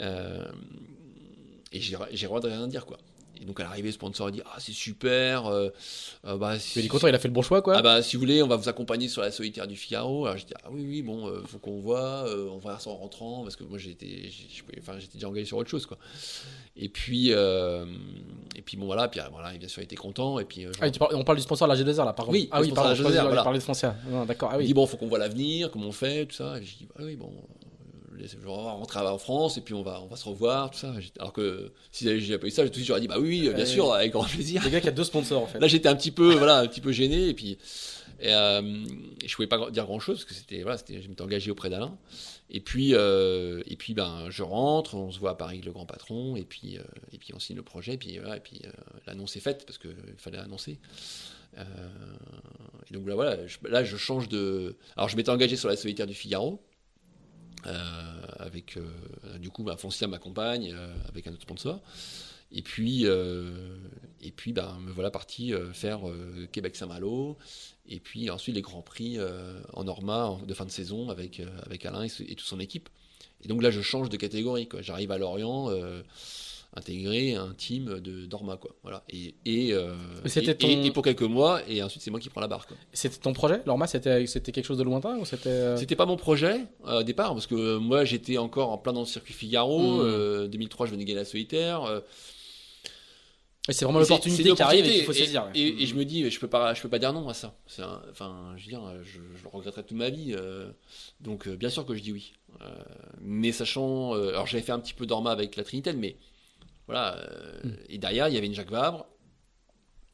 [0.00, 0.50] Euh,
[1.76, 2.96] et j'ai j'ai le droit de rien dire quoi.
[3.40, 5.46] Et donc à l'arrivée, le sponsor a dit ah c'est super.
[5.46, 5.68] euh,
[6.24, 7.76] euh, bah, si- Il est content, il a fait le bon choix, quoi.
[7.76, 10.26] ah bah si vous voulez, on va vous accompagner sur la solitaire du Figaro.
[10.26, 12.90] Alors je dis ah oui oui bon, euh, faut qu'on voit, euh, on verra ça
[12.90, 15.98] en rentrant parce que moi j'étais, j'ai- enfin déjà engagé sur autre chose quoi.
[16.76, 17.84] Et puis euh,
[18.56, 20.88] et puis bon voilà, puis voilà, il bien sûr il était content et puis Ah,
[20.96, 22.38] parles- on parle du sponsor de la G2R, là, par contre.
[22.38, 23.58] Oui, ah oui, sponsor pardon, la pensais G2R, que voilà.
[23.58, 23.96] de Foncia.
[24.28, 24.66] D'accord, ah il oui.
[24.66, 26.56] dit bon faut qu'on voit l'avenir, comment on fait, tout ça.
[26.60, 27.32] Je dis ah oui bon.
[28.18, 30.94] Je rentrer en France et puis on va, on va se revoir, tout ça.
[31.18, 33.92] Alors que si j'avais eu ça, tout de suite j'aurais dit bah oui, bien sûr,
[33.92, 34.62] avec grand plaisir.
[34.64, 35.58] Le gars qui a deux sponsors, en fait.
[35.58, 37.58] Là, j'étais un petit peu, voilà, un petit peu gêné et puis
[38.20, 38.62] et, euh,
[39.26, 41.68] je pouvais pas dire grand chose parce que c'était, voilà, c'était, je m'étais engagé auprès
[41.68, 41.98] d'Alain.
[42.48, 45.84] Et puis, euh, et puis, ben, je rentre, on se voit à Paris le grand
[45.84, 46.82] patron et puis, euh,
[47.12, 47.94] et puis on signe le projet.
[47.94, 48.70] Et puis, voilà, et puis euh,
[49.06, 50.78] l'annonce est faite parce qu'il fallait annoncer.
[52.90, 54.76] Et donc là, voilà, je- là, je change de.
[54.96, 56.60] Alors, je m'étais engagé sur la solitaire du Figaro.
[57.66, 61.80] Euh, avec euh, du coup bah, Foncia m'accompagne euh, avec un autre sponsor.
[62.52, 67.36] Et puis et puis ben me voilà parti faire euh, Québec Saint-Malo.
[67.88, 69.18] Et puis ensuite les grands prix
[69.72, 72.88] en Norma de fin de saison avec avec Alain et, et toute son équipe.
[73.42, 75.68] Et donc là je change de catégorie j'arrive à Lorient
[76.76, 79.94] intégrer un team de Dorma quoi voilà et et, euh,
[80.60, 83.32] Et pour quelques mois et ensuite c'est moi qui prends la barre quoi C'était ton
[83.32, 85.48] projet Lorma, c'était c'était quelque chose de lointain ou c'était.
[85.48, 88.78] euh, c'était pas mon projet euh, au départ parce que euh, moi j'étais encore en
[88.78, 90.00] plein dans le circuit Figaro Mm.
[90.02, 92.02] euh, 2003 je venais gagner la solitaire
[93.66, 95.48] et C'est vraiment l'opportunité qui arrive et qu'il faut saisir.
[95.54, 97.54] Et, et je me dis, je peux pas, je peux pas dire non à ça.
[97.78, 100.34] Un- enfin, je veux dire, je, je le regretterai toute ma vie.
[100.38, 100.68] euh,
[101.22, 102.34] donc, euh, bien sûr que je dis oui.
[102.60, 102.66] Euh,
[103.22, 106.16] mais sachant, alors j'avais fait un petit peu d'orma avec la Trinitaine, mais
[106.86, 107.16] voilà.
[107.18, 107.76] euh, Mm.
[107.88, 109.06] Et derrière, il y avait une Jacques Vabre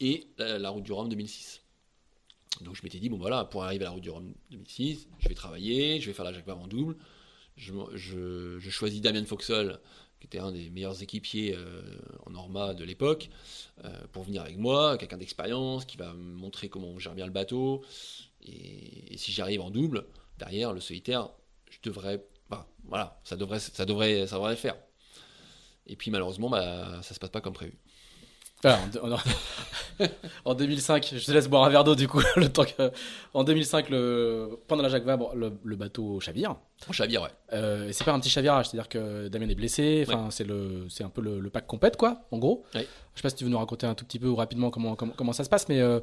[0.00, 1.62] et la, la route du Rhum 2006.
[2.62, 5.28] Donc je m'étais dit bon voilà, pour arriver à la route du Rhum 2006, je
[5.28, 6.96] vais travailler, je vais faire la Jacques Vabre en double.
[7.56, 9.78] Je, me- je, je choisis Damien Foxel,
[10.20, 11.82] qui était un des meilleurs équipiers euh,
[12.26, 13.30] en Norma de l'époque
[13.84, 17.26] euh, pour venir avec moi, quelqu'un d'expérience qui va me montrer comment on gère bien
[17.26, 17.82] le bateau.
[18.42, 20.06] Et, et si j'arrive en double,
[20.38, 21.30] derrière le solitaire,
[21.70, 24.76] je devrais, bah, voilà, ça devrait, ça devrait, ça devrait le faire.
[25.90, 27.74] Et puis malheureusement, bah, ça se passe pas comme prévu.
[28.62, 29.18] Voilà, en, en-
[30.44, 32.20] en 2005, je te laisse boire un verre d'eau du coup.
[32.36, 32.90] le temps que,
[33.32, 36.56] en 2005, le, pendant la Jacques Vabre, le, le bateau chavire.
[36.88, 37.28] On chavire, ouais.
[37.54, 40.04] Euh, c'est pas un petit chavirage, c'est-à-dire que Damien est blessé.
[40.06, 42.64] Enfin, c'est un peu le, le pack compète quoi, en gros.
[42.74, 42.86] Ouais.
[43.14, 44.94] Je sais pas si tu veux nous raconter un tout petit peu ou rapidement comment
[44.94, 46.00] comment, comment ça se passe, mais euh,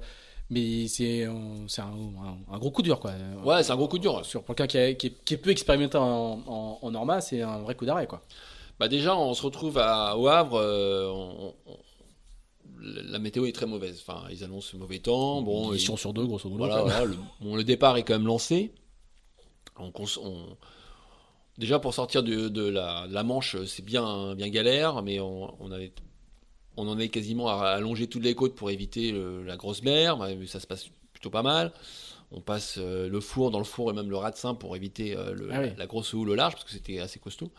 [0.50, 1.32] mais c'est un,
[1.80, 3.12] un- un gros coup dur quoi.
[3.44, 4.26] Ouais, c'est un gros coup dur.
[4.26, 7.22] Sur pour quelqu'un qui, est- qui, est- qui est peu expérimenté en, en, en Norma,
[7.22, 8.24] c'est un vrai coup d'arrêt quoi.
[8.80, 10.56] Bah déjà, on se retrouve à, au Havre.
[10.62, 11.78] euh, on- on-
[12.80, 14.04] la météo est très mauvaise.
[14.08, 15.42] Enfin, ils annoncent mauvais temps.
[15.42, 16.60] Bon, Mission sur deux grosso modo.
[16.66, 16.84] Voilà, quoi.
[16.92, 18.72] voilà, le, bon, le départ est quand même lancé.
[19.80, 19.92] On
[21.58, 25.56] déjà pour sortir de, de la, de la Manche, c'est bien, bien galère, mais on,
[25.60, 25.92] on avait,
[26.78, 30.18] on en est quasiment à allonger toutes les côtes pour éviter le- la grosse mer.
[30.18, 31.74] mais Ça se passe plutôt pas mal.
[32.32, 35.34] On passe euh, le four dans le four et même le ratsin pour éviter euh,
[35.34, 35.70] le- Ah oui.
[35.78, 37.52] la grosse houle au large parce que c'était assez costaud.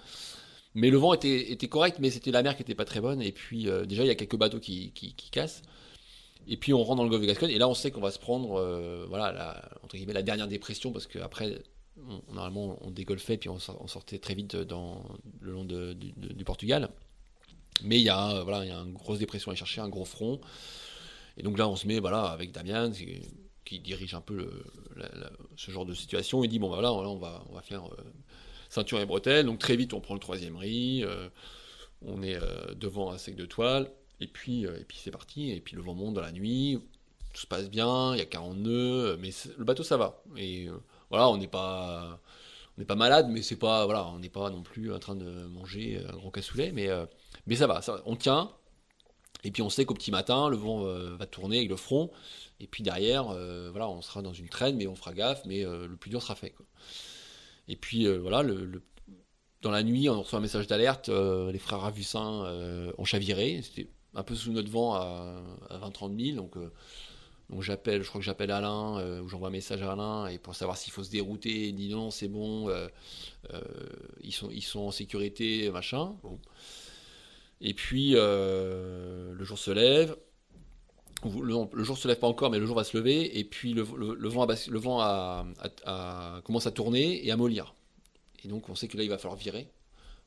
[0.78, 3.20] Mais le vent était, était correct, mais c'était la mer qui était pas très bonne.
[3.20, 5.62] Et puis euh, déjà il y a quelques bateaux qui, qui, cassent.
[6.46, 8.12] Et puis on rentre dans le golfe de Gascogne et là on sait qu'on va
[8.12, 11.58] se prendre euh, voilà la, entre guillemets la dernière dépression parce qu'après
[12.32, 15.02] normalement on dégolfait puis on, sort- on sortait très vite dans
[15.40, 16.90] le long de- du, Portugal.
[17.82, 20.04] Mais il y a voilà il y a une grosse dépression à chercher, un gros
[20.04, 20.40] front.
[21.38, 22.92] Et donc là on se met voilà avec Damien
[23.64, 24.48] qui, dirige un peu
[25.56, 26.44] ce genre de situation.
[26.44, 28.04] Il dit bon bah, voilà on va on va faire euh,
[28.68, 29.46] ceinture et bretelles.
[29.46, 31.02] Donc très vite on prend le troisième riz.
[31.04, 31.28] euh,
[32.02, 33.90] on est euh, devant un sec de toile.
[34.20, 36.80] Et puis, euh, puis c'est parti, et puis le vent monte dans la nuit,
[37.32, 40.22] tout se passe bien, il y a 40 nœuds, mais le bateau ça va.
[40.36, 40.68] Et
[41.10, 42.20] voilà, on n'est pas,
[42.76, 45.46] on n'est pas malade, mais c'est pas, on n'est pas non plus en train de
[45.46, 46.88] manger un gros cassoulet, mais,
[47.46, 48.50] mais ça va, on tient.
[49.44, 50.82] Et puis on sait qu'au petit matin, le vent
[51.16, 52.10] va tourner avec le front,
[52.60, 53.24] et puis derrière,
[53.70, 56.34] voilà, on sera dans une traîne, mais on fera gaffe, mais le plus dur sera
[56.34, 56.54] fait.
[57.68, 58.82] Et puis voilà, le,
[59.62, 61.08] dans la nuit, on reçoit un message d'alerte.
[61.08, 63.60] les frères Ravussin ont chaviré.
[63.62, 66.36] C'était un peu sous notre vent à, 20-30 000.
[66.36, 66.56] Donc,
[67.60, 70.76] j'appelle, je crois que j'appelle Alain, ou j'envoie un message à Alain, et pour savoir
[70.76, 72.70] s'il faut se dérouter, il dit non, c'est bon,
[74.22, 76.14] ils, sont, ils sont en sécurité, machin.
[77.60, 80.16] Et puis, le jour se lève,
[81.24, 83.82] le, jour se lève pas encore, mais le jour va se lever, et puis le,
[83.82, 84.80] vent, le
[86.42, 87.74] commence à tourner et à mollir.
[88.44, 89.68] Et donc on sait que là il va falloir virer.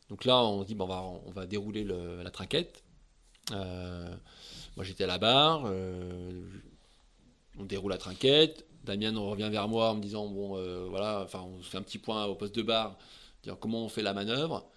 [0.10, 2.84] Donc là on dit bon, on, va, on va dérouler la trinquette.
[3.52, 4.16] Euh,
[4.76, 6.44] moi j'étais à la barre, euh,
[7.58, 8.66] on déroule la trinquette.
[8.84, 12.00] Damien revient vers moi en me disant bon euh, voilà, enfin on fait un petit
[12.00, 12.98] point au poste de barre,
[13.44, 14.70] dire comment on fait la manœuvre.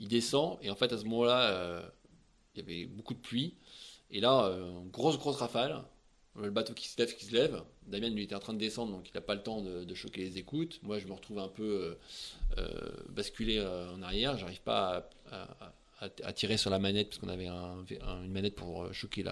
[0.00, 1.82] Il descend et en fait à ce moment-là
[2.54, 3.54] il y avait beaucoup de pluie.
[4.10, 5.82] Et là, euh, grosse, grosse rafale.
[6.38, 7.62] Le bateau qui se lève, qui se lève.
[7.86, 10.20] Damien, lui, était en train de descendre, donc il n'a pas le temps de, choquer
[10.20, 10.80] les écoutes.
[10.82, 11.94] Moi, je me retrouve un peu euh,
[12.58, 14.36] euh, basculé en arrière.
[14.36, 15.08] J'arrive pas
[15.90, 19.24] à, tirer sur la manette, parce qu'on avait une manette pour choquer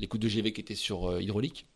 [0.00, 1.66] l'écoute de GV qui était sur hydraulique.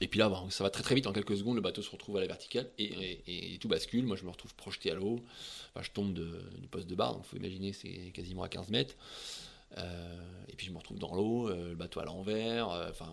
[0.00, 2.16] Et puis là, ça va très très vite, en quelques secondes, le bateau se retrouve
[2.18, 4.04] à la verticale et, tout bascule.
[4.04, 5.24] Moi, je me retrouve projeté à l'eau.
[5.80, 8.94] je tombe du poste de barre, donc il faut imaginer, c'est quasiment à 15 mètres.
[9.78, 12.70] Euh, et puis je me retrouve dans l'eau, euh, le bateau à l'envers.
[12.70, 13.10] Euh, enfin,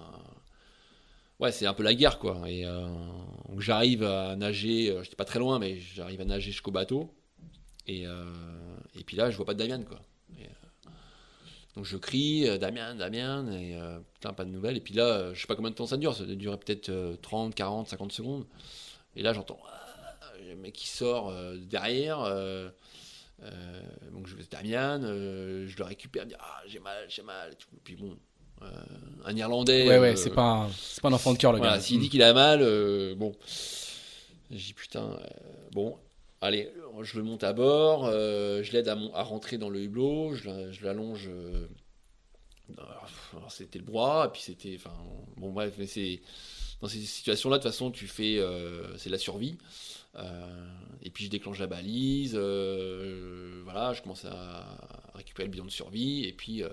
[1.39, 2.41] ouais, c'est un peu la guerre, quoi.
[2.47, 2.65] Et
[3.57, 7.13] j'arrive à nager, j'étais pas très loin, mais j'arrive à nager jusqu'au bateau.
[7.88, 9.99] Et, et puis là, je vois pas de Damien, quoi.
[11.75, 13.75] donc je crie, Damien, Damien, et
[14.13, 14.77] putain, pas de nouvelles.
[14.77, 17.55] Et puis là, je sais pas combien de temps ça dure, ça durait peut-être 30,
[17.55, 18.45] 40, 50 secondes.
[19.15, 19.59] Et là, j'entends
[20.47, 22.19] le mec qui sort derrière.
[23.43, 23.81] Euh,
[24.11, 27.53] donc je vais Damien, euh, je le récupère, me ah j'ai mal, j'ai mal.
[27.84, 28.15] Puis bon,
[28.61, 28.68] euh,
[29.26, 29.88] un Irlandais.
[29.88, 31.81] Ouais ouais, c'est pas c'est pas un enfant de cœur le voilà, gars.
[31.81, 32.59] S'il dit qu'il a mal,
[33.15, 33.34] bon,
[34.51, 35.18] j'ai putain,
[35.72, 35.97] bon,
[36.39, 40.85] allez, je le monte à bord, je l'aide à, à, rentrer dans le hublot, je
[40.85, 41.30] l'allonge.
[43.49, 44.95] c'était le bras, et puis c'était, enfin,
[45.38, 46.22] bon bref, mais c'est
[46.80, 48.39] dans ces situations-là, de toute façon, tu fais,
[48.97, 49.57] c'est la survie.
[50.15, 50.67] Euh,
[51.01, 55.69] et puis je déclenche la balise, euh, voilà, je commence à récupérer le bidon de
[55.69, 56.69] survie, et puis, euh,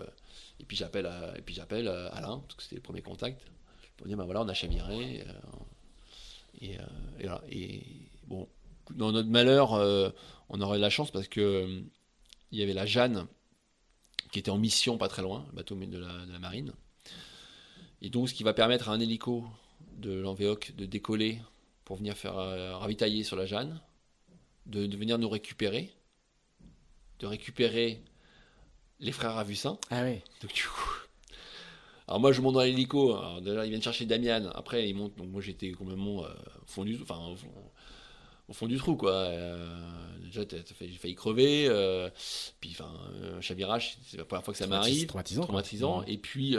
[0.60, 3.40] et puis j'appelle, Alain, parce que c'était le premier contact,
[3.97, 5.24] pour dire, ben voilà, on a chaviré,
[6.60, 6.77] et,
[7.51, 7.82] et,
[8.27, 8.48] bon,
[8.90, 9.73] dans notre malheur,
[10.48, 11.82] on aurait de la chance parce que
[12.51, 13.27] il y avait la Jeanne
[14.32, 16.73] qui était en mission pas très loin, bateau de la, de la marine.
[18.02, 19.44] Et donc, ce qui va permettre à un hélico
[19.97, 21.40] de l'Envéoc de décoller
[21.89, 23.81] pour venir faire euh, ravitailler sur la Jeanne,
[24.66, 25.90] de, venir nous récupérer,
[27.19, 28.02] de récupérer
[29.01, 29.78] les frères Ravussin.
[29.90, 30.20] Ah oui.
[32.06, 35.16] alors moi je monte dans l'hélico, alors déjà ils viennent chercher Damian, après ils montent,
[35.16, 36.28] donc moi j'étais complètement euh,
[36.60, 37.35] au, fond du, enfin,
[38.48, 39.12] au, fond, du trou quoi.
[39.12, 39.66] Euh,
[40.20, 41.70] déjà j'ai failli crever,
[42.60, 42.93] puis enfin
[43.32, 46.02] un chavirage, c'est la première fois que ça m'arrive, traumatisant, traumatisant.
[46.02, 46.55] Et puis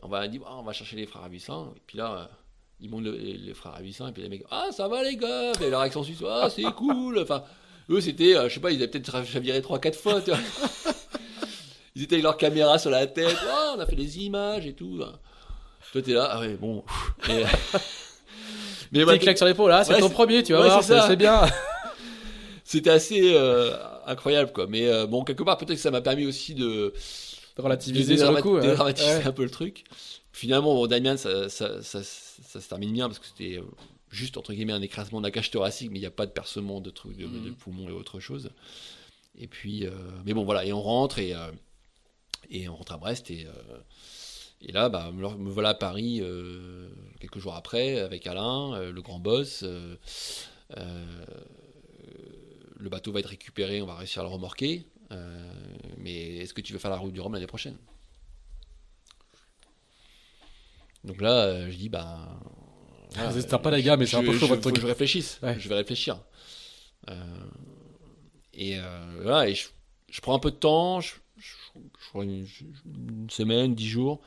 [0.00, 2.30] on va dire, on va chercher les frères Ravussin, et puis là
[2.80, 5.70] ils montent les frères Ravissant et puis les mecs, ah ça va les gars, et
[5.70, 7.18] leur accent suisse, ah c'est cool.
[7.20, 7.42] Enfin,
[7.90, 10.20] eux c'était, euh, je sais pas, ils avaient peut-être chaviré 3-4 fois.
[11.96, 14.74] ils étaient avec leur caméra sur la tête, ah on a fait des images et
[14.74, 15.00] tout.
[15.92, 16.84] Toi t'es là, ah ouais, bon.
[17.28, 17.44] Et,
[18.92, 21.42] mais bah, claque sur l'épaule, là, c'est ton premier, tu vas voir, c'est bien.
[22.68, 23.72] C'était assez euh,
[24.06, 24.66] incroyable quoi.
[24.68, 26.92] Mais euh, bon, quelque part, peut-être que ça m'a permis aussi de,
[27.56, 29.84] de relativiser sur le coup, de dramatiser un peu le truc.
[30.32, 32.02] Finalement, bon, Damien, ça, ça, ça,
[32.42, 33.64] ça se termine bien parce que c'était euh,
[34.10, 36.32] juste entre guillemets un écrasement de la cage thoracique, mais il n'y a pas de
[36.32, 37.54] percement de trucs de, mmh.
[37.54, 38.50] poumons et autre chose.
[39.38, 39.92] Et puis, euh,
[40.24, 41.52] mais bon, voilà, et on rentre et, euh,
[42.50, 43.46] et on rentre à Brest et,
[44.62, 46.22] et là, bah, me, voilà à Paris
[47.20, 49.64] quelques jours après avec Alain, le grand boss.
[52.80, 54.86] le bateau va être récupéré, on va réussir à le remorquer.
[55.98, 57.76] mais est-ce que tu veux faire la route du Rhum l'année prochaine?
[61.08, 62.38] Donc là, euh, je dis, bah.
[63.16, 64.78] Ah, c'est pas les gars, mais c'est un peu chaud votre truc.
[64.78, 66.20] Je réfléchisse, je vais réfléchir.
[67.08, 67.14] Euh,
[68.52, 71.14] et euh, voilà, et je, prends un peu de temps, je,
[72.10, 72.46] crois une,
[73.30, 74.20] semaine, dix jours.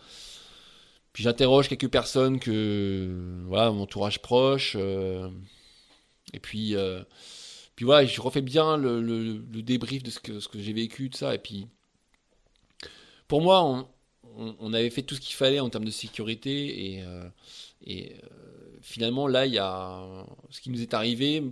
[1.13, 4.75] Puis j'interroge quelques personnes que, voilà, mon entourage proche.
[4.75, 6.75] et puis,
[7.75, 11.11] puis voilà, je refais bien le, le, débrief de ce que, ce que j'ai vécu,
[11.11, 11.35] tout ça.
[11.35, 11.67] Et puis,
[13.27, 13.87] pour moi, on,
[14.37, 17.27] on, avait fait tout ce qu'il fallait en termes de sécurité et, euh,
[17.85, 18.27] et euh,
[18.81, 20.03] finalement là il y a
[20.49, 21.43] ce qui nous est arrivé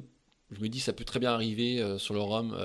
[0.52, 2.58] je me dis ça peut très bien arriver euh, sur le Rhum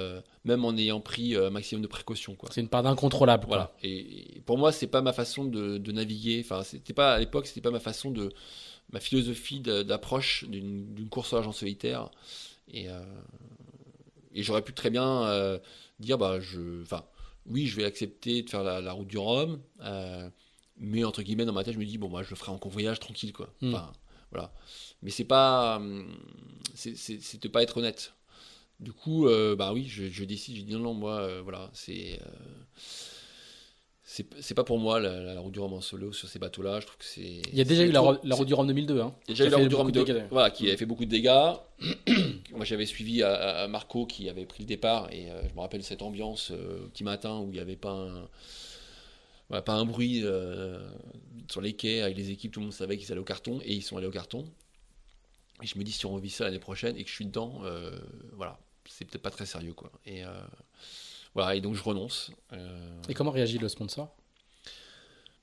[0.44, 3.72] même en ayant pris un maximum de précautions c'est une part d'incontrôlable voilà.
[3.82, 6.42] Et, pour moi c'est pas ma façon de, naviguer.
[6.44, 8.32] Enfin c'était pas à l'époque c'était pas ma façon de
[8.92, 12.10] ma philosophie d'approche d'une course à l'agent solitaire.
[12.72, 12.86] Et,
[14.34, 15.60] et j'aurais pu très bien
[16.00, 17.04] dire, bah, je, enfin,
[17.46, 19.60] oui, je vais accepter de faire la, route du Rhum,
[20.76, 22.58] mais entre guillemets, dans ma tête, je me dis, bon, moi, je le ferai en
[22.58, 23.52] convoyage tranquille, quoi.
[23.60, 23.74] Hmm.
[23.74, 23.92] Enfin,
[24.30, 24.52] voilà.
[25.02, 25.80] Mais c'est pas,
[26.74, 28.14] c'est de pas être honnête.
[28.80, 32.18] Du coup, bah oui, je, décide, je dis non, non, moi, voilà, c'est
[34.06, 36.80] c'est pas pour moi la, route du Rhum en solo sur ces bateaux-là.
[36.80, 37.40] Je trouve que c'est.
[37.50, 39.00] Il y a déjà eu la, route du Rhum 2002.
[39.00, 40.84] Hein, il y a déjà eu la route du Rhum 2002, voilà, qui avait fait
[40.84, 41.54] beaucoup de dégâts.
[42.52, 45.82] Moi, j'avais suivi à, Marco qui avait pris le départ et euh, je me rappelle
[45.82, 47.92] cette ambiance euh, petit matin où il n'y avait pas
[49.50, 50.86] un, pas un bruit euh,
[51.50, 53.72] sur les quais avec les équipes, tout le monde savait qu'ils allaient au carton et
[53.72, 54.44] ils sont allés au carton.
[55.62, 57.62] Et je me dis si on revit ça l'année prochaine et que je suis dedans,
[58.32, 59.90] voilà, c'est peut-être pas très sérieux quoi.
[60.04, 60.22] Et
[61.34, 62.30] voilà, et donc je renonce.
[62.52, 64.14] Euh, et comment réagit le sponsor?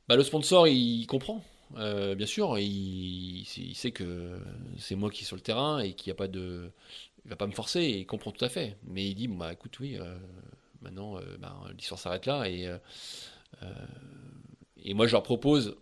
[0.07, 1.43] Bah, Le sponsor, il comprend.
[1.77, 4.39] Euh, bien sûr, il, il sait que
[4.77, 6.71] c'est moi qui suis sur le terrain et qu'il n'y a pas de.
[7.23, 8.77] Il va pas me forcer, et il comprend tout à fait.
[8.83, 10.17] Mais il dit bah écoute, oui, euh,
[10.81, 12.49] maintenant bah, l'histoire s'arrête là.
[12.49, 12.67] Et,
[14.83, 15.75] et moi, je leur propose,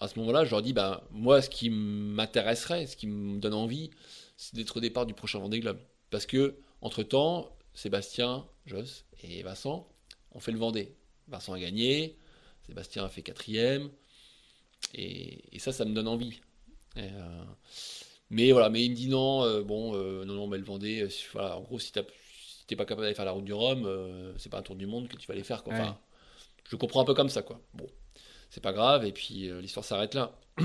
[0.00, 3.54] à ce moment-là, je leur dis bah moi, ce qui m'intéresserait, ce qui me donne
[3.54, 3.90] envie,
[4.36, 5.78] c'est d'être au départ du prochain Vendée Globe.
[6.10, 9.88] Parce que, entre temps, Sébastien, Joss et Vincent
[10.32, 10.96] ont fait le Vendée.
[11.28, 12.18] Vincent a gagné,
[12.66, 13.88] Sébastien a fait quatrième,
[14.94, 16.40] et, ça, ça me donne envie.
[16.96, 17.44] Euh,
[18.30, 21.06] mais voilà, mais il me dit non, euh, bon, euh, non, non, mais le Vendée,
[21.32, 23.88] voilà, en gros, si tu n'es pas capable d'aller faire la route du Rhum,
[24.38, 25.62] c'est pas un tour du monde que tu vas aller faire.
[25.62, 25.74] Quoi.
[25.74, 26.00] Enfin,
[26.68, 27.60] je comprends un peu comme ça, quoi.
[27.74, 27.86] Bon,
[28.50, 30.36] c'est pas grave, et puis l'histoire s'arrête là.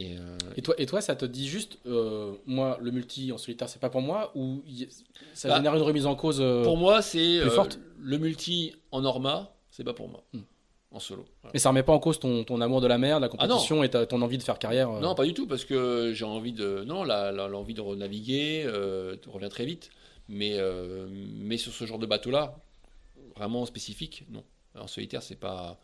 [0.00, 3.68] Euh, et, toi, et toi, ça te dit juste, euh, moi, le multi en solitaire,
[3.68, 4.62] c'est pas pour moi, ou
[5.34, 7.40] ça bah, génère une remise en cause euh, Pour moi, c'est
[7.98, 10.24] le multi en Norma, c'est pas pour moi.
[10.32, 10.40] Hmm.
[10.90, 11.24] En solo.
[11.54, 13.82] Mais ça remet pas en cause ton, ton amour de la mer, la ah compétition
[13.82, 16.84] et ton envie de faire carrière Non, pas du tout, parce que j'ai envie de.
[16.86, 18.66] Non, l'envie de renaviguer
[19.26, 19.90] revient très vite.
[20.28, 20.58] Mais,
[21.10, 22.56] mais sur ce genre de bateau-là,
[23.36, 24.44] vraiment spécifique, non.
[24.78, 25.78] En solitaire, c'est pas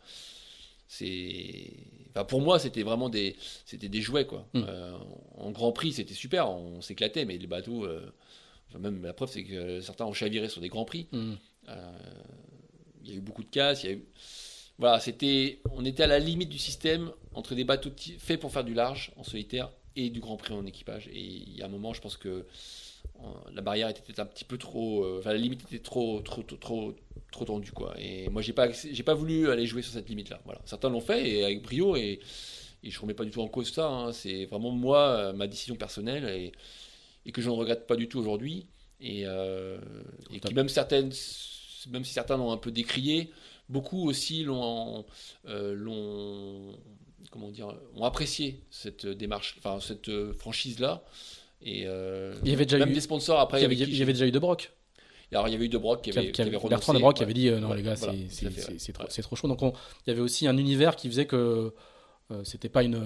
[0.89, 1.71] c'est
[2.09, 4.63] enfin pour moi c'était vraiment des c'était des jouets quoi mm.
[4.67, 4.97] euh,
[5.37, 8.11] en Grand Prix c'était super on s'éclatait mais les bateaux euh,
[8.77, 11.33] même la preuve c'est que certains ont chaviré sur des Grands Prix mm.
[11.69, 11.91] euh,
[13.03, 14.03] il y a eu beaucoup de casse il y a eu
[14.79, 18.63] voilà c'était on était à la limite du système entre des bateaux faits pour faire
[18.63, 21.69] du large en solitaire et du Grand Prix en équipage et il y a un
[21.69, 22.47] moment je pense que
[23.53, 26.95] la barrière était un petit peu trop enfin la limite était trop trop trop, trop
[27.31, 27.93] trop tendu quoi.
[27.99, 30.39] Et moi j'ai pas j'ai pas voulu aller jouer sur cette limite là.
[30.45, 30.61] Voilà.
[30.65, 32.19] Certains l'ont fait et avec brio et,
[32.83, 33.87] et je remets pas du tout en cause ça.
[33.87, 34.11] Hein.
[34.13, 36.51] C'est vraiment moi ma décision personnelle et,
[37.25, 38.67] et que je ne regrette pas du tout aujourd'hui
[38.99, 39.77] et, euh,
[40.31, 41.11] et qui même certaines
[41.89, 43.31] même si certains l'ont un peu décrié,
[43.69, 45.05] beaucoup aussi l'ont
[45.47, 46.77] euh, l'ont
[47.31, 51.03] comment dire ont apprécié cette démarche, enfin cette franchise là.
[51.61, 53.59] Et euh, il y avait déjà même eu, des sponsors après.
[53.59, 54.71] Il y avait, il y avait déjà eu de Broc.
[55.31, 57.23] Alors il y avait eu De Broc qui avait, qui avait, Bertrand De Broc qui
[57.23, 59.47] avait dit euh, non les gars c'est trop, trop, chaud.
[59.47, 61.71] Donc il y avait aussi un univers qui faisait que
[62.31, 62.99] euh, c'était pas une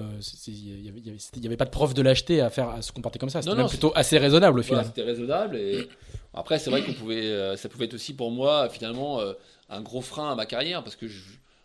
[0.48, 3.42] il y, avait, pas de prof de lâcheté à faire à se comporter comme ça
[3.42, 5.88] c'était même plutôt assez raisonnable au final c'était raisonnable et
[6.34, 9.22] après c'est vrai qu'on pouvait euh, ça pouvait être aussi pour moi finalement
[9.70, 11.22] un gros frein à ma carrière parce que je,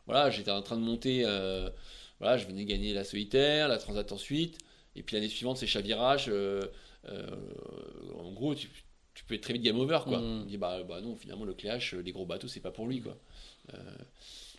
[0.07, 1.23] voilà j'étais en train de monter
[2.21, 4.59] voilà je venais gagner la solitaire la transat ensuite
[4.99, 6.31] et puis l'année suivante c'est chavirage
[7.09, 8.69] en gros tu,
[9.19, 10.19] tu peux être très vite game over quoi.
[10.19, 10.23] Mm.
[10.23, 13.01] On dit bah, bah non finalement le cléage les gros bateaux c'est pas pour lui
[13.01, 13.17] quoi.
[13.75, 13.79] Euh...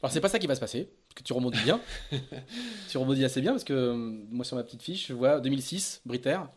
[0.02, 1.80] Alors c'est pas ça qui va se passer, que tu remontes bien.
[2.90, 6.02] tu remontes assez bien parce que euh, moi sur ma petite fiche je vois 2006
[6.06, 6.49] Britair.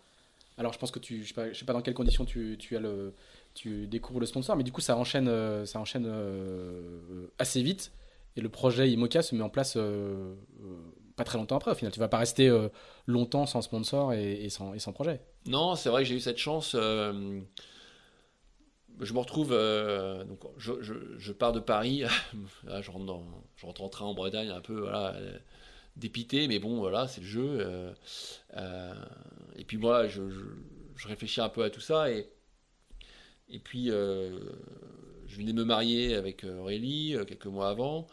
[0.58, 2.76] Alors je pense que tu je sais pas, sais pas dans quelles conditions tu, tu,
[2.76, 3.14] as le
[3.54, 7.92] tu découvres le sponsor mais du coup ça enchaîne euh, ça enchaîne euh, assez vite
[8.36, 9.76] et le projet IMOCA se met en place
[11.24, 11.92] très longtemps après au final.
[11.92, 12.50] Tu vas pas rester
[13.06, 15.20] longtemps sans sponsor et, sans, et sans projet.
[15.46, 16.76] Non, c'est vrai que j'ai eu cette chance
[19.00, 20.72] je me retrouve, euh, donc je,
[21.18, 22.04] je, pars de Paris,
[22.64, 23.20] je, rentre
[23.56, 24.88] je en train en Bretagne un peu
[25.96, 27.58] dépité, mais bon, voilà, c'est le jeu.
[27.60, 27.92] Euh,
[28.56, 28.94] euh,
[29.56, 30.22] et puis moi, je,
[31.04, 32.28] réfléchis un peu à tout ça, et,
[33.48, 38.06] et puis je venais me marier avec Aurélie quelques mois avant.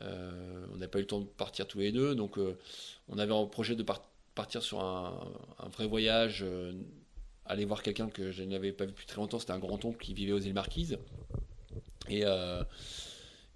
[0.00, 2.38] On n'a pas eu le temps de partir tous les deux, donc
[3.08, 3.84] on avait un projet de
[4.34, 5.18] partir sur un,
[5.72, 6.44] vrai voyage
[7.46, 9.38] aller voir quelqu'un que je n'avais pas vu depuis très longtemps.
[9.38, 10.98] C'était un grand-oncle qui vivait aux îles Marquises.
[12.08, 12.62] Et, euh,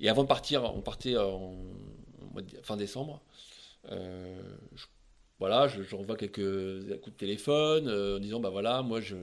[0.07, 1.57] avant de partir, on partait en,
[2.63, 3.21] fin décembre.
[3.91, 4.41] Euh,
[4.75, 4.87] je,
[5.39, 9.17] voilà, je, revois quelques coups de téléphone euh, en disant bah voilà, moi j'ai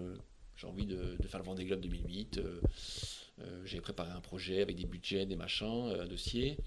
[0.64, 2.42] envie de, faire le Vendée Globe 2008.
[3.66, 6.58] J'avais préparé un projet avec des budgets, des machins, un dossier.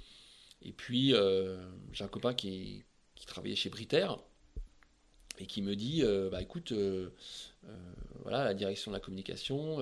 [0.62, 1.14] Et puis
[1.92, 2.84] j'ai un copain qui,
[3.26, 4.18] travaillait chez Britair
[5.38, 6.72] et qui me dit bah écoute,
[8.22, 9.80] voilà, la direction de la communication,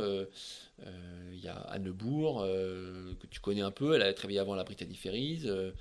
[0.80, 4.64] il y a Anne Lebourg, que tu connais un peu, elle a travaillé avant la
[4.64, 5.72] Brittany Ferries, elle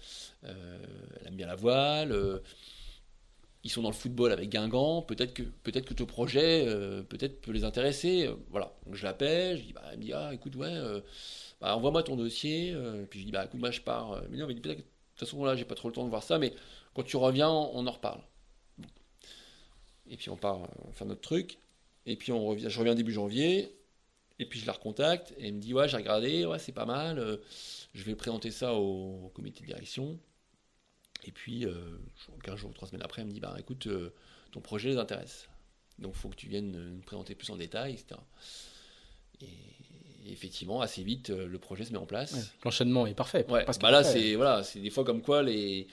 [1.25, 2.41] aime bien la voile
[3.65, 6.67] ils sont dans le football avec Guingamp, peut-être que, que ton projet
[7.09, 8.29] peut-être peut les intéresser.
[8.51, 8.71] voilà.
[8.85, 10.71] Donc je l'appelle, je dis, bah, elle me dit, ah écoute, ouais,
[11.61, 12.75] bah, envoie-moi ton dossier.
[13.09, 14.21] puis je dis, bah écoute, moi je pars.
[14.29, 16.37] Mais non, mais de toute façon, là, j'ai pas trop le temps de voir ça,
[16.39, 16.53] mais
[16.93, 18.21] quand tu reviens, on en reparle.
[20.09, 21.57] Et puis on part faire notre truc.
[22.05, 23.75] Et puis on revient, je reviens début janvier.
[24.39, 25.33] Et puis je la recontacte.
[25.37, 27.19] Et elle me dit Ouais, j'ai regardé, ouais, c'est pas mal.
[27.19, 27.37] Euh,
[27.93, 30.19] je vais présenter ça au, comité de direction.
[31.23, 31.97] Et puis, euh,
[32.43, 34.13] 15 jours ou 3 semaines après, elle me dit Bah écoute, euh,
[34.51, 35.49] ton projet les intéresse.
[35.99, 38.19] Donc faut que tu viennes nous présenter plus en détail, etc.
[39.41, 39.47] Et,
[40.27, 42.51] effectivement, assez vite, euh, le projet se met en place.
[42.63, 43.45] L'enchaînement est parfait.
[43.49, 45.87] Ouais, bah là, c'est voilà, des fois comme quoi les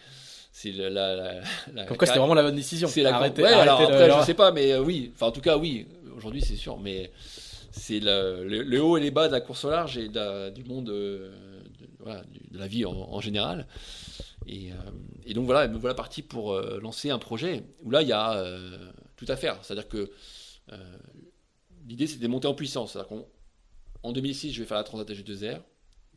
[0.53, 1.41] c'est la, la,
[1.73, 2.87] la, Comme quoi, c'était vraiment la bonne décision.
[2.87, 5.11] C'est la arrêter, ouais, alors après, je sais pas, mais euh, oui.
[5.15, 5.87] Enfin, en tout cas, oui.
[6.15, 6.79] Aujourd'hui, c'est sûr.
[6.79, 7.11] Mais
[7.71, 10.91] c'est le, le, haut et les bas de la course au large et du monde
[10.91, 11.33] euh,
[11.81, 13.67] de, voilà, de, la vie en, général.
[14.47, 14.75] Et, euh,
[15.25, 18.45] et, donc voilà, me voilà parti pour lancer un projet où là, il y a
[19.17, 19.59] tout à faire.
[19.63, 20.11] C'est-à-dire que
[21.89, 22.93] l'idée, c'était de monter en puissance.
[22.93, 23.09] C'est-à-dire
[24.03, 25.63] qu'en 2006, je vais faire la Transat G2R,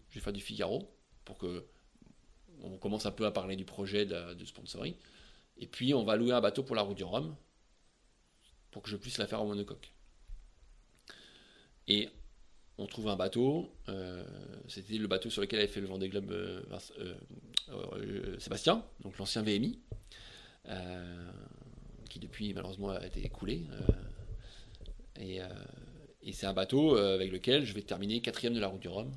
[0.10, 0.91] je vais faire du Figaro
[1.24, 1.66] pour que
[2.62, 4.94] on commence un peu à parler du projet de, sponsoring.
[5.57, 7.36] Et puis, on va louer un bateau pour la route du Rhum,
[8.72, 9.91] pour que je puisse la faire en monocoque.
[11.88, 12.10] Et
[12.78, 14.26] on trouve un bateau, euh,
[14.68, 16.62] c'était le bateau sur lequel avait fait le Vendée Globe euh,
[17.70, 19.80] euh, Sébastien, donc l'ancien VMI,
[22.10, 23.66] qui depuis malheureusement a été écoulé.
[25.18, 25.40] et,
[26.26, 29.11] et c'est un bateau avec lequel je vais terminer quatrième de la route du Rhum,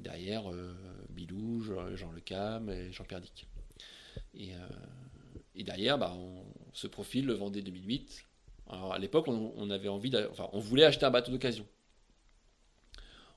[0.00, 0.44] derrière
[1.08, 3.46] Bilou, Jean Le Cam et Jean Perdic.
[4.34, 8.24] Et, euh, derrière, bah, on se profile le Vendée 2008.
[8.68, 11.66] Alors à l'époque, on, avait envie, enfin, on voulait acheter un bateau d'occasion.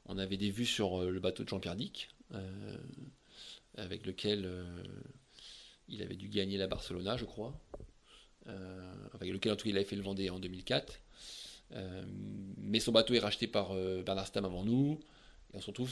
[0.06, 2.78] On avait des vues sur euh, le bateau de Jean Perdic, euh,
[3.78, 4.48] avec lequel
[5.88, 7.60] il avait dû gagner la Barcelona, je crois.
[8.46, 11.00] avec lequel en tout cas il avait fait le Vendée en 2004.
[12.58, 13.74] Mais son bateau est racheté par
[14.04, 15.00] Bernard Stam avant nous.
[15.54, 15.92] Et on se retrouve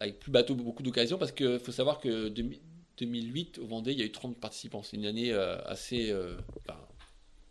[0.00, 4.02] avec plus bateau, beaucoup d'occasions, parce qu'il faut savoir que 2008, au Vendée, il y
[4.02, 4.82] a eu 30 participants.
[4.82, 6.10] C'est une année euh, assez.
[6.10, 6.36] Euh,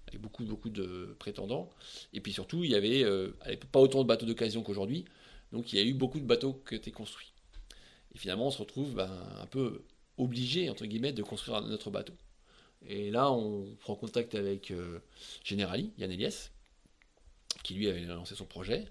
[0.08, 1.70] avec beaucoup, beaucoup de prétendants.
[2.14, 3.32] Et puis surtout, il y avait euh,
[3.72, 5.06] pas autant de bateaux d'occasion qu'aujourd'hui.
[5.52, 7.32] Donc il y a eu beaucoup de bateaux qui été construits.
[8.16, 9.84] Et finalement, on se retrouve ben, un peu
[10.18, 12.14] obligé, entre guillemets, de construire notre bateau.
[12.88, 14.74] Et là, on prend contact avec
[15.44, 16.52] Generali, Yann Eliès,
[17.64, 18.86] qui lui avait lancé son projet.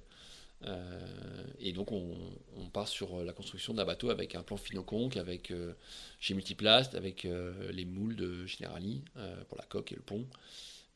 [0.65, 2.05] Euh, et donc on,
[2.73, 5.73] part sur la construction d'un bateau avec un plan Finoconque, avec euh,
[6.21, 9.03] chez Multiplast, avec euh, les moules de Generali
[9.49, 10.27] pour la coque et le pont.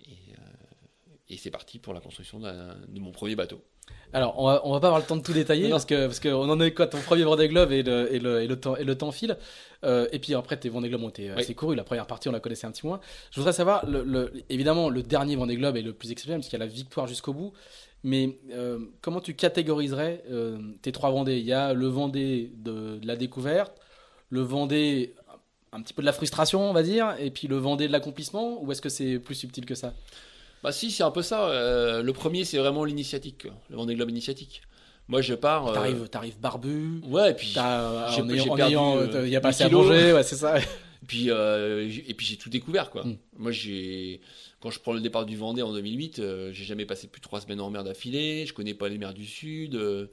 [0.00, 3.64] Et, c'est parti pour la construction de mon premier bateau.
[4.14, 6.48] Alors, on va, va pas avoir le temps de tout détailler parce que parce qu'on
[6.50, 8.84] en est quoi ton premier Vendée Globe et le, et le, et le temps et
[8.84, 9.38] le temps file.
[9.82, 11.76] et puis après, tes Vendée Globe ont été assez courus.
[11.76, 13.00] La première partie, on la connaissait un petit moins.
[13.30, 16.58] Je voudrais savoir, le, évidemment, le dernier Vendée Globe est le plus exceptionnel parce qu'il
[16.58, 17.52] y a la victoire jusqu'au bout.
[18.04, 21.38] Mais euh, comment tu catégoriserais euh, tes trois Vendées?
[21.38, 23.72] Il y a le Vendée de, la découverte,
[24.30, 25.14] le Vendée
[25.72, 28.62] un petit peu de la frustration, on va dire, et puis le Vendée de l'accomplissement,
[28.62, 29.94] ou est-ce que c'est plus subtil que ça?
[30.62, 31.48] Bah si, c'est un peu ça.
[31.48, 34.62] Euh, le premier, c'est vraiment l'initiatique, le Vendée Globe initiatique.
[35.08, 35.72] Moi, je pars.
[35.72, 37.00] T'arrives, t'arrives barbu.
[37.04, 37.48] Ouais, et puis.
[37.48, 40.58] J'ai, il y a pas assez à manger, ouais, c'est ça.
[40.60, 43.04] et puis, et puis j'ai tout découvert, quoi.
[43.04, 43.16] Hmm.
[43.36, 44.20] Moi, j'ai
[44.62, 47.24] quand je prends le départ du Vendée en 2008, euh, j'ai jamais passé plus de
[47.24, 49.74] trois semaines en mer d'affilée, je connais pas les mers du Sud.
[49.74, 50.06] Euh,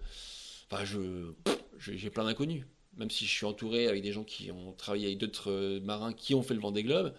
[0.70, 1.34] enfin, je,
[1.78, 2.66] j'ai plein d'inconnus.
[2.98, 6.14] Même si je suis entouré avec des gens qui ont travaillé avec d'autres euh, marins
[6.14, 7.14] qui ont fait le Vendée Globe,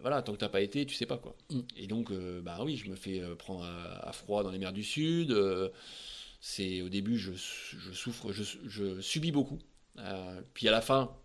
[0.00, 1.36] voilà, tant que t'as pas été, tu sais pas quoi.
[1.50, 1.60] Mm.
[1.76, 2.12] Et donc,
[2.42, 5.34] bah oui, je me fais prendre à, froid dans les mers du Sud.
[6.40, 7.32] c'est au début, je,
[7.92, 9.58] souffre, je, je, subis beaucoup.
[10.54, 11.16] puis à la fin,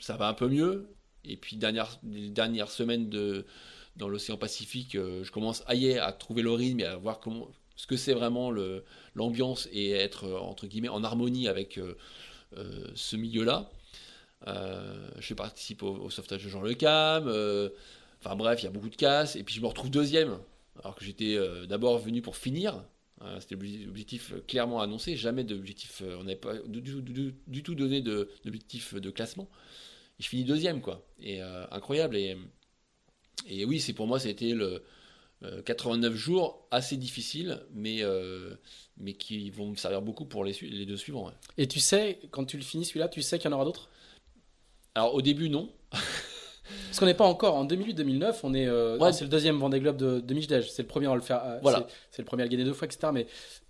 [0.00, 0.94] ça va un peu mieux.
[1.24, 3.44] Et puis, dernière, les dernières semaines de,
[3.96, 7.48] dans l'océan Pacifique, euh, je commence ailleurs à trouver le rythme et à voir comment,
[7.76, 8.50] ce que c'est vraiment
[9.14, 11.94] l'ambiance et être, euh, entre guillemets, en harmonie avec euh,
[12.94, 13.70] ce milieu-là.
[14.46, 17.28] Je participe au, sauvetage de Jean Le Cam.
[18.20, 19.36] Enfin bref, il y a beaucoup de casse.
[19.36, 20.38] Et puis je me retrouve deuxième,
[20.82, 22.82] alors que j'étais d'abord venu pour finir.
[23.40, 25.16] C'était l'objectif clairement annoncé.
[25.16, 26.02] Jamais d'objectif.
[26.18, 29.48] on n'avait pas du, tout donné d'objectif de, classement
[30.18, 31.06] je finis deuxième, quoi.
[31.20, 32.16] Et euh, incroyable.
[32.16, 32.36] Et,
[33.46, 34.82] et oui, c'est pour moi, le
[35.64, 38.54] 89 euh, jours assez difficiles, mais, euh,
[39.18, 41.32] qui vont me servir beaucoup pour les deux suivants.
[41.56, 43.88] Et tu sais, quand tu le finis celui-là, tu sais qu'il y en aura d'autres?
[44.98, 45.68] Alors au début, non.
[46.88, 48.66] Parce qu'on n'est pas encore en 2008-2009, on est.
[48.66, 49.12] euh, Ouais.
[49.12, 51.40] c'est le deuxième Vendée Globe de, de c'est le premier à le faire.
[51.44, 51.86] euh, Voilà.
[52.10, 53.08] c'est- le premier à le gagner deux fois, etc.
[53.12, 53.26] Mais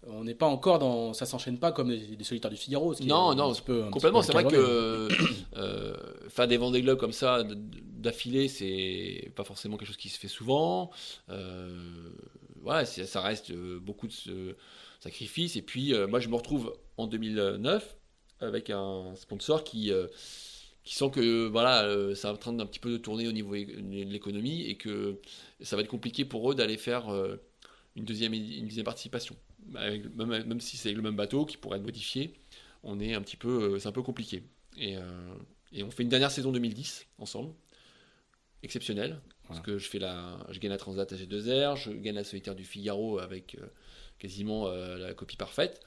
[0.06, 1.12] on n'est pas encore dans.
[1.12, 2.94] Ça s'enchaîne pas comme des, des solitaires du Figaro.
[2.94, 5.08] ce qui est Non, un non, petit peu- un Complètement, c'est vrai que
[5.56, 5.94] euh,
[6.28, 10.28] faire des Vendée Globe comme ça d'affilée, c'est pas forcément quelque chose qui se fait
[10.28, 10.90] souvent.
[11.28, 12.10] Euh,
[12.64, 14.56] ouais, c'est- ça reste euh, beaucoup de ce-
[15.00, 15.54] sacrifices.
[15.56, 17.96] Et puis, euh, moi, je me retrouve en 2009
[18.40, 20.06] avec un sponsor qui, euh,
[20.88, 23.54] qui sent que voilà, euh, c'est en train d'un petit peu de tourner au niveau
[23.54, 25.20] de l'économie et que
[25.60, 27.36] ça va être compliqué pour eux d'aller faire euh,
[27.94, 29.36] une, deuxième, une deuxième participation.
[29.74, 32.32] Avec- même, même si c'est le même bateau qui pourrait être modifié,
[32.84, 34.44] on est un petit peu, euh, c'est un peu compliqué.
[34.78, 35.02] Et, euh,
[35.74, 37.52] et on fait une dernière saison 2010 ensemble,
[38.62, 42.54] exceptionnelle, parce que je fais la, je gagne la Transat AG2R, je gagne la solitaire
[42.54, 43.58] du Figaro avec
[44.18, 45.80] quasiment la copie parfaite,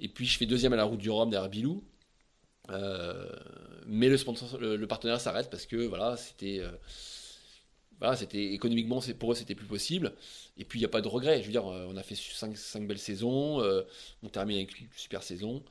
[0.00, 1.84] et puis je fais deuxième à la Route du Rhum derrière Bilou.
[2.68, 3.26] Euh,
[3.86, 6.70] mais le, sponsor, le, le s'arrête parce que voilà, c'était euh,
[7.98, 10.12] voilà, c'était économiquement, pour eux, c'était plus possible.
[10.56, 11.40] Et puis il n'y a pas de regret.
[11.40, 13.62] Je veux dire, euh, on a fait 5, belles saisons,
[14.22, 15.62] on termine avec une super saison.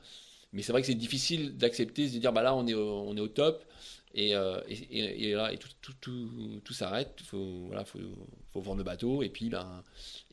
[0.52, 3.16] Mais c'est vrai que c'est difficile d'accepter, de dire, bah là, on est au, on
[3.16, 3.64] est au top.
[4.14, 7.20] Et, et, là, et tout, tout, tout, tout s'arrête.
[7.24, 7.98] Faut, voilà, faut,
[8.52, 9.22] faut vendre le bateau.
[9.22, 9.84] Et puis, ben,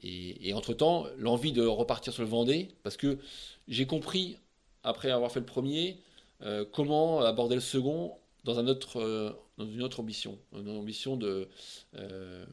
[0.04, 3.20] et, et entre-temps, l'envie de repartir sur le Vendée, parce que
[3.68, 4.38] j'ai compris,
[4.84, 6.00] après avoir fait le premier,
[6.42, 10.40] euh, comment aborder le second dans, autre, euh, dans une autre ambition.
[10.54, 12.46] Une ambition euh,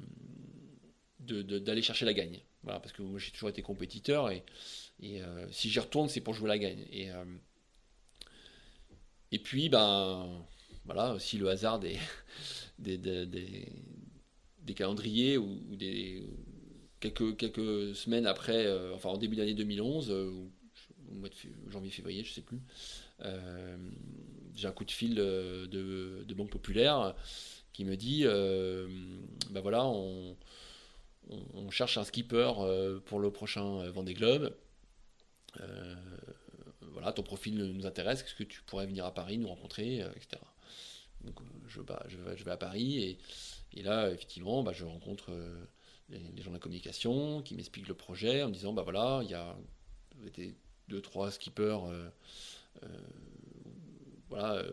[1.21, 2.41] d'aller chercher la gagne.
[2.65, 4.43] Parce que moi, j'ai toujours été compétiteur et,
[5.51, 6.87] si j'y retourne, c'est pour jouer la gagne.
[9.31, 10.47] Et, puis, ben,
[10.87, 11.99] voilà, aussi le hasard des,
[14.75, 15.61] calendriers ou,
[17.11, 20.51] quelques, semaines après, enfin en début d'année 2011, euh, ou
[21.11, 22.59] au mois de fév- janvier-février, je sais plus,
[24.55, 27.15] j'ai un coup de fil euh, de, Banque Populaire
[27.73, 28.89] qui me dit, euh,
[29.51, 30.37] ben voilà, on,
[31.71, 34.55] cherche un skipper euh, pour le prochain euh, Vendée Globe.
[35.61, 35.95] Euh,
[36.93, 40.11] voilà, ton profil nous intéresse, est-ce que tu pourrais venir à Paris nous rencontrer, euh,
[40.15, 40.41] etc.
[41.25, 43.19] Donc euh, je, bah, je, vais, à Paris
[43.73, 45.65] et, là, effectivement, bah, je rencontre euh,
[46.11, 49.31] les, gens de la communication qui m'expliquent le projet en me disant, bah voilà, il
[49.31, 49.57] y a
[50.89, 52.11] deux, trois skippers euh, euh,
[54.29, 54.71] voilà, euh,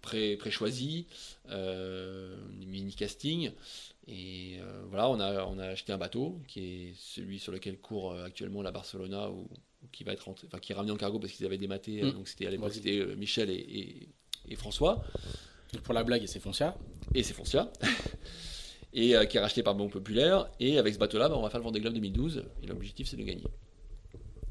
[0.00, 1.04] pré- pré-choisis,
[1.50, 2.36] euh,
[2.66, 3.52] mini-casting.
[4.06, 7.78] Et euh, voilà, on a, on a acheté un bateau qui est celui sur lequel
[7.78, 9.48] court euh, actuellement la Barcelona ou,
[9.92, 12.02] qui va être rentré, enfin qui est ramené en cargo parce qu'ils avaient dématé.
[12.02, 12.12] euh, Mm.
[12.14, 14.08] Donc c'était à l'époque c'était euh, Michel et, et-
[14.48, 15.04] et François
[15.72, 16.76] Donc, Pour la blague, c'est Foncia.
[17.14, 17.70] et c'est Foncia.
[18.92, 20.50] et euh, qui est racheté par Banque Populaire.
[20.58, 22.44] Et avec ce bateau-là, bah, on va faire le Vendée Globe 2012.
[22.62, 23.44] Et l'objectif, c'est de gagner.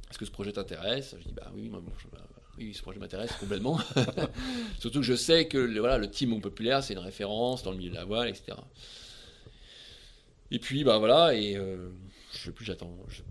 [0.10, 1.16] Est-ce que ce projet t'intéresse?
[1.20, 1.80] Je dis bah oui, bah,
[2.58, 3.80] oui, ce projet m'intéresse complètement.
[4.80, 7.78] Surtout que je sais que le, voilà, le Banque Populaire, c'est une référence dans le
[7.78, 8.58] milieu de la voile, etc.
[10.52, 11.90] Et puis bah voilà, et euh,
[12.34, 13.22] je sais plus, j'attends, je,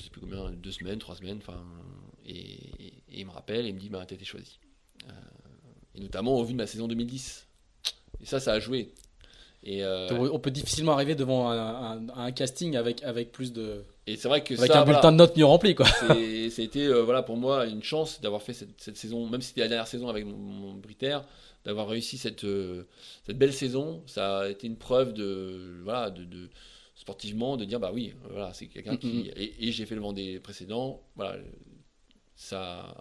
[0.00, 1.64] sais plus combien, deux semaines, trois semaines, enfin,
[2.26, 4.58] et il me rappelle et il me dit bah t'as été choisi.
[5.06, 5.12] Euh,
[5.94, 7.46] et notamment au vu de ma saison 2010.
[8.20, 8.92] Et ça, ça a joué.
[9.64, 13.82] Et, euh, On peut difficilement arriver devant un, un- un casting avec, avec plus de.
[14.06, 15.86] et c'est vrai que Avec ça, un voilà, bulletin de notes mieux rempli, quoi.
[16.62, 19.62] été euh, voilà, pour moi une chance d'avoir fait cette, cette saison, même si c'était
[19.62, 21.24] la dernière saison avec mon, mon Britair,
[21.64, 22.84] d'avoir réussi cette, euh,
[23.26, 24.02] cette belle saison.
[24.06, 26.48] Ça a été une preuve de, voilà, de, de-
[26.94, 29.06] sportivement de dire bah oui, voilà, c'est quelqu'un qui.
[29.08, 29.30] Mhm.
[29.36, 31.36] Et, et j'ai fait le Vendée précédent, voilà,
[32.36, 32.94] ça,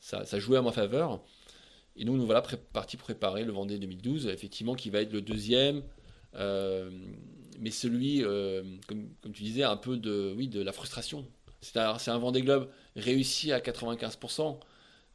[0.00, 1.20] ça, ça jouait à ma faveur.
[1.96, 5.20] Et nous, nous voilà pré- partis préparer le Vendée 2012, effectivement, qui va être le
[5.22, 5.82] deuxième.
[6.34, 6.90] euh,
[7.58, 11.26] mais celui, euh, comme, comme tu disais, un peu de, oui, de la frustration.
[11.62, 14.58] C'est un, Vendée Globe réussi à 95%,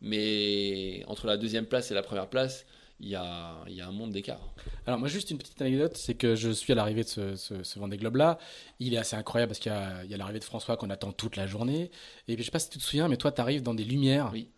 [0.01, 2.65] mais entre la deuxième place et la première place,
[2.99, 4.53] il y a, il y a un monde d'écart.
[4.85, 7.63] Alors moi juste une petite anecdote, c'est que je suis à l'arrivée de ce, ce,
[7.63, 8.37] ce Vendée Globe là.
[8.79, 11.47] Il est assez incroyable parce qu'il y a, l'arrivée de François qu'on attend toute la
[11.47, 11.91] journée.
[12.27, 13.83] Et puis je sais pas si tu te souviens, mais toi tu arrives dans des
[13.85, 14.49] lumières, Oui.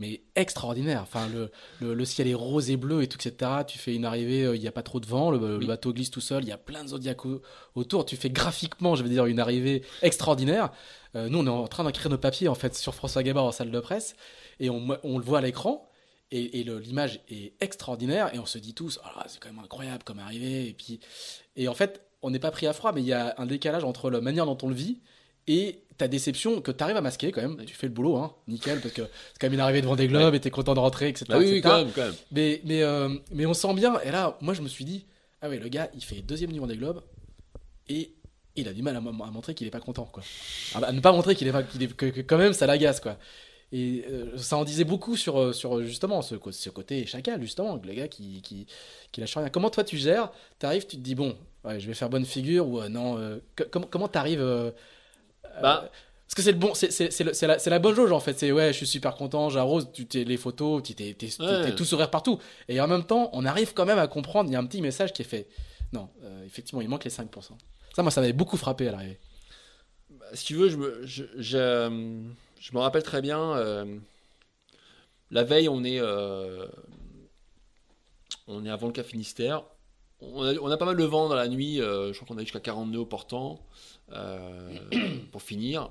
[0.00, 1.02] Mais extraordinaires.
[1.02, 1.50] Enfin le,
[1.80, 3.50] le, le ciel est rose et bleu et tout etc.
[3.68, 5.66] Tu fais une arrivée, euh, il n'y a pas trop de vent, le, le Oui.
[5.66, 7.42] bateau glisse tout seul, il y a plein de zodiacs au-
[7.76, 8.04] autour.
[8.04, 10.70] Tu fais graphiquement, je veux dire, une arrivée extraordinaire.
[11.14, 13.52] Euh, nous on est en train d'écrire nos papiers en fait sur François Gabard en
[13.52, 14.16] salle de presse
[14.58, 15.86] et on, on le voit à l'écran.
[16.32, 20.20] Et, l'image est extraordinaire et on se dit tous Ah, c'est quand même incroyable comme
[20.20, 21.00] arrivée et puis
[21.56, 23.82] et en fait on n'est pas pris à froid mais il y a un décalage
[23.82, 25.00] entre la manière dont on le vit
[25.52, 27.66] et ta déception que tu arrives à masquer quand même Oui.
[27.66, 30.06] tu fais le boulot hein nickel parce que c'est quand même une arrivée devant des
[30.08, 32.14] globes et t'es content de rentrer etc, Bah oui, oui, quand même, quand même.
[32.32, 35.04] mais mais euh, mais on sent bien et là moi je me suis dit
[35.42, 37.02] ah ouais le gars il fait deuxième niveau des globes
[37.88, 38.12] et
[38.56, 40.22] il a du mal à, mo- à montrer qu'il est pas content quoi
[40.74, 42.66] à, à ne pas montrer qu'il est pas qu'il est- que, que quand même ça
[42.66, 43.18] l'agace quoi
[43.72, 44.04] et
[44.36, 48.42] ça en disait beaucoup sur, sur justement ce, ce côté chacal, justement, le gars qui,
[48.42, 48.66] qui,
[49.12, 49.48] qui lâche rien.
[49.48, 50.32] Comment toi tu gères?
[50.58, 53.38] Tu arrives, tu te dis, bon, je vais faire bonne figure ou non
[53.70, 54.72] Comment comment t'arrives
[55.62, 55.90] bah,
[56.30, 58.38] parce que c'est le bon, c'est la, la, bonne jauge en fait.
[58.38, 62.08] C'est ouais, je suis super content, j'arrose, tu t'es les photos, tu t'es tout sourire
[62.08, 62.38] partout.
[62.68, 64.48] Et en même temps, on arrive quand même à comprendre.
[64.48, 65.48] Il y a un petit message qui est fait.
[65.92, 67.26] Non, euh, effectivement, il manque les 5%.
[67.96, 69.18] Ça, moi, ça m'avait beaucoup frappé à l'arrivée.
[70.08, 73.56] Bah, si tu veux, je me, je, je, me rappelle très bien.
[73.56, 73.98] Euh,
[75.32, 76.64] la veille, on est, euh,
[78.46, 79.64] on est avant le Cap Finistère.
[80.20, 81.78] On a, on a, pas mal de vent dans la nuit.
[81.78, 83.58] je crois qu'on a jusqu'à 40 nœuds au portant
[85.32, 85.90] pour finir.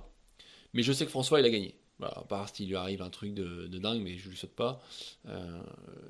[0.74, 1.76] Mais je sais que François, il a gagné.
[2.02, 4.82] À part s'il lui arrive un truc de, dingue, mais je lui saute pas.
[5.28, 5.62] Euh,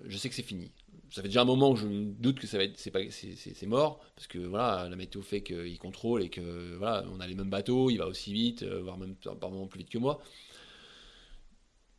[0.05, 0.71] je sais que c'est fini.
[1.11, 2.99] Ça fait déjà un moment que je me doute que ça va être, c'est pas,
[3.09, 7.25] c'est, mort, parce que voilà, la météo fait qu'il contrôle et que voilà, on a
[7.25, 9.97] les mêmes bateaux, il va aussi vite, euh, voire même par moments plus vite que
[9.97, 10.21] moi.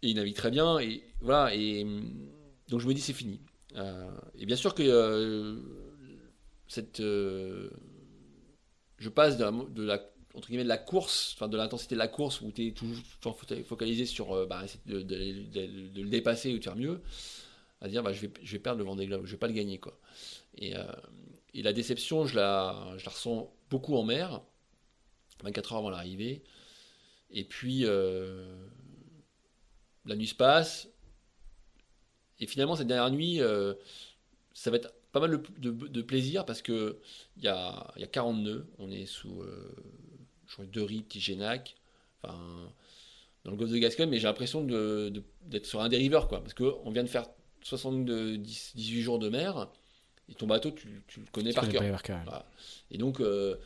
[0.03, 1.85] Et il navigue très bien, et voilà, et
[2.69, 3.41] donc je me dis c'est fini.
[3.77, 4.09] Euh,
[4.39, 5.61] et bien sûr que
[6.69, 7.03] cette,
[9.01, 9.45] je passe de
[9.83, 9.99] la
[10.35, 14.33] de la course, enfin de l'intensité de la course où tu es toujours focalisé sur
[14.33, 17.03] euh, bah, de, le dépasser ou de faire mieux,
[17.81, 19.53] à dire bah, je, vais, je vais perdre le Vendée Globe, je vais pas le
[19.53, 19.99] gagner quoi.
[20.57, 20.85] Et, euh,
[21.53, 24.41] et la déception, je la, je la ressens beaucoup en mer,
[25.43, 26.43] 24 heures avant l'arrivée.
[27.31, 28.55] Et puis euh,
[30.05, 30.89] la nuit se passe.
[32.39, 33.41] Et finalement, cette dernière nuit,
[34.55, 36.99] ça va être pas mal de, de, plaisir parce que
[37.37, 38.67] il y a, y a 40 nœuds.
[38.79, 39.43] On est sous
[40.47, 41.77] crois deux riz, petit Génac,
[42.23, 42.39] enfin,
[43.45, 46.91] dans le golfe de Gascogne, mais j'ai l'impression d'être sur un dériveur, quoi, parce qu'on
[46.91, 47.27] vient de faire
[48.37, 49.69] 18 jours de mer,
[50.29, 52.45] et ton bateau, tu, le connais par cœur.
[52.91, 53.57] Et donc, euh,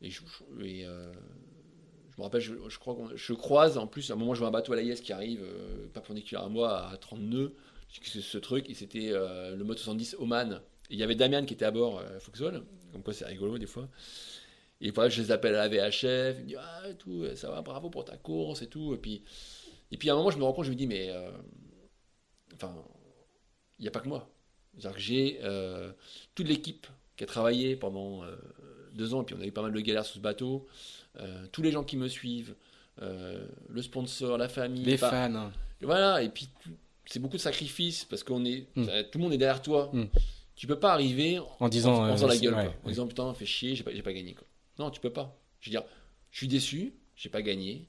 [0.00, 0.22] et je,
[0.60, 1.12] euh,
[2.10, 4.52] je, me rappelle, je, crois je croise, en plus, à un moment, je vois un
[4.52, 7.54] bateau à la qui arrive, euh, perpendiculaire à moi, à 30 nœuds,
[8.02, 10.62] c'est ce truc, et c'était le mode 70 Oman.
[10.92, 12.62] Il y avait Damian qui était à bord, euh, Foxhole,
[12.92, 13.88] comme quoi c'est rigolo des fois.
[14.82, 17.62] Et voilà, je les appelle à la VHF, ils me disent ah, tout, ça va,
[17.62, 18.92] bravo pour ta course et tout.
[18.92, 19.22] Et puis,
[19.90, 21.30] et puis à un moment, je me rends compte, je me dis, mais euh,
[22.54, 22.74] enfin,
[23.78, 24.28] il n'y a pas que moi.
[24.74, 25.92] C'est-à-dire que j'ai euh,
[26.34, 26.86] toute l'équipe
[27.16, 28.36] qui a travaillé pendant euh,
[28.92, 30.66] deux ans, et puis on a eu pas mal de galères sur ce bateau,
[31.52, 32.54] tous les gens qui me suivent,
[32.98, 35.50] le sponsor, la famille, les fans.
[35.82, 36.48] Voilà, et puis
[37.12, 38.86] c'est beaucoup de sacrifices parce qu'on est, hmm.
[39.10, 39.90] tout le monde est derrière toi.
[39.92, 40.06] Hmm.
[40.56, 43.82] Tu peux pas arriver en disant, en, la gueule, en disant putain, fais chier, j'ai
[43.82, 44.32] pas, pas gagné.
[44.32, 44.46] Quoi.
[44.78, 45.38] Non, tu peux pas.
[45.60, 45.84] Je veux dire,
[46.30, 47.86] je suis déçu, j'ai pas gagné,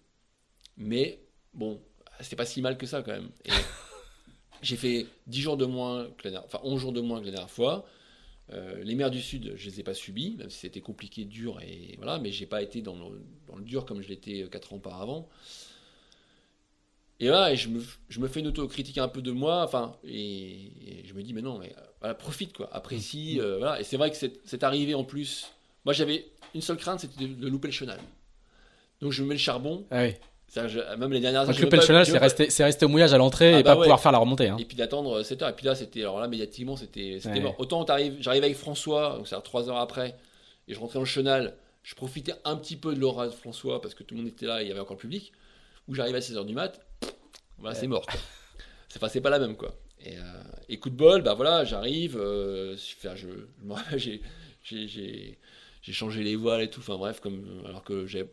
[0.76, 1.20] mais
[1.54, 1.80] bon,
[2.20, 3.30] c'était pas si mal que ça quand même.
[4.62, 7.26] j'ai fait 10 jours de moins que la dernière, enfin 11 jours de moins que
[7.26, 7.86] la dernière fois.
[8.52, 11.62] Euh, les mers du Sud, je les ai pas subis, même si c'était compliqué, dur,
[11.62, 13.24] et voilà, mais j'ai pas été dans le,
[13.62, 15.30] dur comme je l'étais 4 ans auparavant.
[17.24, 19.96] Et là, et je, me, je me fais une autocritique un peu de moi, enfin,
[20.06, 23.42] et, je me dis, mais non, mais voilà, profite, quoi, apprécie, mmh.
[23.42, 23.80] euh, voilà.
[23.80, 25.48] Et c'est vrai que c'est arrivé en plus.
[25.86, 28.00] Moi, j'avais une seule crainte, c'était de, louper le chenal.
[29.00, 29.86] Donc je mets le charbon.
[29.90, 30.16] Ah oui.
[30.98, 33.60] même les dernières Donc louper le chenal, c'est resté, resté, au mouillage à l'entrée ah
[33.60, 34.50] et bah pas pouvoir faire la remontée.
[34.50, 34.58] Hein.
[34.60, 35.50] Et puis d'attendre 7 heures.
[35.50, 37.56] Et puis là, c'était alors là médiatiquement, c'était mort.
[37.58, 37.86] Autant
[38.20, 40.16] j'arrivais avec François, donc c'est 3 heures après,
[40.68, 41.56] et je rentrais dans le chenal.
[41.84, 44.46] Je profitais un petit peu de l'aura de François parce que tout le monde était
[44.46, 45.32] là, et il y avait encore le public.
[45.90, 46.80] Où j'arrivais à 16 heures du mat,
[47.64, 48.06] voilà, c'est mort.
[48.90, 49.76] c'est pas, pas la même quoi.
[50.06, 52.18] Et, euh, coup de bol, bah voilà, j'arrive.
[52.18, 53.98] Euh, je, je,
[54.68, 55.40] j'ai
[55.82, 56.80] j'ai changé les voiles et tout.
[56.80, 58.26] Enfin bref, comme alors que j'ai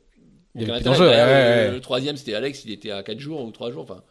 [0.55, 3.83] le, troisième, c'était Alex, il était à 4 jours ou 3 jours.
[3.83, 4.03] Enfin,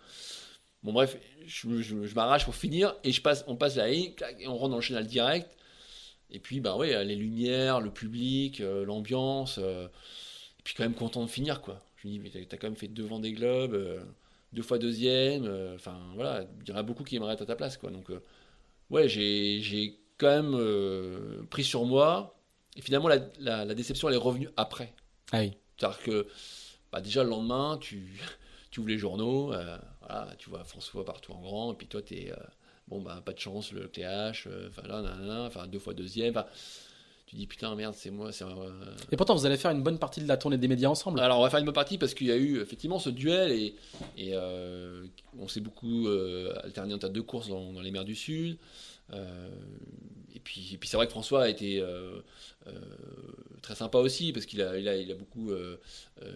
[0.84, 4.58] bon, bref, je, m'arrache pour finir et je passe, on passe la ligne et on
[4.58, 5.50] rentre dans le chenal direct.
[6.32, 9.58] Et puis, bah ouais, les lumières, le public, euh, l'ambiance.
[9.58, 11.82] Euh, et puis, quand même content de finir, quoi.
[11.98, 14.00] Je me dis, mais t'as quand même fait devant des globes, euh,
[14.54, 15.46] deux fois deuxième.
[15.76, 17.92] Enfin, voilà, il y en a beaucoup qui aimeraient être à ta place, quoi.
[17.92, 18.08] Donc,
[18.90, 22.40] ouais, j'ai quand même pris sur moi
[22.80, 24.94] et finalement, la, déception, elle est revenue après.
[25.34, 25.52] Ah oui.
[25.78, 26.28] C'est-à-dire que
[26.94, 28.22] bah, déjà le lendemain, tu,
[28.72, 32.02] tu ouvres les journaux, euh, voilà, tu vois François partout en grand, et puis toi,
[32.02, 32.32] tu es.
[32.32, 32.38] Euh,
[32.88, 36.42] bon, bah, pas de chance, le TH, euh, enfin là, enfin, deux fois deuxième.
[37.30, 38.32] Tu dis putain, merde, c'est moi.
[39.12, 41.20] Et pourtant, vous allez faire une bonne partie de la tournée des médias ensemble.
[41.20, 43.52] Alors, on va faire une bonne partie parce qu'il y a eu effectivement ce duel
[43.52, 43.76] et,
[44.18, 44.36] et
[45.38, 46.08] on s'est beaucoup
[46.64, 48.58] alterné entre deux courses dans, dans, les mers du Sud.
[49.14, 51.84] et puis, et puis c'est vrai que François a été
[52.68, 52.72] euh,
[53.62, 55.80] très sympa aussi parce qu'il a, il a, il a beaucoup euh,
[56.24, 56.32] euh,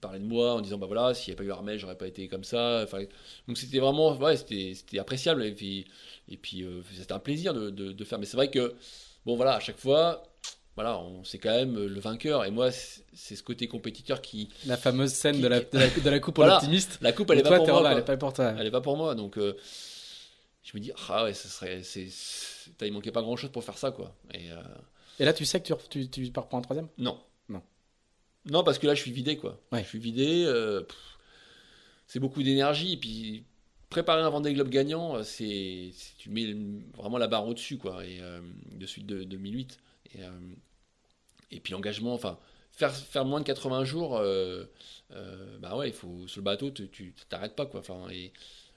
[0.00, 2.06] parlé de moi en disant bah voilà s'il n'y avait pas eu Armel j'aurais pas
[2.06, 3.02] été comme ça enfin,
[3.46, 5.86] donc c'était vraiment ouais, c'était, appréciable et puis,
[6.28, 6.64] et puis
[6.96, 8.74] c'était un plaisir de, de, faire mais c'est vrai que
[9.26, 10.22] bon voilà à chaque fois
[10.76, 12.44] voilà, on c'est quand même le vainqueur.
[12.46, 14.48] Et moi, c'est ce côté compétiteur qui.
[14.66, 16.96] La fameuse scène Qui- de, la, de, la, de la coupe pour l'optimiste.
[17.02, 17.92] La coupe, elle est pas pour moi.
[17.92, 18.54] elle est pas pour toi.
[18.58, 19.14] Elle est pas pour moi.
[19.14, 19.56] Donc, euh,
[20.62, 21.82] je me dis, ah ouais, ce serait.
[21.82, 22.08] c'est-
[22.82, 24.14] il manquait pas grand chose pour faire ça, quoi.
[24.32, 24.50] Et.
[24.52, 24.62] euh,
[25.18, 26.88] Et là, tu sais que tu, tu, tu pars pour un troisième?
[26.96, 27.18] Non.
[27.50, 27.60] Non.
[28.46, 29.60] Non, parce que là, je suis vidé, quoi.
[29.72, 29.82] Ouais.
[29.82, 30.44] Je suis vidé.
[30.46, 30.82] euh,
[32.06, 32.94] c'est beaucoup d'énergie.
[32.94, 33.44] Et puis,
[33.90, 36.54] préparer un Vendée Globe gagnant, euh, c'est, tu mets
[36.96, 38.04] vraiment la barre au-dessus, quoi.
[38.06, 38.40] Et euh,
[38.72, 39.78] de suite de 2008.
[40.14, 40.30] Et, euh,
[41.50, 42.38] et puis l'engagement, enfin,
[42.70, 44.22] faire, moins de 80 jours,
[45.60, 47.82] bah ouais, il faut sur le bateau, tu, t'arrêtes pas, quoi.
[48.12, 48.32] Et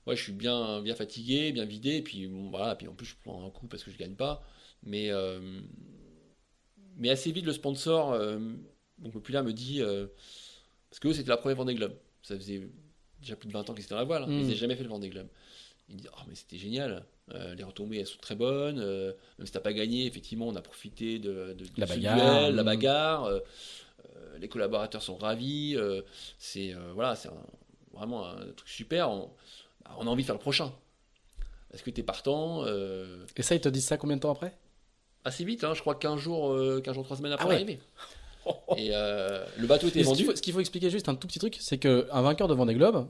[0.08, 1.98] ouais, je suis bien, bien fatigué, bien vidé.
[1.98, 2.76] Et puis bon, voilà.
[2.76, 4.44] Puis en plus, je prends un coup parce que je gagne pas.
[4.84, 5.12] Mais
[6.98, 8.18] mais assez vite, le sponsor,
[9.00, 9.82] donc là, me dit,
[10.90, 11.96] parce que c'était la première Vendée Globe.
[12.24, 12.36] Ça
[13.24, 14.24] déjà plus de 20 ans qu'ils étaient dans la voile.
[14.24, 14.28] hein.
[14.28, 14.32] Mm.
[14.32, 15.28] Ils n'avaient jamais fait le Vendée Globe.
[15.90, 17.04] Ils disent, oh, mais c'était génial.
[17.34, 18.80] Euh, les retombées, elles sont très bonnes.
[18.80, 22.16] Euh, même si t'as pas gagné, effectivement, on a profité de, de- de La bagarre.
[22.44, 22.66] duel, la Mm.
[22.66, 23.24] bagarre.
[23.26, 23.40] Euh,
[24.40, 25.78] les collaborateurs sont ravis.
[26.38, 27.30] c'est voilà, c'est
[27.94, 29.10] vraiment un truc super.
[29.10, 29.30] On,
[29.84, 30.72] bah, on a envie de faire le prochain.
[31.74, 34.56] Est-ce que tu es partant Et ça, ils te disent ça combien de temps après?
[35.26, 37.54] Assez vite, hein, je crois 15 jours, euh, 15 jours, 3 semaines après Ah ouais.
[37.56, 37.80] l'arrivée.
[38.78, 40.18] Et euh, le bateau était ce vendu.
[40.18, 42.54] qu'il faut, ce qu'il faut expliquer juste un tout petit truc, c'est qu'un vainqueur de
[42.54, 43.08] Vendée Globe,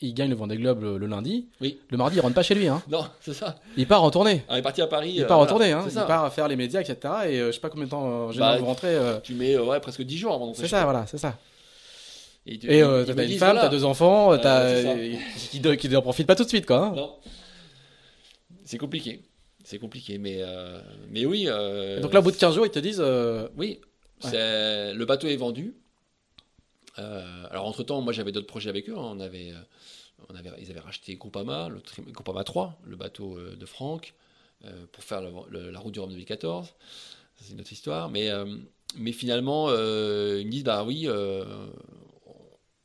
[0.00, 1.48] il gagne le Vendée Globe le, le lundi.
[1.60, 1.78] Oui.
[1.90, 2.68] Le mardi, il rentre pas chez lui.
[2.68, 2.82] Hein.
[2.90, 3.56] Non, c'est ça.
[3.76, 4.42] Il part en tournée.
[4.48, 5.12] On est parti à Paris.
[5.16, 5.72] Il euh, part en voilà, tournée.
[5.72, 5.84] Hein.
[5.88, 6.96] Il part faire les médias, etc.
[7.28, 8.94] Et euh, je sais pas combien de temps général Bah, vous rentrez.
[8.94, 11.36] euh, Tu mets euh, ouais, presque 10 jours avant d'entrer c'est ça, voilà, c'est ça.
[12.46, 13.60] Et, tu- euh, t'as une femme, voilà.
[13.60, 14.38] t'as deux enfants, Euh,
[15.36, 16.78] c'est qui, n'en profitent pas tout de suite, quoi.
[16.86, 16.92] hein.
[16.96, 17.12] Non.
[18.64, 19.20] C'est compliqué.
[19.62, 20.80] C'est compliqué, mais, euh,
[21.10, 21.44] mais oui.
[21.46, 23.02] euh, donc là, au bout de 15 jours, ils te disent.
[23.04, 23.80] euh, Oui,
[24.24, 24.94] Ouais.
[24.94, 25.74] le bateau est vendu.
[26.98, 28.94] Euh, alors entre temps, moi j'avais d'autres projets avec eux.
[28.96, 29.00] hein.
[29.14, 29.60] On avait, euh,
[30.28, 34.14] on avait, ils avaient racheté Groupama, le tri- Groupama 3, le bateau euh, de Franck,
[34.64, 36.66] euh, pour faire le- le- la route du Rhum 2014.
[36.66, 36.72] Ça,
[37.44, 38.10] C'est une autre histoire.
[38.10, 38.44] Mais, euh,
[38.96, 39.74] mais finalement, ils
[40.46, 41.08] me disent bah oui,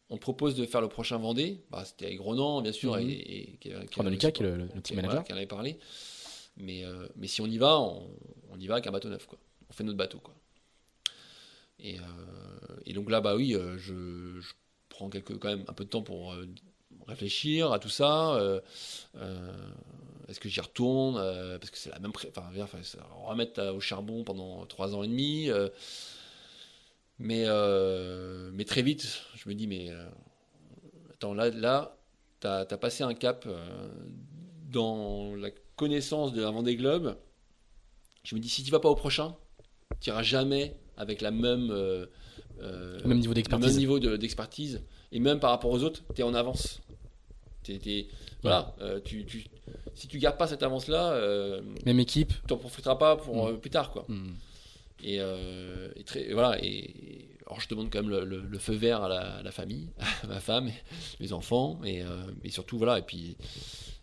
[0.10, 1.57] on te propose de faire le prochain Vendée.
[1.72, 3.10] Bah, C'était avec Ronan, bien sûr, Mhm.
[3.10, 5.24] et, et, qui- qui- Chronologica, qui est le, le qui- team voilà, manager.
[5.26, 5.78] qui en avait parlé.
[6.57, 6.84] Mais,
[7.18, 8.07] mais si on y va, on,
[8.52, 9.26] on y va avec un bateau neuf.
[9.26, 9.38] Quoi.
[9.70, 10.20] On fait notre bateau.
[10.20, 10.34] Quoi.
[11.80, 12.03] Et, euh,
[12.85, 14.41] et donc là, bah oui, euh, je,
[14.89, 16.47] prends quand même un peu de temps pour euh,
[17.07, 18.39] réfléchir à tout ça.
[20.27, 21.15] Est-ce que j'y retourne
[21.60, 22.11] Parce que c'est la même.
[22.15, 25.49] Enfin, enfin, remettre au charbon pendant trois ans et demi.
[27.19, 27.45] mais,
[28.65, 29.91] très vite, je me dis, mais
[31.14, 31.97] attends, là, là
[32.39, 33.47] tu as, passé un cap
[34.69, 37.18] dans la connaissance de la Vendée Globe.
[38.23, 39.35] Je me dis, si tu vas pas au prochain,
[39.99, 42.06] tu iras jamais avec la même, euh,
[42.62, 43.78] euh, Même niveau le même d'expertise.
[43.78, 44.82] niveau de- d'expertise.
[45.12, 46.82] et même par rapport aux autres, tu es en avance.
[47.64, 48.08] T'es- t'es-
[48.42, 49.46] voilà, euh, tu, tu-
[49.96, 51.20] si tu gardes pas cette avance-là,
[51.86, 52.34] Même équipe.
[52.48, 53.60] tu n'en profiteras pas pour Mm.
[53.60, 53.92] plus tard.
[53.92, 54.06] quoi.
[54.08, 54.34] Hmm.
[55.04, 56.58] Et, et très, et voilà.
[56.64, 59.52] Et, alors je demande quand même le, le- le feu vert à la, à la
[59.52, 59.90] famille,
[60.24, 60.70] à ma femme,
[61.20, 63.00] mes enfants, et, euh, et surtout voilà.
[63.00, 63.38] Et puis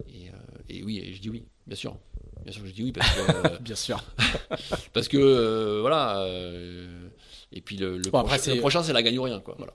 [0.09, 0.33] et, euh,
[0.69, 1.97] et oui, et je dis oui, bien sûr,
[2.45, 3.21] bien sûr que je dis oui parce que
[3.55, 4.03] euh, Bien sûr.
[4.93, 6.21] parce que euh, voilà.
[6.23, 7.09] euh,
[7.53, 9.41] et puis le, le Bon, après, prochain, c'est- le prochain, c'est la gagne ou rien
[9.41, 9.55] quoi.
[9.59, 9.73] Voilà.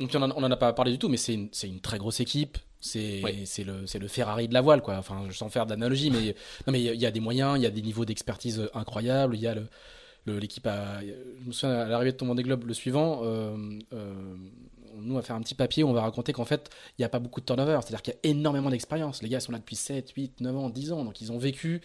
[0.00, 2.18] Donc on en, on en a pas parlé du tout, mais c'est une, très grosse
[2.20, 2.56] équipe.
[2.80, 3.44] C'est Oui.
[3.64, 4.96] le, c'est le Ferrari de la voile, quoi.
[4.96, 6.34] Enfin, sans faire d'analogie, mais
[6.66, 8.06] non, mais il y a- il y, a des moyens, il y a des niveaux
[8.06, 9.36] d'expertise incroyables.
[9.36, 9.54] Il y a
[10.26, 11.00] l'équipe à.
[11.02, 13.20] Je me souviens à l'arrivée de ton Vendée Globe le suivant.
[13.22, 13.54] euh,
[13.92, 14.34] euh,
[15.00, 17.04] nous, on va faire un petit papier où on va raconter qu'en fait, il n'y
[17.04, 17.78] a pas beaucoup de turnover.
[17.82, 19.22] C'est-à-dire qu'il y a énormément d'expérience.
[19.22, 21.04] Les gars sont là depuis 7, 8, 9 ans, 10 ans.
[21.04, 21.80] Donc, ils ont vécu.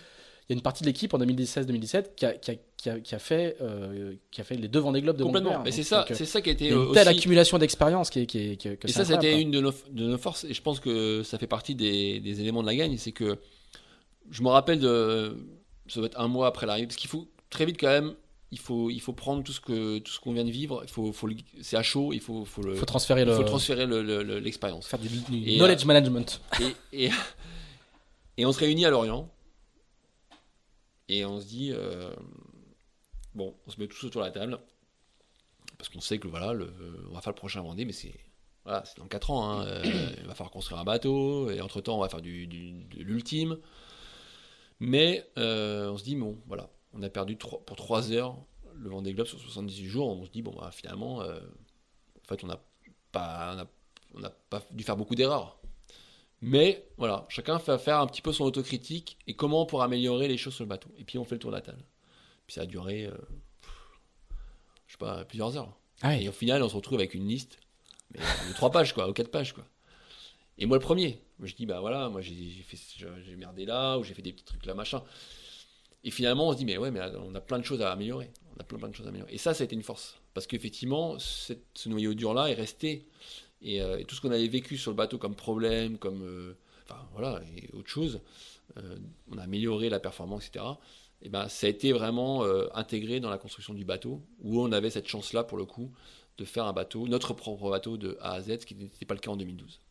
[0.50, 3.00] Il y a une partie de l'équipe en 2016-2017 qui a, qui, a, qui, a,
[3.02, 5.62] qui a fait, euh, qui a fait les deux Vendée Globe de Complètement.
[5.62, 8.10] Mais c'est Donc, ça, donc, euh, c'est ça qui a été une telle accumulation d'expérience
[8.10, 10.62] qui qui qui que Et ça, c'était une de nos, de nos forces, et je
[10.62, 13.38] pense que ça fait partie des, des éléments de la gagne, c'est que
[14.30, 15.38] je me rappelle de,
[15.88, 18.14] ça doit être un mois après l'arrivée, parce qu'il faut très vite quand même,
[18.52, 20.90] il faut, il faut prendre tout ce que tout ce qu'on vient de vivre, il
[20.90, 21.30] faut, faut
[21.62, 24.24] c'est à chaud, il faut, faut le, faut transférer il le, faut transférer le- le-
[24.24, 24.88] le- l'expérience.
[24.88, 26.42] faire du, du Et, knowledge management.
[26.92, 27.10] Et, et,
[28.38, 29.30] et on se réunit à Lorient,
[31.10, 32.12] et on se dit, euh,
[33.36, 34.60] bon, on se met tous autour de la table,
[35.78, 36.72] parce qu'on sait que voilà, le,
[37.10, 38.14] on va faire le prochain Vendée, mais c'est
[38.64, 39.50] voilà, c'est dans 4 ans.
[39.50, 39.82] hein, euh,
[40.20, 43.02] il va falloir construire un bateau, et entre temps, on va faire du, du- de
[43.04, 43.58] l'ultime.
[44.80, 48.36] Mais euh, on se dit, bon, voilà, on a perdu pour 3 heures
[48.76, 50.08] le Vendée Globe sur 78 jours.
[50.10, 52.60] On se dit, bon, bah, finalement, euh, en fait, on n'a
[53.12, 53.68] pas, on a-
[54.16, 55.60] on n'a pas dû faire beaucoup d'erreurs.
[56.42, 60.28] Mais voilà, chacun fait faire un petit peu son autocritique et comment on pourra améliorer
[60.28, 60.90] les choses sur le bateau.
[61.00, 61.84] Et puis on fait le tour de la table.
[62.46, 63.12] Puis ça a duré, euh,
[64.86, 65.76] je sais pas, plusieurs heures.
[66.02, 66.16] Ah.
[66.16, 67.60] Et au final, on se retrouve avec une liste
[68.12, 69.66] mais, euh, de trois pages, quoi, ou quatre pages, quoi.
[70.60, 72.64] Et moi, le premier, je dis, bah voilà, moi j'ai
[73.36, 75.04] merdé là, ou j'ai fait des petits trucs là, machin.
[76.04, 78.32] Et finalement, on se dit, mais ouais, mais on a plein de choses à améliorer.
[78.56, 79.34] On a plein, plein de choses à améliorer.
[79.34, 80.16] Et ça, ça a été une force.
[80.34, 81.54] Parce qu'effectivement, ce
[81.88, 83.08] noyau dur-là est resté.
[83.62, 86.22] Et, euh, et tout ce qu'on avait vécu sur le bateau comme problème, comme.
[86.24, 86.54] euh,
[86.84, 88.22] enfin, voilà, et autre chose,
[88.78, 88.98] euh,
[89.32, 90.66] on a amélioré la performance, etc.
[91.24, 92.44] Et ben, ça a été vraiment
[92.76, 95.92] intégré dans la construction du bateau, où on avait cette chance-là, pour le coup,
[96.38, 99.16] de faire un bateau, notre propre bateau de A à Z, ce qui n'était pas
[99.16, 99.82] le cas en 2012.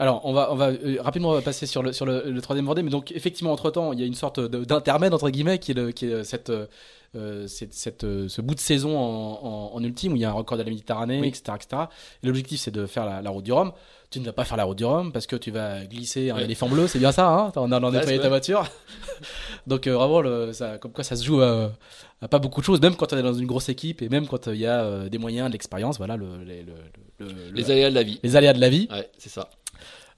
[0.00, 2.66] Alors, on va, on va euh, rapidement on passer sur le, sur le, le troisième
[2.66, 5.58] Vendée, mais donc effectivement, entre temps, il y a une sorte de- d'intermède entre guillemets
[5.58, 6.50] qui est, le, qui est cette,
[7.16, 10.24] euh, cette, cette, euh, ce bout de saison en, en, en ultime où il y
[10.24, 11.28] a un record de la Méditerranée, Oui.
[11.28, 11.82] etc., etc.
[12.22, 13.72] Et l'objectif, c'est de faire la, la route du Rhum.
[14.10, 16.36] Tu ne vas pas faire la route du Rhum parce que tu vas glisser un
[16.36, 16.44] Ouais.
[16.44, 18.64] éléphant bleu, c'est bien ça, hein Ouais, nettoyer c'est ta voiture.
[19.66, 21.72] donc euh, vraiment, le, ça, comme quoi ça se joue à,
[22.22, 24.26] à pas beaucoup de choses, même quand on est dans une grosse équipe et même
[24.28, 26.72] quand euh, il y a euh, des moyens, de l'expérience, voilà, le, les- le,
[27.18, 28.20] le- le- Les aléas de la vie.
[28.22, 28.88] les aléas de la vie.
[28.90, 29.50] Ouais, c'est ça.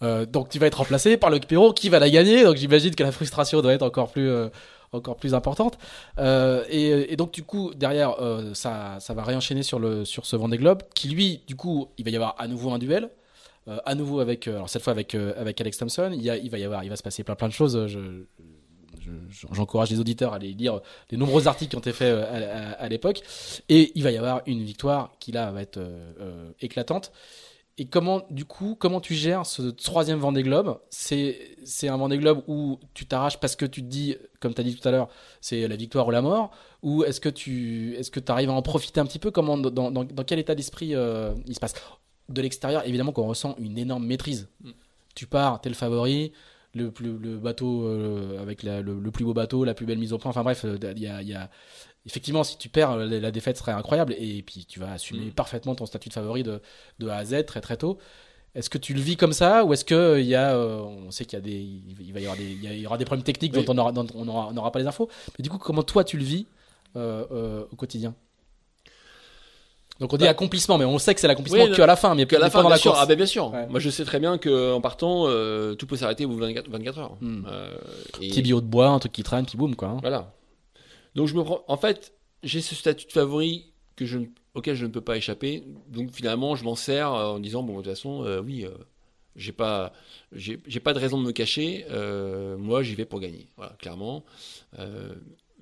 [0.03, 2.45] Euh, donc tu vas être remplacé par Luc Perrault qui va la gagner?
[2.45, 4.49] Donc j'imagine que la frustration doit être encore plus, euh,
[4.93, 5.79] encore plus importante.
[6.19, 8.17] Euh, et, donc du coup derrière
[8.55, 12.05] ça, ça va réenchaîner sur le sur ce Vendée Globe qui lui du coup il
[12.05, 13.11] va y avoir à nouveau un duel.
[13.85, 16.59] à nouveau avec alors cette fois avec avec Alex Thompson il, y a, il va
[16.59, 18.25] y avoir il va se passer plein plein de choses je,
[19.01, 22.17] je- j'encourage les auditeurs à aller lire les nombreux articles qui ont été faits
[22.79, 23.21] à, l'époque
[23.69, 25.79] et il va y avoir une victoire qui là va être
[26.61, 27.13] éclatante
[27.81, 30.79] et comment, du coup, comment tu gères ce troisième Vendée Globe?
[30.91, 34.61] C'est c'est un Vendée Globe où tu t'arraches parce que tu te dis, comme tu
[34.61, 35.09] as dit tout à l'heure,
[35.41, 36.51] c'est la victoire ou la mort?
[36.83, 39.31] Ou est-ce que tu est-ce que arrives à en profiter un petit peu?
[39.31, 41.73] Comment, dans, dans, dans quel état d'esprit euh, il se passe?
[42.29, 44.51] De l'extérieur, évidemment qu'on ressent une énorme maîtrise.
[44.63, 44.71] Mm.
[45.15, 46.33] Tu pars, t'es le favori,
[46.75, 49.99] le, plus, le bateau euh, avec la- le, le plus beau bateau, la plus belle
[49.99, 50.29] mise au point.
[50.29, 51.49] Enfin bref, euh, il y a, il y a-
[52.07, 55.31] effectivement, si tu perds, la, défaite serait incroyable et puis tu vas assumer Mm.
[55.33, 56.61] parfaitement ton statut de favori de,
[56.99, 57.99] de A à Z très très tôt.
[58.55, 61.11] Est-ce que tu le vis comme ça ou est-ce que il y a, euh, on
[61.13, 61.61] sait qu'il y a des,
[62.01, 63.65] il va y avoir des, il y aura des problèmes techniques Oui.
[63.65, 65.09] dont on aura, dont on aura, on n'aura pas les infos.
[65.39, 66.47] Mais du coup, comment toi tu le vis
[66.97, 68.15] euh, euh, au quotidien?
[70.01, 71.95] Donc on dit Bah, accomplissement, mais on sait que c'est l'accomplissement Oui, que à la
[71.97, 72.93] fin, mais Qu'à la fin, bien la sûr.
[72.93, 73.03] course.
[73.03, 73.53] Ah ben bien sûr.
[73.53, 73.67] Ouais.
[73.69, 76.69] Moi, je sais très bien qu'en partant, euh, tout peut s'arrêter au bout de 24,
[76.71, 77.17] 24 heures.
[77.21, 77.45] Hmm.
[77.47, 77.77] Euh,
[78.21, 79.89] et- Petit billot de bois, un truc qui traîne, puis boum quoi.
[79.89, 79.99] hein.
[80.01, 80.33] Voilà.
[81.15, 81.65] Donc je me prends.
[81.69, 82.13] En fait,
[82.43, 83.67] j'ai ce statut de favori
[84.55, 85.63] auquel je ne peux pas échapper.
[85.89, 88.71] Donc finalement, je m'en sers euh, en disant bon de toute façon, euh, oui, euh,
[89.37, 89.93] j'ai pas,
[90.33, 91.85] j'ai pas de raison de me cacher.
[92.59, 93.47] moi, j'y vais pour gagner.
[93.57, 94.25] Voilà, clairement.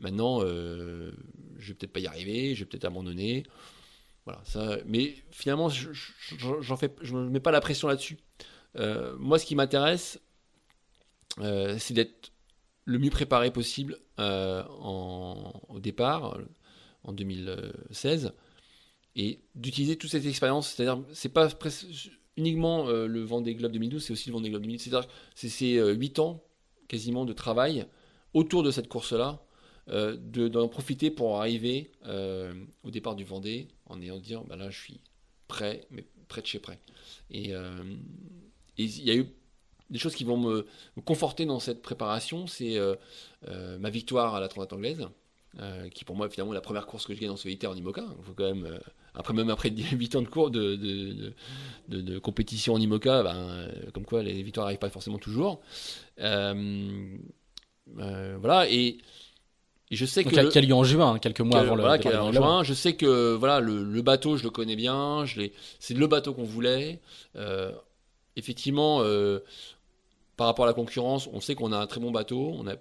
[0.00, 1.12] Maintenant, je
[1.58, 2.54] vais peut-être pas y arriver.
[2.54, 3.44] Je vais peut-être abandonner.
[4.24, 4.40] Voilà.
[4.44, 4.78] Ça.
[4.86, 8.18] Mais finalement, je, je- je- j'en fais, je me mets pas la pression là-dessus.
[9.18, 10.18] Moi, ce qui m'intéresse,
[11.38, 12.32] c'est d'être
[12.88, 14.64] le mieux préparé possible euh,
[15.68, 16.38] au départ,
[17.04, 18.32] en 2016,
[19.14, 20.68] et d'utiliser toute cette expérience.
[20.70, 21.48] C'est-à-dire, c'est pas
[22.38, 24.80] uniquement euh, le Vendée Globe 2012, c'est aussi le Vendée Globe 2000.
[24.80, 26.42] C'est-à-dire, c'est ces euh, 8 ans
[26.88, 27.86] quasiment de travail
[28.32, 29.42] autour de cette course-là,
[29.88, 31.90] de- d'en profiter pour arriver
[32.84, 35.00] au départ du Vendée en ayant dit, bah là, je suis
[35.46, 36.78] prêt, mais prêt de chez prêt.
[37.30, 37.52] Et
[38.78, 39.26] il y a eu
[39.90, 40.66] des choses qui vont me,
[40.96, 42.94] me conforter dans cette préparation, c'est euh,
[43.48, 45.06] euh, ma victoire à la Transat anglaise,
[45.60, 47.74] euh, qui pour moi finalement est la première course que je gagne en solitaire en
[47.74, 48.04] IMOCA.
[48.18, 48.78] Il faut quand même, euh,
[49.14, 51.32] après même après 8 ans de cours de, de, de-
[51.88, 55.60] de- de compétition en IMOCA, ben, euh, comme quoi les victoires n'arrivent pas forcément toujours.
[58.40, 58.98] Voilà, et,
[59.90, 60.48] et je sais Donc, que...
[60.50, 61.82] qui a- le- lieu en juin, hein, quelques mois quel- avant le.
[61.82, 62.62] voilà, du en juin.
[62.62, 65.24] Je sais que voilà, le, le bateau, je le connais bien.
[65.80, 67.00] C'est le bateau qu'on voulait.
[68.36, 69.00] Effectivement,
[70.38, 72.52] par rapport à la concurrence, on sait qu'on a un très bon bateau.
[72.54, 72.76] On, a,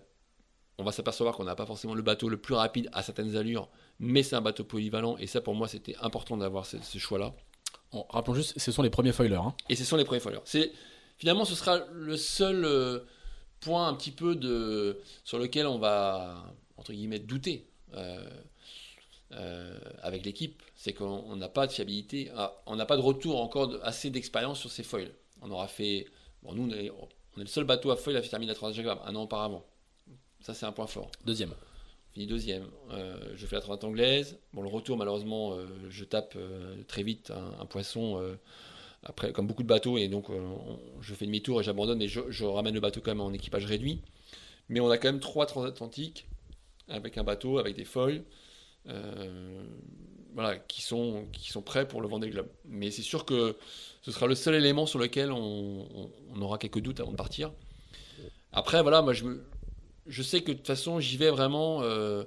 [0.78, 3.68] on va s'apercevoir qu'on n'a pas forcément le bateau le plus rapide à certaines allures,
[4.00, 5.18] mais c'est un bateau polyvalent.
[5.18, 7.34] Et ça, pour moi, c'était important d'avoir ce, ce choix-là.
[7.92, 9.36] Bon, rappelons juste, ce sont les premiers foilers.
[9.36, 9.56] hein.
[9.70, 10.40] Et ce sont les premiers foilers.
[10.46, 10.72] C'est
[11.18, 13.00] finalement, ce sera le seul euh,
[13.60, 16.44] point un petit peu de sur lequel on va
[16.78, 17.66] entre guillemets douter
[17.96, 18.30] euh,
[19.32, 23.02] euh, avec l'équipe, c'est qu'on on n'a pas de fiabilité, ah, on n'a pas de
[23.02, 25.12] retour encore de- assez d'expérience sur ces foils.
[25.42, 26.06] On aura fait,
[26.44, 26.92] bon, nous on est,
[27.38, 29.64] on est le seul bateau à foil à terminer la Transat un an auparavant.
[30.42, 31.54] Ça c'est un point fort Deuxième.
[32.14, 32.66] fini deuxième.
[32.92, 34.38] Euh, je fais la transat anglaise.
[34.54, 38.20] Bon, le retour, malheureusement, euh, je tape euh, très vite un, un poisson,
[39.04, 42.22] après, comme beaucoup de bateaux, et donc on- je fais demi-tour et j'abandonne, et je,
[42.30, 44.02] je ramène le bateau quand même en équipage réduit.
[44.70, 46.26] Mais on a quand même trois transatlantiques
[46.88, 48.24] avec un bateau, avec des foils,
[50.34, 51.26] voilà, qui sont,
[51.66, 52.48] prêts pour le Vendée Globe.
[52.66, 53.56] Mais c'est sûr que
[54.02, 56.10] ce sera le seul élément sur lequel on,
[56.40, 57.52] aura quelques doutes avant de partir.
[58.52, 59.04] Après, voilà,
[60.06, 62.24] je sais que de toute façon, j'y vais vraiment euh,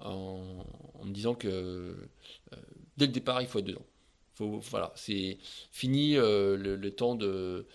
[0.00, 0.64] en,
[1.00, 1.94] en me disant que euh,
[2.96, 3.84] dès le départ, il faut être dedans.
[4.36, 5.38] Faut, voilà, c'est
[5.70, 7.66] fini euh, le, temps de,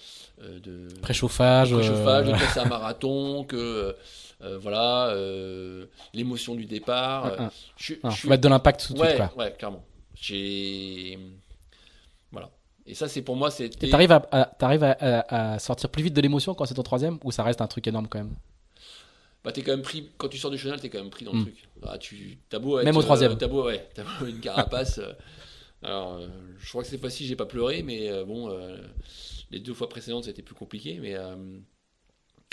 [0.42, 3.96] euh, de préchauffage, préchauffage de passer un marathon, que
[4.60, 5.16] voilà
[6.14, 7.26] l'émotion du départ.
[7.26, 7.52] Ah, ah.
[7.78, 9.36] Je, ah, je mettre de l'impact tout de ouais, suite.
[9.38, 9.86] Ouais, clairement.
[10.16, 11.18] J'ai
[12.34, 12.50] voilà.
[12.86, 13.90] Et ça, c'est pour moi, c'était.
[13.90, 17.32] T'arrives à, arrives à, à, sortir plus vite de l'émotion quand c'est ton troisième ou
[17.32, 18.36] ça reste un truc énorme quand même?
[19.46, 21.32] Bah, es quand même pris, quand tu sors du chenal, es quand même pris dans
[21.32, 21.44] le hmm.
[21.44, 21.70] truc.
[21.82, 23.38] Bah, tu, as beau même au troisième.
[23.38, 25.00] t'as beau, ouais, as beau une carapace.
[25.82, 26.28] Alors, euh,
[26.60, 28.78] je crois que cette fois-ci, j'ai pas pleuré, mais euh, bon, euh,
[29.52, 31.00] les deux fois précédentes, c'était plus compliqué.
[31.02, 31.16] Mais,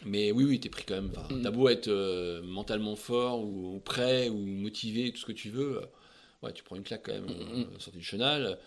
[0.04, 1.12] mais oui, oui, t'es pris quand même.
[1.30, 1.42] Mm.
[1.42, 1.90] T'as beau être
[2.44, 5.80] mentalement fort ou, prêt ou motivé, tout ce que tu veux.
[6.42, 7.80] ouais, tu prends une claque quand même, mm, mm.
[7.80, 8.58] sortie du chenal.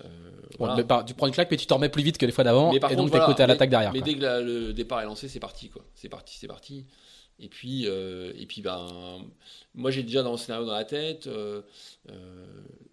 [0.00, 2.72] tu prends une claque, mais tu t'en remets plus vite que les fois d'avant.
[2.72, 3.92] Et donc, t'es côté à l'attaque derrière.
[3.92, 5.84] Mais dès que le départ est lancé, c'est parti, quoi.
[5.94, 6.86] C'est parti, c'est parti.
[7.40, 9.24] Et puis, et puis ben,
[9.76, 11.28] moi j'ai déjà dans le scénario dans la tête,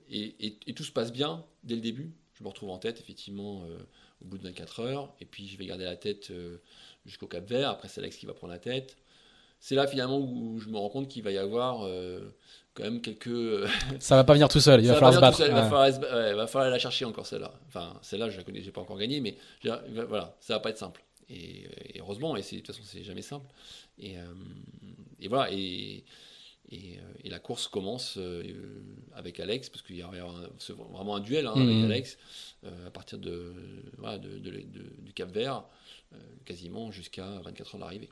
[0.10, 2.14] et, tout se passe bien dès le début.
[2.34, 3.78] Je me retrouve en tête, effectivement, euh,
[4.22, 5.14] au bout de 24 heures.
[5.22, 6.58] Et puis, je vais garder la tête euh,
[7.06, 7.70] jusqu'au Cap Vert.
[7.70, 8.98] Après, c'est Alex qui va prendre la tête.
[9.60, 12.36] C'est là, finalement, où je me rends compte qu'il va y avoir euh,
[12.74, 13.68] quand même quelques.
[14.00, 15.42] ça va pas venir tout seul, il va falloir se battre.
[15.42, 15.54] Il
[16.36, 17.54] va, falloir, la chercher encore, celle-là.
[17.68, 20.78] Enfin, celle-là, je la connais, j'ai pas encore gagné, mais voilà, ça va pas être
[20.78, 21.04] simple.
[21.30, 21.68] Et,
[21.98, 23.48] heureusement, et de toute façon, c'est jamais simple.
[23.98, 24.16] Et,
[25.20, 26.04] et voilà, et
[26.76, 28.44] euh, et, la course commence euh,
[29.16, 30.10] avec Alex, parce qu'il y a
[30.92, 31.86] vraiment un duel hein, avec mhm.
[31.86, 32.18] Alex,
[32.66, 33.54] euh, à partir de,
[35.00, 35.64] du Cap Vert,
[36.46, 38.10] quasiment jusqu'à 24 heures d'arrivée.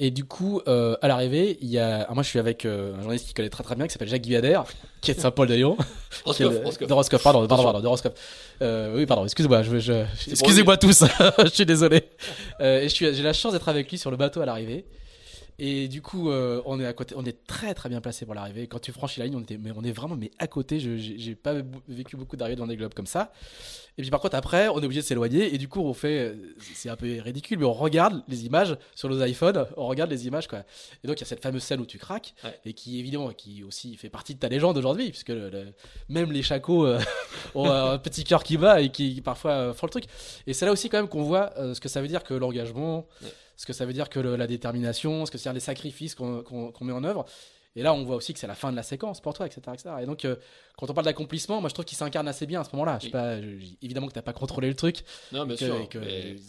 [0.00, 2.06] Et du coup, à l'arrivée, il y a.
[2.12, 4.60] moi, je suis avec un journaliste qui connaît très très bien, qui s'appelle Jacques Guyader,
[5.00, 5.76] qui est de Saint-Paul-de-Lyon.
[6.38, 8.12] De Roscoff, pardon, pardon, pardon, de Roscoff.
[8.60, 11.02] oui, pardon, excusez-moi, je, excusez-moi tous,
[11.44, 12.04] je suis désolé.
[12.60, 14.84] et j'ai la chance d'être avec lui sur le bateau à l'arrivée.
[15.60, 18.34] Et du coup, euh, on est à côté, on est très très bien placé pour
[18.34, 18.68] l'arrivée.
[18.68, 20.78] Quand tu franchis la ligne, on était, mais on est vraiment mais à côté.
[20.78, 21.54] Je j'ai pas
[21.88, 23.32] vécu beaucoup d'arrivées dans des globes comme ça.
[23.98, 26.36] Et puis par contre après, on est obligé de s'éloigner et du coup on fait,
[26.60, 30.28] c'est un peu ridicule, mais on regarde les images sur nos iPhones, on regarde les
[30.28, 30.60] images quoi.
[31.02, 33.64] Et donc il y a cette fameuse scène où tu craques et qui évidemment, qui
[33.64, 35.32] aussi fait partie de ta légende aujourd'hui, puisque
[36.08, 37.00] même les chacos euh,
[37.56, 40.04] ont un petit cœur qui bat et qui, parfois euh, font le truc.
[40.46, 43.04] Et c'est là aussi quand même qu'on voit ce que ça veut dire que l'engagement
[43.58, 46.92] ce que ça veut dire que la détermination, ce que c'est les sacrifices qu'on met
[46.92, 47.26] en œuvre.
[47.76, 49.60] Et là, on voit aussi que c'est la fin de la séquence pour toi, etc.
[49.74, 49.90] etc.
[50.00, 50.36] Et donc, euh,
[50.76, 52.98] quand on parle d'accomplissement, moi je trouve qu'il s'incarne assez bien à ce moment-là.
[53.00, 53.36] Je sais pas,
[53.82, 55.04] évidemment que tu n'as pas contrôlé le truc.
[55.32, 55.88] Non, bien sûr.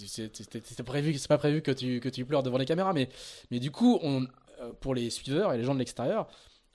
[0.03, 3.09] C'est prévu, c'est pas prévu que tu, que tu pleures devant les caméras, mais,
[3.51, 4.23] mais du coup, on,
[4.61, 6.27] euh, pour les suiveurs et les gens de l'extérieur,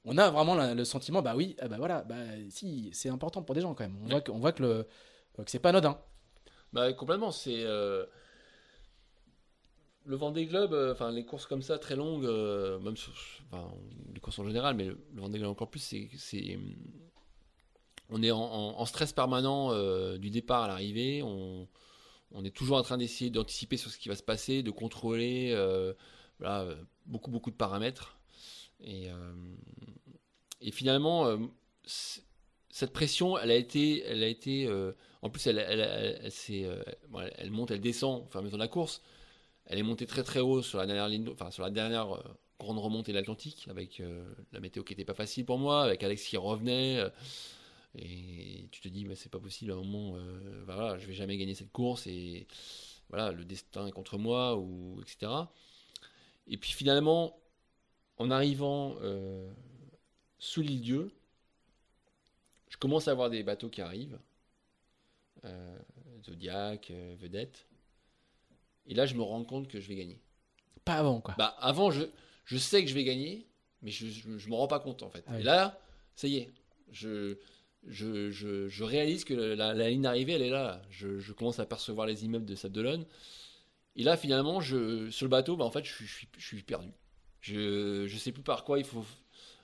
[0.05, 2.17] on a vraiment le sentiment, bah oui, bah voilà, bah
[2.51, 3.97] si, c'est important pour des gens quand même.
[4.05, 4.87] On voit que, voit que, le,
[5.37, 5.99] que c'est pas anodin.
[6.73, 7.63] Bah complètement, c'est.
[7.65, 8.05] Euh,
[10.05, 12.95] le Vendée Globe, euh, enfin les courses comme ça très longues, euh, même
[13.51, 13.73] enfin,
[14.13, 16.59] les courses en général, mais le, Vendée Globe encore plus, c'est,
[18.11, 21.23] on est en, stress permanent euh, du départ à l'arrivée.
[21.23, 21.69] On,
[22.45, 25.55] est toujours en train d'essayer d'anticiper sur ce qui va se passer, de contrôler,
[27.07, 28.19] beaucoup beaucoup de paramètres.
[28.81, 29.09] Et,
[30.73, 31.39] finalement,
[31.85, 34.69] cette pression, elle a été, elle a été,
[35.23, 36.31] en plus, elle,
[37.51, 39.01] monte, elle descend au fur de la course.
[39.67, 42.23] Elle est montée très très haut sur la dernière ligne, enfin sur la dernière euh,
[42.59, 46.03] grande remontée de l'Atlantique, avec euh, la météo qui n'était pas facile pour moi, avec
[46.03, 46.99] Alex qui revenait.
[46.99, 47.11] Euh,
[47.97, 50.19] et tu te dis, mais c'est pas possible à un moment,
[50.67, 52.49] bah voilà, je vais jamais gagner cette course et
[53.09, 55.31] voilà, le destin est contre moi, ou etc.
[56.49, 57.39] Et puis finalement,
[58.17, 58.97] en arrivant
[60.41, 61.13] sous l'île Dieu,
[62.69, 64.19] je commence à voir des bateaux qui arrivent,
[66.25, 67.65] Zodiac, Vedette.
[68.87, 70.21] Et là, je me rends compte que je vais gagner.
[70.85, 71.35] Pas avant, quoi.
[71.39, 72.05] Bah, avant, je,
[72.45, 73.47] je sais que je vais gagner,
[73.83, 75.25] mais je ne me rends pas compte, en fait.
[75.27, 75.81] Ah et là,
[76.15, 76.53] ça y est.
[76.93, 77.39] Je,
[77.87, 80.83] je, je, je réalise que la, ligne d'arrivée, elle est là.
[80.91, 83.07] Je, je, commence à percevoir les immeubles de Sable
[83.97, 86.89] Et là, finalement, je, sur le bateau, bah, en fait, je, suis, je suis perdu.
[87.41, 89.05] Je ne sais plus par quoi il faut.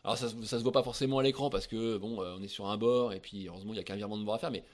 [0.04, 2.48] Alors, ça, ça se voit pas forcément à l'écran parce que, bon, euh, on est
[2.48, 4.50] sur un bord et puis, heureusement, il n'y a qu'un virement de bord à faire,
[4.50, 4.64] mais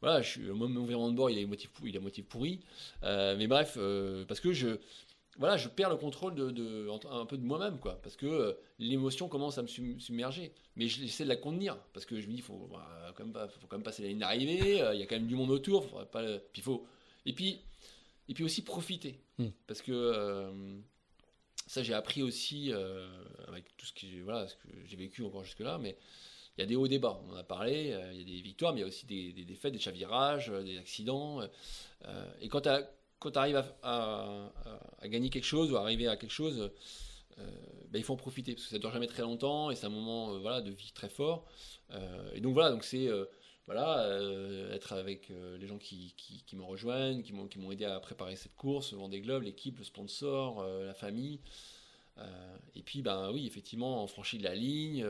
[0.00, 2.60] voilà, je suis, mon environnement de bord, il est pourri, il est motif pourri.
[3.02, 4.78] Euh, mais bref, euh, parce que je,
[5.38, 8.00] voilà, je perds le contrôle de, un peu de moi-même, quoi.
[8.02, 10.52] Parce que euh, l'émotion commence à me submerger.
[10.76, 13.66] Mais j'essaie de la contenir, parce que je me dis, faut, bah, quand, même faut
[13.66, 14.78] quand même passer la ligne d'arrivée.
[14.94, 16.06] il y a quand même du monde autour.
[16.06, 16.22] pas,
[16.52, 16.86] puis faut,
[17.26, 17.60] et puis,
[18.28, 19.48] et puis aussi profiter, hmm.
[19.66, 20.52] parce que
[21.66, 22.72] ça, j'ai appris aussi
[23.48, 25.96] avec tout ce que, voilà, ce que j'ai vécu encore jusque là, mais
[26.58, 27.20] il y a des hauts bas.
[27.28, 29.06] On en a parlé, euh, il y a des victoires, mais il y a aussi
[29.06, 31.40] des, défaites, des chavirages, euh, des accidents.
[32.04, 34.50] Euh, et quand tu arrives à,
[35.04, 36.70] gagner quelque chose ou arriver à quelque chose,
[37.36, 39.86] ben, il faut en profiter parce que ça ne dure jamais très longtemps et c'est
[39.86, 41.46] un moment voilà, de vie très fort.
[42.34, 43.08] et donc voilà, donc c'est
[43.66, 44.18] voilà,
[44.72, 48.90] être avec les gens qui, qui, me rejoignent, qui m'ont, aidé à préparer cette course,
[48.90, 51.38] le Vendée Globe, l'équipe, le sponsor, la famille.
[52.74, 55.06] Et puis, ben oui, effectivement, on franchit de la ligne.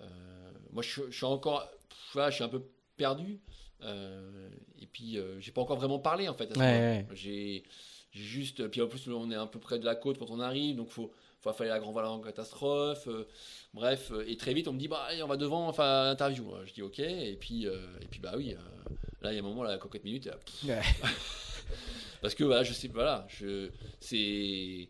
[0.00, 1.68] Euh, moi, je, suis- je suis encore,
[2.12, 2.62] voilà, je suis un peu
[2.96, 3.40] perdu.
[3.82, 4.48] Euh,
[4.80, 6.50] et puis, euh, j'ai pas encore vraiment parlé en fait.
[6.50, 6.86] À ce Ouais, moment-là.
[6.98, 7.06] ouais.
[7.12, 7.64] J'ai,
[8.12, 10.76] juste, puis en plus, on est un peu près de la côte quand on arrive,
[10.76, 13.08] donc faut, faut faire la grand voile en catastrophe.
[13.08, 13.26] euh,
[13.74, 16.50] bref, et très vite, on me dit, bah, allez, on va devant, enfin, interview.
[16.64, 18.90] Je dis, ok, et puis, euh, et puis, bah oui, euh,
[19.20, 20.80] là, il y a un moment, là, la coquette minute, pff, Ouais.
[22.22, 23.68] parce que voilà, je sais, voilà, je,
[24.00, 24.88] c'est,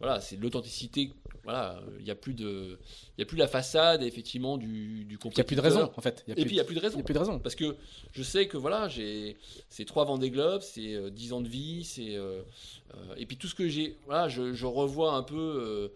[0.00, 1.12] voilà, c'est de l'authenticité.
[1.44, 2.78] Voilà, il y a plus de,
[3.16, 5.90] il y a plus la façade effectivement du, du Il n'y a plus de raison,
[5.96, 6.22] en fait.
[6.26, 6.98] Il y a Et puis il y a plus de il raison.
[6.98, 7.38] y a plus de raison.
[7.38, 7.76] Parce que
[8.12, 9.36] je sais que voilà, j'ai
[9.68, 12.42] c'est trois Vendée Globe, c'est euh, 10 ans de vie, c'est euh,
[12.94, 15.90] euh, et puis tout ce que j'ai, voilà, je, je revois un peu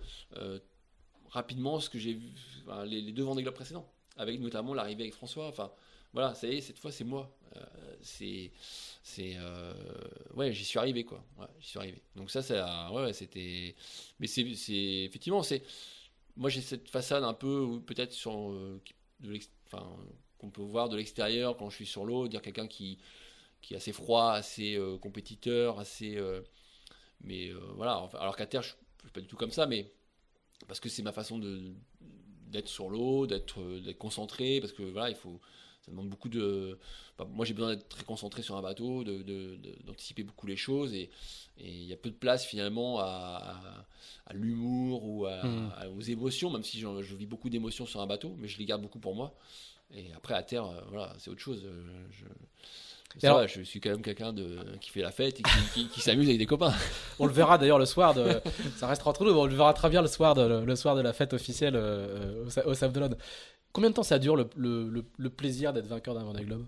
[1.31, 2.33] rapidement ce que j'ai vu,
[2.67, 3.87] enfin, les, les deux Vendée Globe précédents,
[4.17, 5.49] avec notamment l'arrivée avec François.
[5.49, 5.71] Enfin,
[6.15, 7.37] voilà, ça y est, cette fois c'est moi.
[7.57, 8.53] Euh, c'est
[9.03, 9.75] c'est euh,
[10.35, 11.25] ouais, j'y suis arrivé quoi.
[11.39, 12.03] Ouais, j'y suis arrivé.
[12.15, 13.75] Donc ça, ça, ouais, c'était,
[14.21, 14.43] mais c'est
[15.05, 15.63] effectivement c'est,
[16.37, 18.81] moi j'ai cette façade un peu peut-être sur euh,
[20.39, 22.99] qu'on peut voir de l'extérieur quand je suis sur l'eau, dire quelqu'un qui,
[23.61, 26.19] qui est assez froid, assez compétiteur, assez.
[27.23, 29.91] mais voilà, alors qu'à terre, je ne suis pas du tout comme ça, mais
[30.69, 31.73] parce que c'est ma façon de
[32.49, 33.59] d'être sur l'eau, d'être
[33.99, 35.41] concentré, parce que voilà, il faut.
[35.85, 36.79] Ça demande beaucoup de.
[37.19, 40.47] enfin, moi, j'ai besoin d'être très concentré sur un bateau, de- de- de- d'anticiper beaucoup
[40.47, 41.11] les choses, et
[41.59, 43.87] il y a peu de place finalement à, à-
[44.31, 45.43] à l'humour ou à-
[45.77, 48.65] à- aux émotions, même si je vis beaucoup d'émotions sur un bateau, mais je les
[48.65, 49.35] garde beaucoup pour moi.
[49.95, 51.63] Et après, à terre, euh, voilà, c'est autre chose.
[51.67, 52.25] euh, Je,
[53.21, 55.51] ça alors- va, je suis quand même quelqu'un de, qui fait la fête et qui,
[55.75, 56.73] qui- qui s'amuse avec des copains.
[57.21, 58.41] On le verra d'ailleurs le soir de.
[58.77, 60.97] Ça restera entre nous, mais on le verra très bien le soir de, le soir
[60.97, 63.17] de la fête officielle euh, au, au Sable d'Olonne.
[63.75, 66.65] Combien de temps ça dure le, le- le- le plaisir d'être vainqueur d'un Vendée Globe?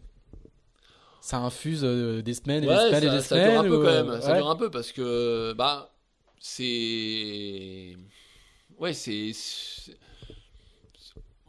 [1.22, 3.62] Ça infuse euh, des semaines et des semaines et ça, des ça semaines dure un
[3.64, 4.20] peu ou, quand euh, même.
[4.20, 4.36] Ça ouais.
[4.38, 5.90] dure un peu parce que, bah,
[6.38, 7.96] c'est.
[8.78, 9.32] Ouais, c'est.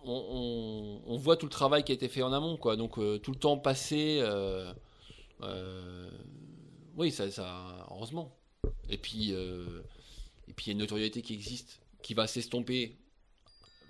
[0.04, 2.76] On, on- on voit tout le travail qui a été fait en amont, quoi.
[2.78, 4.20] Donc, euh, tout le temps passé.
[4.22, 4.72] euh,
[5.42, 6.10] euh,
[6.96, 7.88] oui, ça, ça.
[7.92, 8.32] Heureusement.
[8.90, 9.82] Et puis, euh,
[10.48, 12.96] et puis, il y a une notoriété qui existe, qui va s'estomper,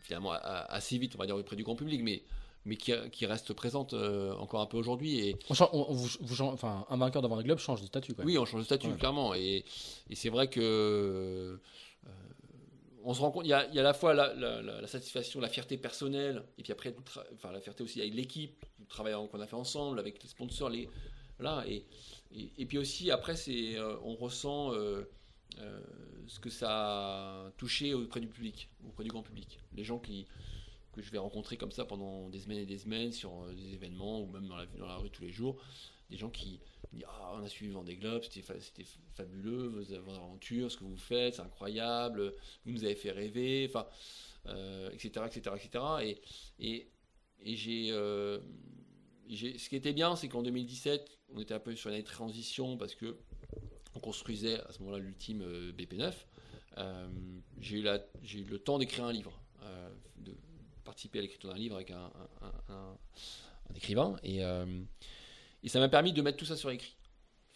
[0.08, 2.24] finalement, assez vite, on va dire, auprès du grand public, mais.
[2.66, 5.20] Mais qui, qui reste présente euh, encore un peu aujourd'hui.
[5.22, 7.80] Et, On chan- on- on vous- vous chan- enfin, un vainqueur d'un Vendée Globe change
[7.80, 8.14] de statut.
[8.14, 8.26] Quoi.
[8.26, 8.98] oui, on change de statut, Ouais.
[8.98, 9.34] clairement.
[9.36, 9.64] Et,
[10.10, 10.60] et c'est vrai que.
[10.60, 11.58] euh,
[13.06, 14.62] on se rend compte, il y a, il y a à la fois la, la-
[14.62, 16.94] la- la satisfaction, la fierté personnelle, et puis après,
[17.36, 20.70] enfin, la fierté aussi avec l'équipe, le travail qu'on a fait ensemble, avec les sponsors,
[20.70, 20.90] les,
[21.40, 21.86] voilà, et,
[22.36, 24.74] et, et puis aussi, après, c'est, euh, on ressent
[26.28, 29.60] ce que ça a touché auprès du public, auprès du grand public.
[29.76, 30.28] Les gens qui,
[30.94, 33.74] que je vais rencontrer comme ça pendant des semaines et des semaines sur euh, des
[33.74, 35.62] événements, ou même dans la, rue tous les jours,
[36.10, 36.60] des gens qui
[36.94, 38.86] disent Ah, on a suivi Vendée Globe, c'était c'était
[39.16, 42.34] fabuleux, vos, aventures, ce que vous faites, c'est incroyable,
[42.66, 45.84] vous nous avez fait rêver, etc., etc., etc.
[46.04, 46.22] Et,
[46.60, 46.88] et,
[47.44, 48.40] et euh,
[49.28, 52.02] j'ai- ce qui était bien, c'est qu'en 2017, on était un peu sur une de
[52.02, 53.18] transition parce que
[54.08, 56.14] construisait à ce moment-là l'ultime euh, BP9.
[56.78, 57.08] Euh,
[57.60, 60.34] j'ai, eu eu le temps d'écrire un livre, euh, de
[60.86, 62.10] participer à l'écriture d'un livre avec un,
[63.76, 64.16] écrivain.
[64.24, 64.40] Et
[65.68, 66.96] ça m'a permis de mettre tout ça sur écrit,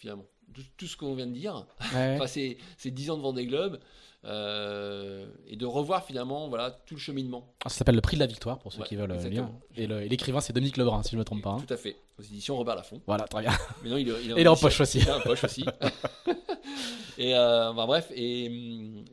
[0.02, 0.26] finalement.
[0.54, 2.16] Tout, tout ce qu'on vient de dire, Ouais.
[2.16, 3.80] enfin, c'est, c'est 10 ans de Vendée Globe,
[4.26, 7.54] euh, et de revoir finalement voilà, tout le cheminement.
[7.64, 9.50] Ah, Ça s'appelle le prix de la victoire pour ceux Ouais, qui veulent euh, lire.
[9.78, 11.52] Et l'écrivain c'est Dominique Lebrun si je ne me trompe pas.
[11.52, 11.64] hein.
[11.66, 11.96] Tout à fait.
[12.20, 13.02] Aux éditions Robert Laffont.
[13.08, 13.52] Voilà, très bien.
[13.84, 15.00] Mais non, il, Et il est en poche aussi.
[15.00, 15.64] Il est en poche aussi.
[17.18, 18.46] et euh, bref, et,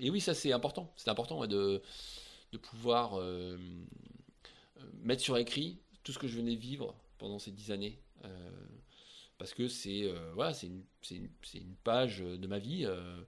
[0.00, 0.92] et oui, ça c'est important.
[0.96, 1.80] C'est important ouais, de,
[2.52, 3.56] de pouvoir euh,
[5.02, 7.98] mettre sur écrit tout ce que je venais vivre pendant ces dix années.
[9.38, 10.82] Parce que c'est euh, voilà, c'est une,
[11.12, 13.20] une, une page de ma vie euh,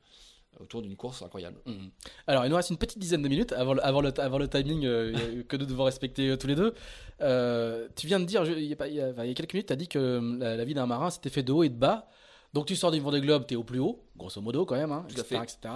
[0.59, 1.61] autour d'une course incroyable.
[1.67, 1.91] Mhm.
[2.27, 4.49] Alors, il nous reste une petite dizaine de minutes avant le, avant le, avant le
[4.49, 6.75] timing euh, que nous devons respecter tous les deux.
[7.97, 9.35] Tu viens de dire, je- il y, a il y a, enfin, il y a
[9.35, 11.53] quelques minutes, tu as dit que euh, la, la vie d'un marin s'était fait de
[11.53, 12.09] haut et de bas.
[12.53, 14.91] Donc, tu sors du Vendée Globe, tu es au plus haut, grosso modo quand même,
[14.91, 15.43] hein, Tout à etc., fait.
[15.45, 15.75] etc.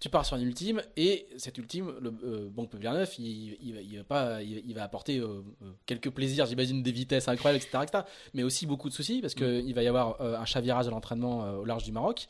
[0.00, 3.74] Tu pars sur une ultime, et cette ultime, le euh, Banque Populaire Neuf, il, il,
[3.74, 7.26] va- il va pas, il, il va apporter euh, euh, quelques plaisirs, j'imagine, des vitesses
[7.26, 10.44] incroyables, etc., etc., mais aussi beaucoup de soucis, parce qu'il va y avoir euh, un
[10.44, 12.28] chavirage à l'entraînement au large du Maroc,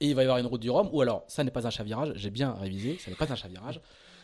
[0.00, 1.70] et il va y avoir une route du Rhum, ou alors, ça n'est pas un
[1.70, 3.80] chavirage, j'ai bien révisé, ça n'est pas un chavirage.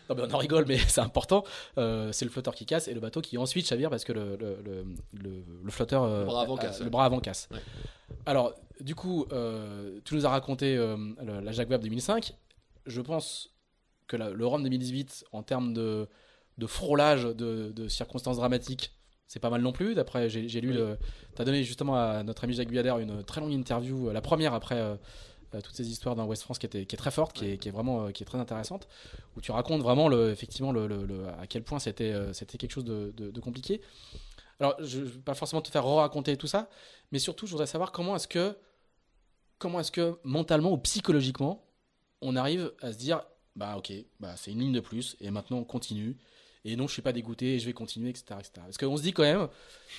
[0.08, 1.44] Non, mais on en rigole, mais c'est important.
[1.78, 4.36] Euh, c'est le flotteur qui casse et le bateau qui ensuite chavire parce que le,
[4.36, 6.04] le, le, flotteur.
[6.04, 6.90] euh, Le bras avant casse, le ouais.
[6.90, 7.48] bras avant casse.
[7.50, 7.58] Ouais.
[8.24, 9.26] Alors, du coup,
[10.04, 10.76] tu nous as raconté
[11.22, 12.34] la Jacques Vabre 2005.
[12.86, 13.50] Je pense
[14.06, 16.08] que la- le Rhum 2018, en termes de,
[16.58, 18.92] de frôlage de, de circonstances dramatiques,
[19.26, 19.94] c'est pas mal non plus.
[19.94, 20.98] D'après, j'ai lu le.
[21.34, 24.54] Tu as donné justement à notre ami Jacques Guyader une très longue interview, la première
[24.54, 24.98] après
[25.64, 27.68] toutes ces histoires dans West France qui, était, qui est très forte, qui, est, qui
[27.68, 28.88] est vraiment qui est très intéressante,
[29.36, 32.84] où tu racontes vraiment le, effectivement le, le, à quel point c'était c'était quelque chose
[32.84, 33.80] de, de, compliqué.
[34.60, 36.68] Alors, je ne vais pas forcément te faire raconter tout ça,
[37.10, 38.56] mais surtout, je voudrais savoir comment est-ce que
[39.58, 41.65] comment est-ce que mentalement ou psychologiquement,
[42.20, 43.22] on arrive à se dire,
[43.54, 46.16] bah ok, bah c'est une ligne de plus, et maintenant on continue,
[46.64, 48.24] et non, je suis pas dégoûté, et je vais continuer, etc.
[48.38, 48.52] etc.
[48.56, 49.48] Parce qu'on se dit quand même,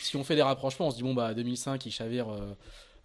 [0.02, 2.54] si on fait des rapprochements, on se dit, bon, bah 2005, il chavire euh,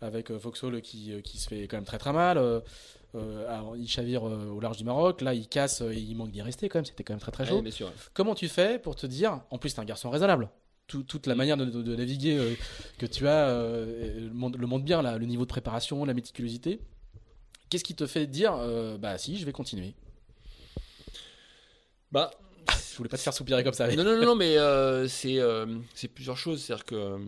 [0.00, 2.62] avec euh, Vauxhall qui, euh, qui, se fait quand même très très mal,
[3.14, 6.86] il chavire au large du Maroc, là il casse, il manque d'y rester quand même,
[6.86, 7.62] c'était quand même très très chaud.
[8.14, 10.48] Comment tu fais pour te dire, en plus, es un garçon raisonnable
[10.86, 12.54] toute la manière de, naviguer euh,
[12.98, 16.80] que tu as euh, le, montre, bien, là, le niveau de préparation, la méticulosité.
[17.72, 19.94] Qu'est-ce qui te fait dire, euh, bah si, je vais continuer?
[22.10, 22.30] Bah,
[22.68, 23.88] je voulais pas te faire soupirer comme ça.
[23.96, 24.56] Non, non, non, mais
[25.08, 26.62] c'est plusieurs choses.
[26.62, 27.18] C'est-à-dire que,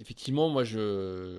[0.00, 1.38] effectivement, moi, je,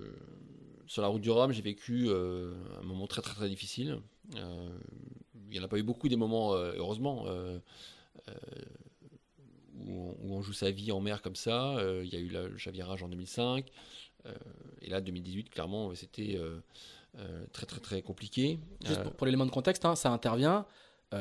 [0.88, 4.00] sur la route du Rhum, j'ai vécu un moment très, très, très difficile.
[4.34, 7.26] il n'y en a pas eu beaucoup des moments, heureusement
[9.88, 11.78] où on, joue sa vie en mer comme ça.
[11.78, 13.66] Euh, il y a eu le chavirage en 2005.
[14.26, 14.34] Euh,
[14.82, 16.60] et là, 2018, clairement, c'était euh,
[17.54, 18.60] très, très, très compliqué.
[18.86, 20.66] Juste pour, l'élément de contexte, hein, ça intervient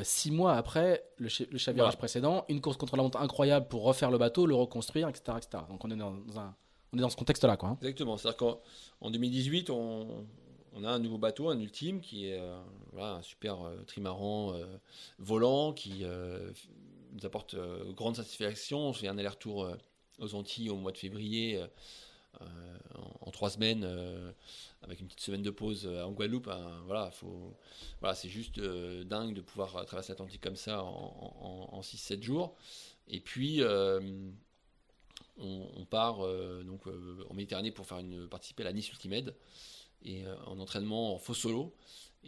[0.04, 4.18] six mois après le, chavirage précédent, une course contre la montre incroyable pour refaire le
[4.18, 5.36] bateau, le reconstruire, etc.
[5.38, 5.64] etc.
[5.68, 6.54] Donc on est dans, un,
[6.92, 7.56] on est dans ce contexte-là.
[7.56, 7.78] Quoi, hein.
[7.80, 8.16] Exactement.
[8.16, 10.28] C'est-à-dire qu'en 2018, on,
[10.74, 12.40] on, a un nouveau bateau, un ultime, qui est
[13.00, 13.56] un super
[13.88, 14.54] trimaran
[15.18, 16.04] volant, qui
[17.12, 18.78] nous apporte euh, grande satisfaction.
[18.78, 19.74] On fait un aller-retour euh,
[20.18, 21.60] aux Antilles au mois de février
[22.40, 22.78] euh,
[23.20, 23.84] en, trois semaines
[24.82, 26.48] avec une petite semaine de pause en Guadeloupe.
[26.48, 27.10] Hein, voilà,
[28.00, 32.56] voilà, c'est juste dingue de pouvoir traverser l'Atlantique comme ça en, 6-7 jours.
[33.08, 33.62] Et puis,
[35.38, 36.18] on, part
[36.64, 36.86] donc
[37.28, 39.34] en Méditerranée pour faire une, participer à la Nice Ultimate
[40.04, 41.74] et en entraînement en faux solo.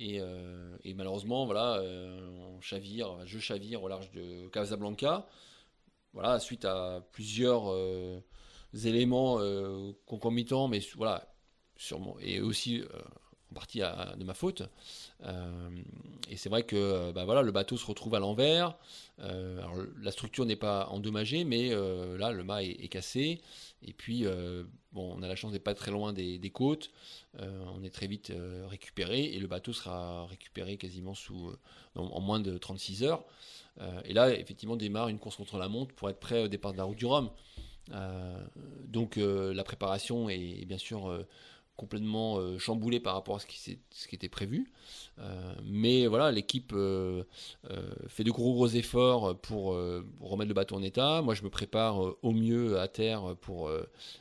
[0.00, 5.28] Euh, et, malheureusement, voilà, euh, je chavire au large de Casablanca.
[6.12, 8.20] Voilà, suite à plusieurs euh,
[8.74, 9.38] éléments
[10.06, 11.32] concomitants, mais voilà,
[11.76, 12.82] sûrement, et aussi
[13.50, 14.62] en partie de ma faute.
[16.30, 18.76] et c'est vrai que bah, voilà, le bateau se retrouve à l'envers.
[19.18, 21.70] la structure n'est pas endommagée, mais
[22.16, 23.40] là, le mât est cassé.
[23.84, 26.90] Et puis, euh, bon, on a la chance d'être pas très loin des, côtes.
[27.40, 31.52] Euh, on est très vite euh, récupéré et le bateau sera récupéré quasiment sous,
[31.96, 33.24] en, moins de 36 heures.
[34.04, 36.78] et là, effectivement, démarre une course contre la montre pour être prêt au départ de
[36.78, 37.30] la route du Rhum.
[38.88, 41.24] Donc, la préparation est bien sûr
[41.76, 43.78] complètement euh, chamboulé par rapport à ce qui,
[44.12, 44.70] était prévu.
[45.18, 47.24] Euh, mais voilà, l'équipe euh,
[48.06, 49.76] fait de gros gros efforts pour
[50.20, 51.22] remettre le bateau en état.
[51.22, 53.70] Moi, je me prépare au mieux à terre pour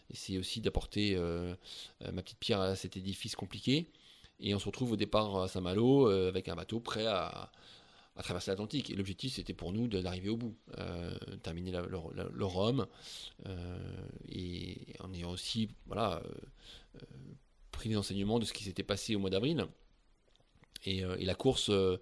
[0.10, 1.18] essayer aussi d'apporter
[2.02, 3.88] ma petite pierre à cet édifice compliqué.
[4.40, 7.52] Et on se retrouve au départ à Saint-Malo avec un bateau prêt à,
[8.18, 8.90] traverser l'Atlantique.
[8.90, 10.56] Et l'objectif, c'était pour nous d'arriver au bout,
[11.44, 12.86] terminer le, le, Rhum,
[14.30, 16.22] et en ayant aussi voilà,
[17.72, 19.68] pris des enseignements de ce qui s'était passé au mois d'avril.
[20.86, 21.98] Et, euh, la course euh,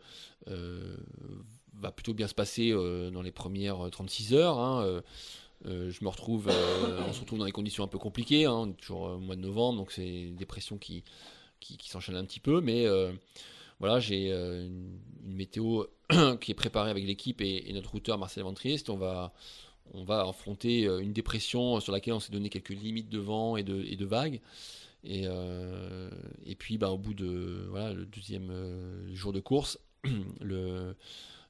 [0.47, 0.97] euh,
[1.73, 4.59] va plutôt bien se passer dans les premières 36 heures.
[4.59, 5.01] Hein,
[5.63, 6.49] je me retrouve,
[7.07, 9.77] on se retrouve dans des conditions un peu compliquées, hein, toujours au mois de novembre,
[9.77, 11.03] donc c'est des pressions qui,
[11.59, 12.85] qui, s'enchaînent un petit peu, mais
[13.79, 15.85] voilà, j'ai une, météo
[16.41, 18.89] qui est préparée avec l'équipe et, notre routeur Marcel Ventriest.
[18.89, 19.33] On va,
[19.93, 23.63] on va affronter une dépression sur laquelle on s'est donné quelques limites de vent et
[23.63, 24.41] de, vagues.
[25.03, 26.09] Et, euh,
[26.45, 29.79] et puis, bah, au bout de voilà, le deuxième euh, jour de course,
[30.41, 30.95] le,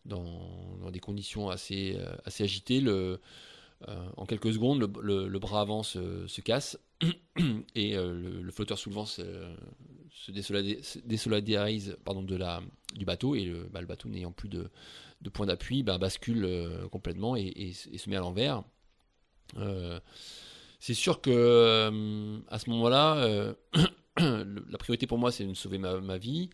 [0.06, 3.20] dans, des conditions assez, euh, assez agitées, le,
[4.18, 6.78] en quelques secondes, le, le, bras avant se, se casse
[7.76, 9.22] et le, flotteur soulevant se,
[10.12, 10.32] se
[11.06, 12.62] désolidarise pardon, de la,
[12.96, 14.70] du bateau et le, bah, bateau n'ayant plus de,
[15.22, 16.48] de point d'appui bah, bascule
[16.92, 18.64] complètement et, et, se met à l'envers.
[20.80, 23.54] C'est sûr que euh, à ce moment-là, euh,
[24.18, 26.50] la priorité pour moi, c'est de sauver ma, vie.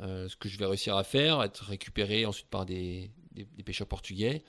[0.00, 3.10] Euh, ce que je vais réussir à faire, être récupéré ensuite par des,
[3.64, 4.44] pêcheurs portugais.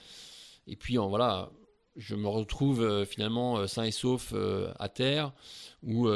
[0.67, 1.49] Et puis, en, voilà,
[1.95, 4.33] je me retrouve finalement sain et sauf
[4.77, 5.31] à terre,
[5.81, 6.07] où,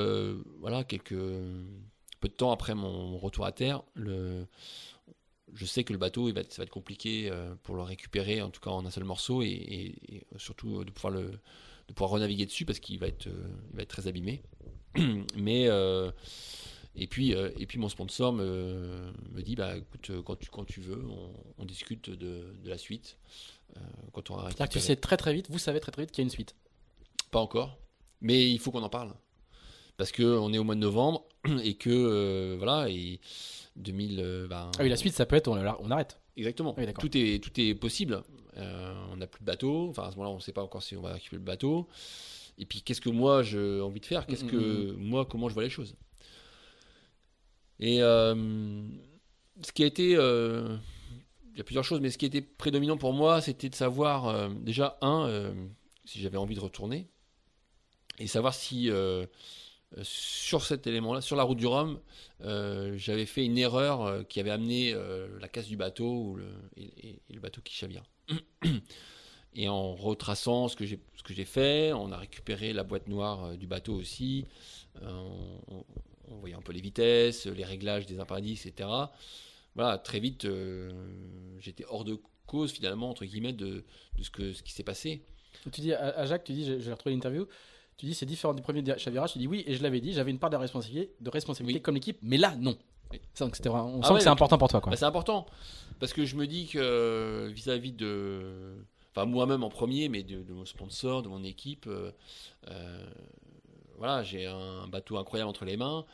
[0.59, 1.15] voilà, quelques
[2.25, 4.47] peu de temps après mon retour à terre, le,
[5.53, 7.31] je sais que le bateau, il va ça va être compliqué
[7.63, 11.39] pour le récupérer, en tout cas en un seul morceau, et surtout de pouvoir le
[11.87, 14.41] de pouvoir renaviguer dessus parce qu'il va être, euh, il va être très abîmé.
[15.35, 16.11] Mais euh,
[16.95, 20.65] et puis, euh, et puis mon sponsor me, me dit bah écoute quand tu quand
[20.65, 21.03] tu veux
[21.57, 23.17] on, discute de, de la suite.
[24.13, 26.21] quand on C'est-à-dire que tu sais très très vite, vous savez très très vite qu'il
[26.21, 26.55] y a une suite.
[27.31, 27.77] Pas encore,
[28.21, 29.13] mais il faut qu'on en parle.
[29.97, 31.25] Parce qu'on est au mois de novembre
[31.63, 33.19] et que, voilà, et
[33.75, 34.47] 2000.
[34.49, 36.19] Ben, ah oui, la suite, ça peut être on, on arrête.
[36.37, 36.75] Exactement.
[36.99, 38.23] tout, est, tout est possible.
[38.57, 39.89] on n'a plus de bateau.
[39.89, 41.87] Enfin, à ce moment-là, on ne sait pas encore si on va récupérer le bateau.
[42.57, 44.25] Et puis, qu'est-ce que moi j'ai envie de faire?
[44.25, 44.97] Qu'est-ce mm, que mm, mm.
[44.97, 45.95] moi, comment je vois les choses?
[47.79, 50.17] Et ce qui a été
[51.55, 54.27] il y a plusieurs choses, mais ce qui était prédominant pour moi, c'était de savoir,
[54.27, 55.53] euh, déjà, un, euh,
[56.03, 57.07] si j'avais envie de retourner,
[58.19, 59.25] et savoir si, euh,
[60.03, 61.99] sur cet élément-là, sur la route du Rhum,
[62.41, 64.93] j'avais fait une erreur qui avait amené
[65.39, 66.37] la casse du bateau
[66.77, 68.03] et, le bateau qui chavire.
[69.57, 73.93] Et en retraçant ce que j'ai fait, on a récupéré la boîte noire du bateau
[73.93, 74.45] aussi,
[75.01, 78.89] on, voyait un peu les vitesses, les réglages des appendices, etc
[79.75, 80.91] voilà, très vite, euh,
[81.59, 82.17] j'étais hors de
[82.47, 83.83] cause finalement, entre guillemets, de,
[84.21, 85.21] ce, que, ce qui s'est passé.
[85.71, 87.47] Tu dis à, Jacques, tu dis, j'ai retrouvé l'interview,
[87.97, 90.31] tu dis c'est différent du premier chavirage, tu dis oui, et je l'avais dit, j'avais
[90.31, 92.77] une part de responsabilité, de responsabilité comme l'équipe, mais là, non.
[93.11, 93.57] on ah sent que
[94.21, 94.81] c'est important pour toi.
[94.85, 95.45] Bah, c'est important,
[95.99, 98.75] parce que je me dis que vis-à-vis de...
[99.15, 102.11] Enfin, moi-même en premier, mais de, mon sponsor, de mon équipe, euh,
[102.67, 103.05] euh,
[103.97, 106.05] voilà, j'ai un bateau incroyable entre les mains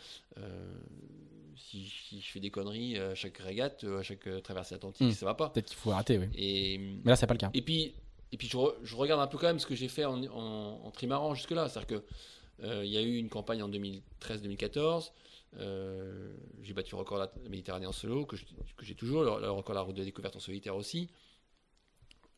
[1.71, 5.11] si, je fais des conneries à chaque régate, à chaque euh, traversée atlantique, hmm.
[5.11, 5.49] ça va pas.
[5.49, 6.27] Peut-être qu'il faut arrêter, oui.
[6.35, 7.49] Et, Mais là, c'est pas le cas.
[7.53, 7.93] Et puis,
[8.31, 11.67] et puis je, regarde un peu quand même ce que j'ai fait en, trimaran jusque-là.
[11.67, 15.11] C'est-à-dire que euh, y a eu une campagne en 2013-2014.
[15.57, 18.37] Euh, j'ai battu le record de la Méditerranée en solo, que
[18.81, 21.09] j'ai toujours, le, record de la route de découverte en solitaire aussi.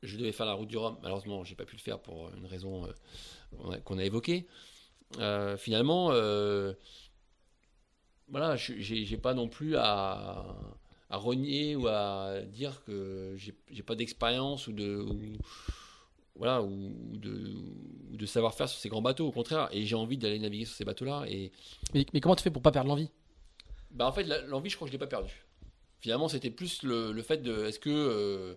[0.02, 0.98] Je devais faire la route du Rhum.
[1.04, 2.90] Malheureusement, j'ai pas pu le faire pour une raison
[3.86, 4.48] qu'on a, évoquée.
[5.58, 6.08] finalement,
[8.30, 10.56] voilà, j'ai pas non plus à,
[11.12, 15.06] à, renier ou à dire que j'ai pas d'expérience ou de
[16.36, 17.54] voilà ou, de,
[18.12, 19.28] de savoir-faire sur ces grands bateaux.
[19.28, 21.26] Au contraire, et j'ai envie d'aller naviguer sur ces bateaux-là.
[21.28, 21.52] Et
[21.94, 23.10] mais, comment tu fais pour pas perdre l'envie?
[23.92, 25.46] Bah en fait, l'envie, je crois que je l'ai pas perdue.
[26.00, 28.56] Finalement, c'était plus le, le, fait de est-ce que euh,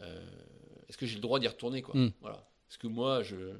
[0.00, 0.24] euh,
[0.88, 1.94] est-ce que j'ai le droit d'y retourner quoi?
[1.94, 2.12] Hmm.
[2.20, 2.48] Voilà.
[2.70, 3.54] Est-ce que moi je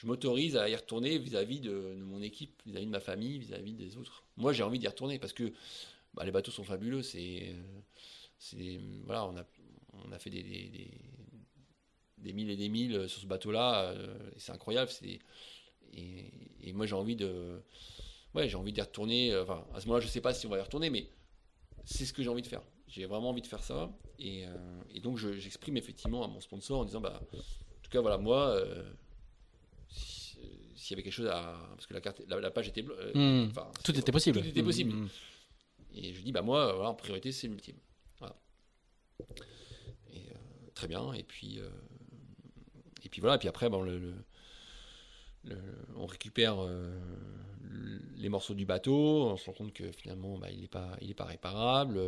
[0.00, 3.96] je m'autorise à y retourner vis-à-vis de, mon équipe, vis-à-vis de ma famille, vis-à-vis des
[3.96, 4.22] autres.
[4.36, 5.52] Moi, j'ai envie d'y retourner parce que
[6.14, 7.02] bah, les bateaux sont fabuleux.
[7.02, 7.56] C'est,
[9.04, 9.44] voilà, on a,
[10.04, 10.90] on a fait des, des, des,
[12.24, 13.92] milles et des milles sur ce bateau-là.
[13.92, 14.90] Euh, c'est incroyable.
[14.90, 15.18] C'est,
[15.92, 17.60] et, moi, j'ai envie de,
[18.34, 19.32] ouais, j'ai envie d'y retourner.
[19.32, 21.08] Euh, enfin, à ce moment-là, je sais pas si on va y retourner, mais
[21.84, 22.62] c'est ce que j'ai envie de faire.
[22.86, 23.90] J'ai vraiment envie de faire ça.
[24.18, 24.50] Et, euh,
[24.94, 28.62] et donc, j'exprime effectivement à mon sponsor en disant, bah, en tout cas, voilà, moi
[30.78, 31.58] s'il y avait quelque chose à.
[31.74, 32.84] Parce que la, carte, la, page était.
[32.88, 33.52] Euh, hmm.
[33.84, 34.40] tout était possible.
[34.40, 34.92] Tout était possible.
[34.92, 35.08] Hmm.
[35.92, 37.76] Et je dis, bah moi, voilà, en priorité, c'est l'ultime.
[38.18, 38.36] Voilà.
[40.12, 41.12] Et, euh, très bien.
[41.14, 41.68] Et puis, euh,
[43.08, 43.36] et puis voilà.
[43.36, 43.68] Et puis après,
[45.96, 46.56] on récupère
[48.16, 49.30] les morceaux du bateau.
[49.30, 51.98] On se rend compte que finalement, bah, il n'est pas, il est pas réparable.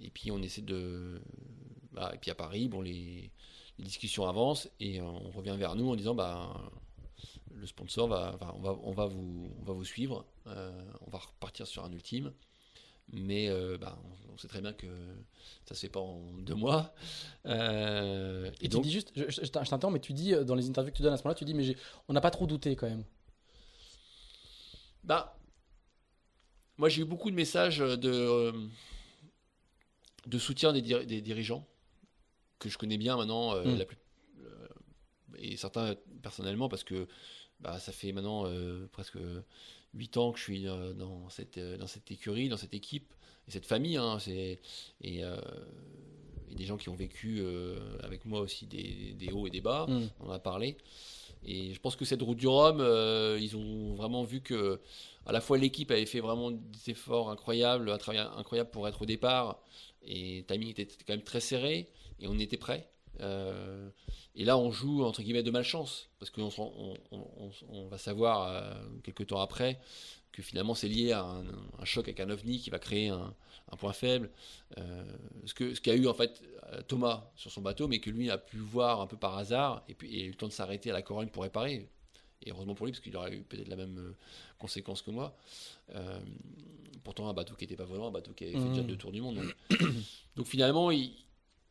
[0.00, 1.20] et puis on essaie de.
[1.92, 3.30] Bah, et puis à Paris, bon, les,
[3.78, 6.70] les discussions avancent et on revient vers nous en disant, bah
[7.54, 11.18] le sponsor va, on, va, on, va vous, on va vous suivre, euh, on va
[11.18, 12.32] repartir sur un ultime.
[13.12, 13.98] Mais euh, bah,
[14.32, 14.86] on, sait très bien que
[15.66, 16.94] ça se fait pas en deux mois.
[17.46, 18.82] Euh, et, donc...
[18.82, 21.16] tu dis juste, je, t'entends, mais tu dis dans les interviews que tu donnes à
[21.16, 21.76] ce moment-là, tu dis, mais
[22.08, 23.04] on n'a pas trop douté quand même.
[25.04, 25.38] Bah,
[26.78, 28.52] moi j'ai eu beaucoup de messages de,
[30.26, 31.68] de soutien des, des dirigeants
[32.58, 33.76] que je connais bien maintenant, hmm.
[33.76, 33.98] la plus,
[35.38, 37.06] et certains personnellement parce que
[37.60, 39.18] bah, ça fait maintenant euh, presque
[39.94, 43.12] 8 ans que je suis euh, dans, cette, euh, dans cette écurie, dans cette équipe,
[43.48, 43.96] et cette famille.
[43.96, 44.58] Hein, et,
[45.02, 45.22] et,
[46.50, 47.42] des gens qui ont vécu
[48.04, 50.08] avec moi aussi des, des, hauts et des bas, mm.
[50.20, 50.76] on en a parlé.
[51.44, 52.78] Et je pense que cette route du Rhum,
[53.40, 54.78] ils ont vraiment vu que
[55.26, 59.02] à la fois l'équipe avait fait vraiment des efforts incroyables, un travail incroyable pour être
[59.02, 59.64] au départ,
[60.06, 61.88] et le timing était quand même très serré,
[62.20, 62.88] et on était prêt.
[63.20, 63.88] Euh,
[64.34, 66.98] et là, on joue entre guillemets de malchance, parce qu'on on,
[67.68, 69.78] on, va savoir euh, quelques temps après
[70.32, 73.34] que finalement c'est lié à un, choc avec un ovni qui va créer un,
[73.78, 74.30] point faible.
[74.78, 75.04] Euh,
[75.46, 76.42] ce qu'a ce eu en fait
[76.88, 79.94] Thomas sur son bateau, mais que lui a pu voir un peu par hasard, et
[79.94, 81.88] puis et eu le temps de s'arrêter à la Corogne pour réparer.
[82.42, 84.14] Et heureusement pour lui, parce qu'il aurait eu peut-être la même
[84.58, 85.36] conséquence que moi.
[87.04, 88.86] pourtant, un bateau qui n'était pas volant, un bateau qui avait fait déjà mmh.
[88.86, 89.36] deux tours du monde.
[89.36, 89.80] Donc,
[90.36, 91.12] donc finalement, il,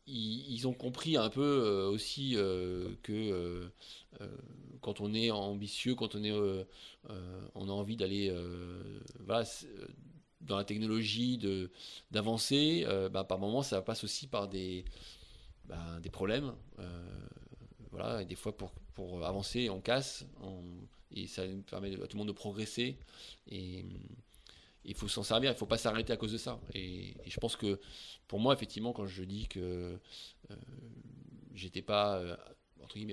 [0.07, 4.27] ils, ont compris un peu euh, aussi euh, que euh,
[4.81, 6.65] quand on est ambitieux, quand on, est,
[7.55, 8.35] on a envie d'aller
[10.41, 11.39] dans la technologie,
[12.11, 14.83] d'avancer, bah, par moments ça passe aussi par des,
[15.65, 16.53] ben, des problèmes.
[17.91, 20.25] voilà, et des fois pour, pour avancer, on casse,
[21.15, 22.97] et ça permet à tout le monde de progresser.
[23.47, 23.85] Et
[24.85, 26.59] il faut s'en servir, il ne faut pas s'arrêter à cause de ça.
[26.73, 27.79] Et, je pense que
[28.27, 29.99] pour moi, effectivement, quand je dis que
[30.51, 30.55] euh,
[31.53, 32.35] j'étais pas, euh,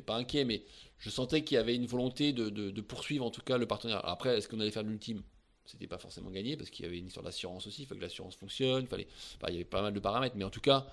[0.04, 0.64] pas inquiet, mais
[0.98, 4.04] je sentais qu'il y avait une volonté de, poursuivre en tout cas le partenaire.
[4.04, 5.22] après, est-ce qu'on allait faire l'ultime?
[5.64, 8.04] C'était pas forcément gagné parce qu'il y avait une histoire d'assurance aussi, il fallait que
[8.04, 9.06] l'assurance fonctionne, fallait,
[9.48, 10.88] il y avait pas mal de paramètres, mais en tout cas,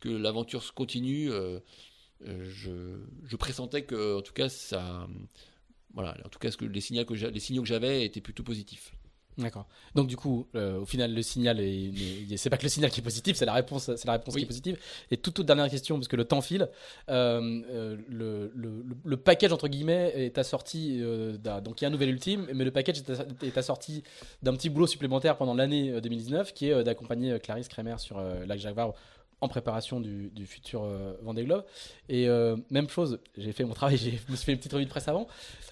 [0.00, 1.60] que l'aventure se continue, euh,
[2.22, 5.06] je, je, pressentais que, en tout cas, ça.
[5.92, 8.42] Voilà, en tout cas, ce que les, signaux que les signaux que j'avais étaient plutôt
[8.42, 8.94] positifs.
[9.36, 9.66] D'accord.
[9.94, 11.60] Donc du coup, euh, au final, le signal,
[12.36, 14.42] c'est pas que le signal qui est positif, c'est la réponse, c'est la réponse qui
[14.42, 14.78] est positive.
[15.10, 16.68] Et toute, toute dernière question, parce que le temps file,
[17.08, 21.00] euh, euh, le, le, le, package entre guillemets est assorti,
[21.64, 23.02] donc il y a un nouvel ultime, mais le package
[23.42, 24.04] est assorti
[24.42, 28.76] d'un petit boulot supplémentaire pendant l'année 2019, qui est d'accompagner Clarisse Kremer sur Lac Jacques
[28.76, 28.94] Vabre
[29.44, 31.64] en préparation du, futur euh, Vendée Globe.
[32.08, 33.96] Et euh, même chose, j'ai fait mon travail,
[34.26, 35.26] je me suis fait une petite revue de presse avant.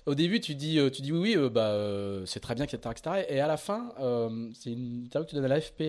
[0.07, 1.77] Au début, tu dis, euh, tu dis oui, oui, bah,
[2.27, 3.27] c'est très bien, etc., etc.
[3.29, 3.93] Et à la fin,
[4.55, 5.83] c'est une interview que tu donnes à l'AFP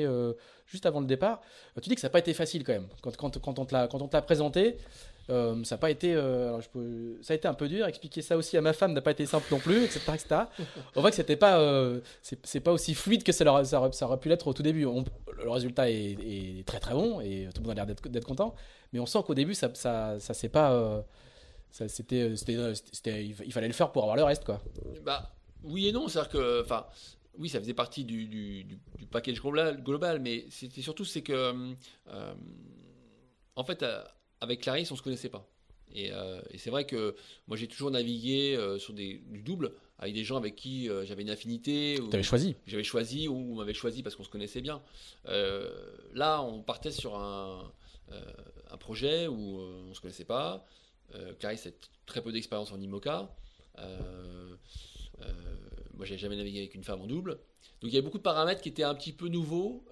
[0.65, 1.41] juste avant le départ.
[1.81, 2.87] tu dis que ça n'a pas été facile quand même.
[3.01, 4.77] Quand, quand, quand on te l'a présenté,
[5.29, 6.59] euh, ça a pas été, euh,
[7.21, 7.85] ça a été un peu dur.
[7.87, 10.01] Expliquer ça aussi à ma femme n'a pas été simple non plus, etc..
[10.95, 14.47] On voit que c'était pas, euh, c'est pas aussi fluide que ça, aurait, pu l'être
[14.47, 14.81] au tout début.
[14.81, 18.55] le résultat est, très très bon et tout le monde a l'air d'être content,
[18.91, 20.17] mais on sent qu'au début ça, ça,
[20.51, 21.05] pas,
[21.71, 24.61] c'était, il fallait le faire pour avoir le reste, quoi.
[25.03, 25.31] Bah
[25.63, 26.65] oui et non, c'est-à-dire que.
[27.39, 31.73] Oui, ça faisait partie du, du, du, package global, global mais c'était surtout c'est que,
[33.55, 33.83] en fait,
[34.43, 35.49] avec Clarisse, on se connaissait pas.
[35.95, 37.15] Euh, et, c'est vrai que
[37.47, 41.05] moi, j'ai toujours navigué euh, sur des, du double avec des gens avec qui euh,
[41.05, 41.97] j'avais une affinité.
[41.97, 44.81] Tu avais choisi J'avais choisi ou on m'avait choisi parce qu'on se connaissait bien.
[45.25, 47.71] là, on partait sur un,
[48.69, 50.65] un projet où on ne se connaissait pas.
[51.39, 51.71] Clarisse a
[52.05, 53.33] très peu d'expérience en IMOCA.
[55.95, 57.39] Moi, j'ai jamais navigué avec une femme en double.
[57.81, 59.85] Donc il y a beaucoup de paramètres qui étaient un petit peu nouveaux,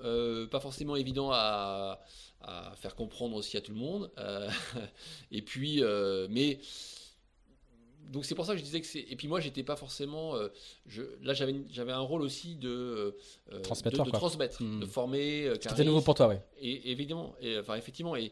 [0.50, 2.02] pas forcément évidents à,
[2.44, 4.12] à faire comprendre aussi à tout le monde.
[4.18, 4.50] Euh,
[5.32, 6.60] et puis, euh, mais
[8.10, 9.06] donc c'est pour ça que je disais que c'est.
[9.10, 10.36] Et puis moi, j'étais pas forcément.
[10.36, 10.50] Euh,
[10.88, 13.16] je, là, j'avais j'avais un rôle aussi de
[13.52, 14.80] de, de, transmettre, hmm.
[14.80, 15.54] de former.
[15.62, 16.36] C'était nouveau pour toi, oui.
[16.60, 18.32] Et évidemment, et, enfin effectivement, et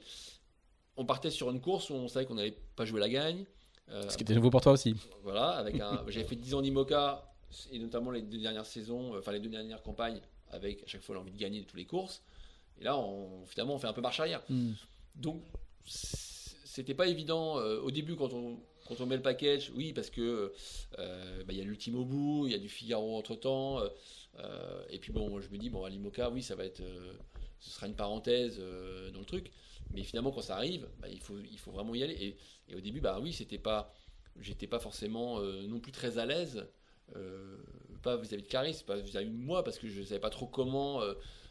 [0.97, 3.45] on partait sur une course où on savait qu'on n'allait pas jouer la gagne.
[4.09, 4.95] Ce qui était nouveau pour toi aussi.
[5.23, 6.03] Voilà, avec un.
[6.07, 7.25] j'avais fait 10 ans d'IMOCA
[7.71, 10.21] et notamment les deux dernières saisons, enfin les deux dernières campagnes,
[10.51, 12.21] avec à chaque fois l'envie de gagner de toutes les courses.
[12.79, 14.41] Et là, on, finalement, on fait un peu marche arrière.
[14.49, 14.73] Hmm.
[15.15, 15.43] Donc,
[15.85, 19.71] c'était pas évident euh, au début quand on, quand on met le package.
[19.75, 20.53] Oui, parce que
[20.97, 23.79] euh, bah, il y a l'ultime au bout, il y a du Figaro entre temps.
[24.39, 26.81] Euh, et puis bon, je me dis, bon, à l'IMOCA, oui, ça va être.
[27.59, 28.59] ce sera une parenthèse
[29.13, 29.51] dans le truc.
[29.93, 32.37] Mais finalement, quand ça arrive, bah, il, faut, vraiment y aller.
[32.67, 33.93] Et, au début, bah oui, c'était pas.
[34.39, 36.67] J'étais pas forcément non plus très à l'aise.
[38.03, 41.01] pas vis-à-vis de Caris, pas vis-à-vis de moi, parce que je savais pas trop comment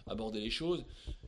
[0.06, 0.84] aborder les choses.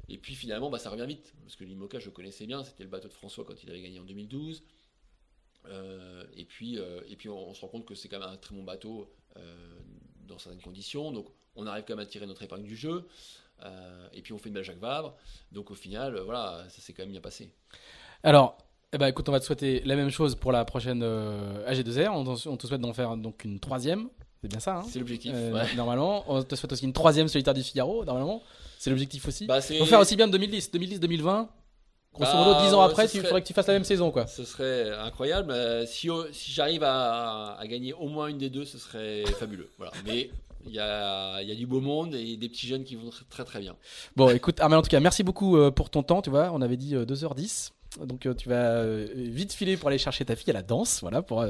[0.09, 2.91] Et puis finalement, bah, ça revient vite, parce que l'IMOCA, je connaissais bien, c'était le
[2.91, 4.63] bateau de François quand il avait gagné en 2012.
[5.67, 8.37] Euh, et puis, euh, et puis on, se rend compte que c'est quand même un
[8.37, 9.79] très bon bateau euh,
[10.27, 11.13] dans certaines conditions.
[11.13, 13.07] Donc on arrive quand même à tirer notre épingle du jeu.
[14.13, 15.15] Et puis on fait une belle Jacques Vabre.
[15.53, 17.53] Donc au final, voilà, ça s'est quand même bien passé.
[18.23, 18.59] Alors,
[18.93, 22.09] eh ben, écoute, on va te souhaiter la même chose pour la prochaine AG2R.
[22.11, 24.09] On, on, te souhaite d'en faire donc une troisième.
[24.43, 24.85] C'est bien ça, hein?
[24.89, 25.33] C'est l'objectif.
[25.77, 28.43] Normalement, on te souhaite aussi une troisième solitaire du Figaro, normalement.
[28.79, 29.47] C'est l'objectif aussi.
[29.47, 31.49] Bah, Faut faire aussi bien de 2010, 2010-2020.
[32.13, 34.11] Grosso modo, 10 bah, ans après, il faudrait que tu fasses la même saison.
[34.11, 34.27] Quoi.
[34.27, 35.55] Ce serait incroyable.
[35.87, 39.69] Si, si j'arrive à, à, gagner au moins une des deux, ce serait fabuleux.
[39.77, 39.93] Voilà.
[40.07, 40.31] Mais
[40.67, 43.77] il y a, du beau monde et des petits jeunes qui vont très très bien.
[44.17, 46.23] Bon, écoute, Armel, en tout cas, merci beaucoup euh, pour ton temps.
[46.23, 47.71] Tu vois, on avait dit 2h10.
[48.01, 48.85] Euh, donc euh, tu vas
[49.17, 51.45] vite filer pour aller chercher ta fille à la danse, voilà, pour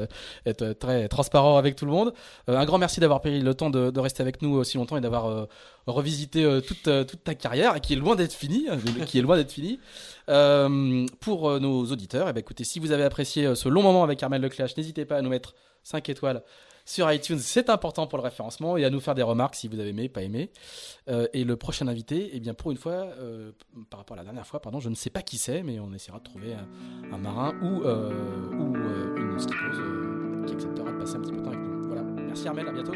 [0.46, 2.14] être très transparent avec tout le monde.
[2.46, 5.48] un grand merci d'avoir pris le temps de, rester avec nous aussi longtemps et d'avoir
[5.86, 9.80] revisité toute, ta carrière, qui est loin d'être finie, hein, qui est loin d'être finie.
[11.20, 14.22] pour nos auditeurs, et eh ben, écoutez, si vous avez apprécié ce long moment avec
[14.22, 16.42] Armel Leclerc, n'hésitez pas à nous mettre 5 étoiles
[16.90, 17.38] sur iTunes.
[17.38, 20.08] C'est important pour le référencement et à nous faire des remarques si vous avez aimé,
[20.08, 20.50] pas aimé.
[21.08, 23.52] Euh, et le prochain invité, eh bien pour une fois, euh,
[23.90, 25.92] par rapport à la dernière fois, pardon, je ne sais pas qui c'est, mais on
[25.92, 26.54] essaiera de trouver
[27.12, 28.10] un, marin ou, euh,
[29.16, 31.86] une skippeuse qui acceptera de passer un petit peu de temps avec nous.
[31.86, 32.02] Voilà.
[32.02, 32.92] Merci Armel, à bientôt.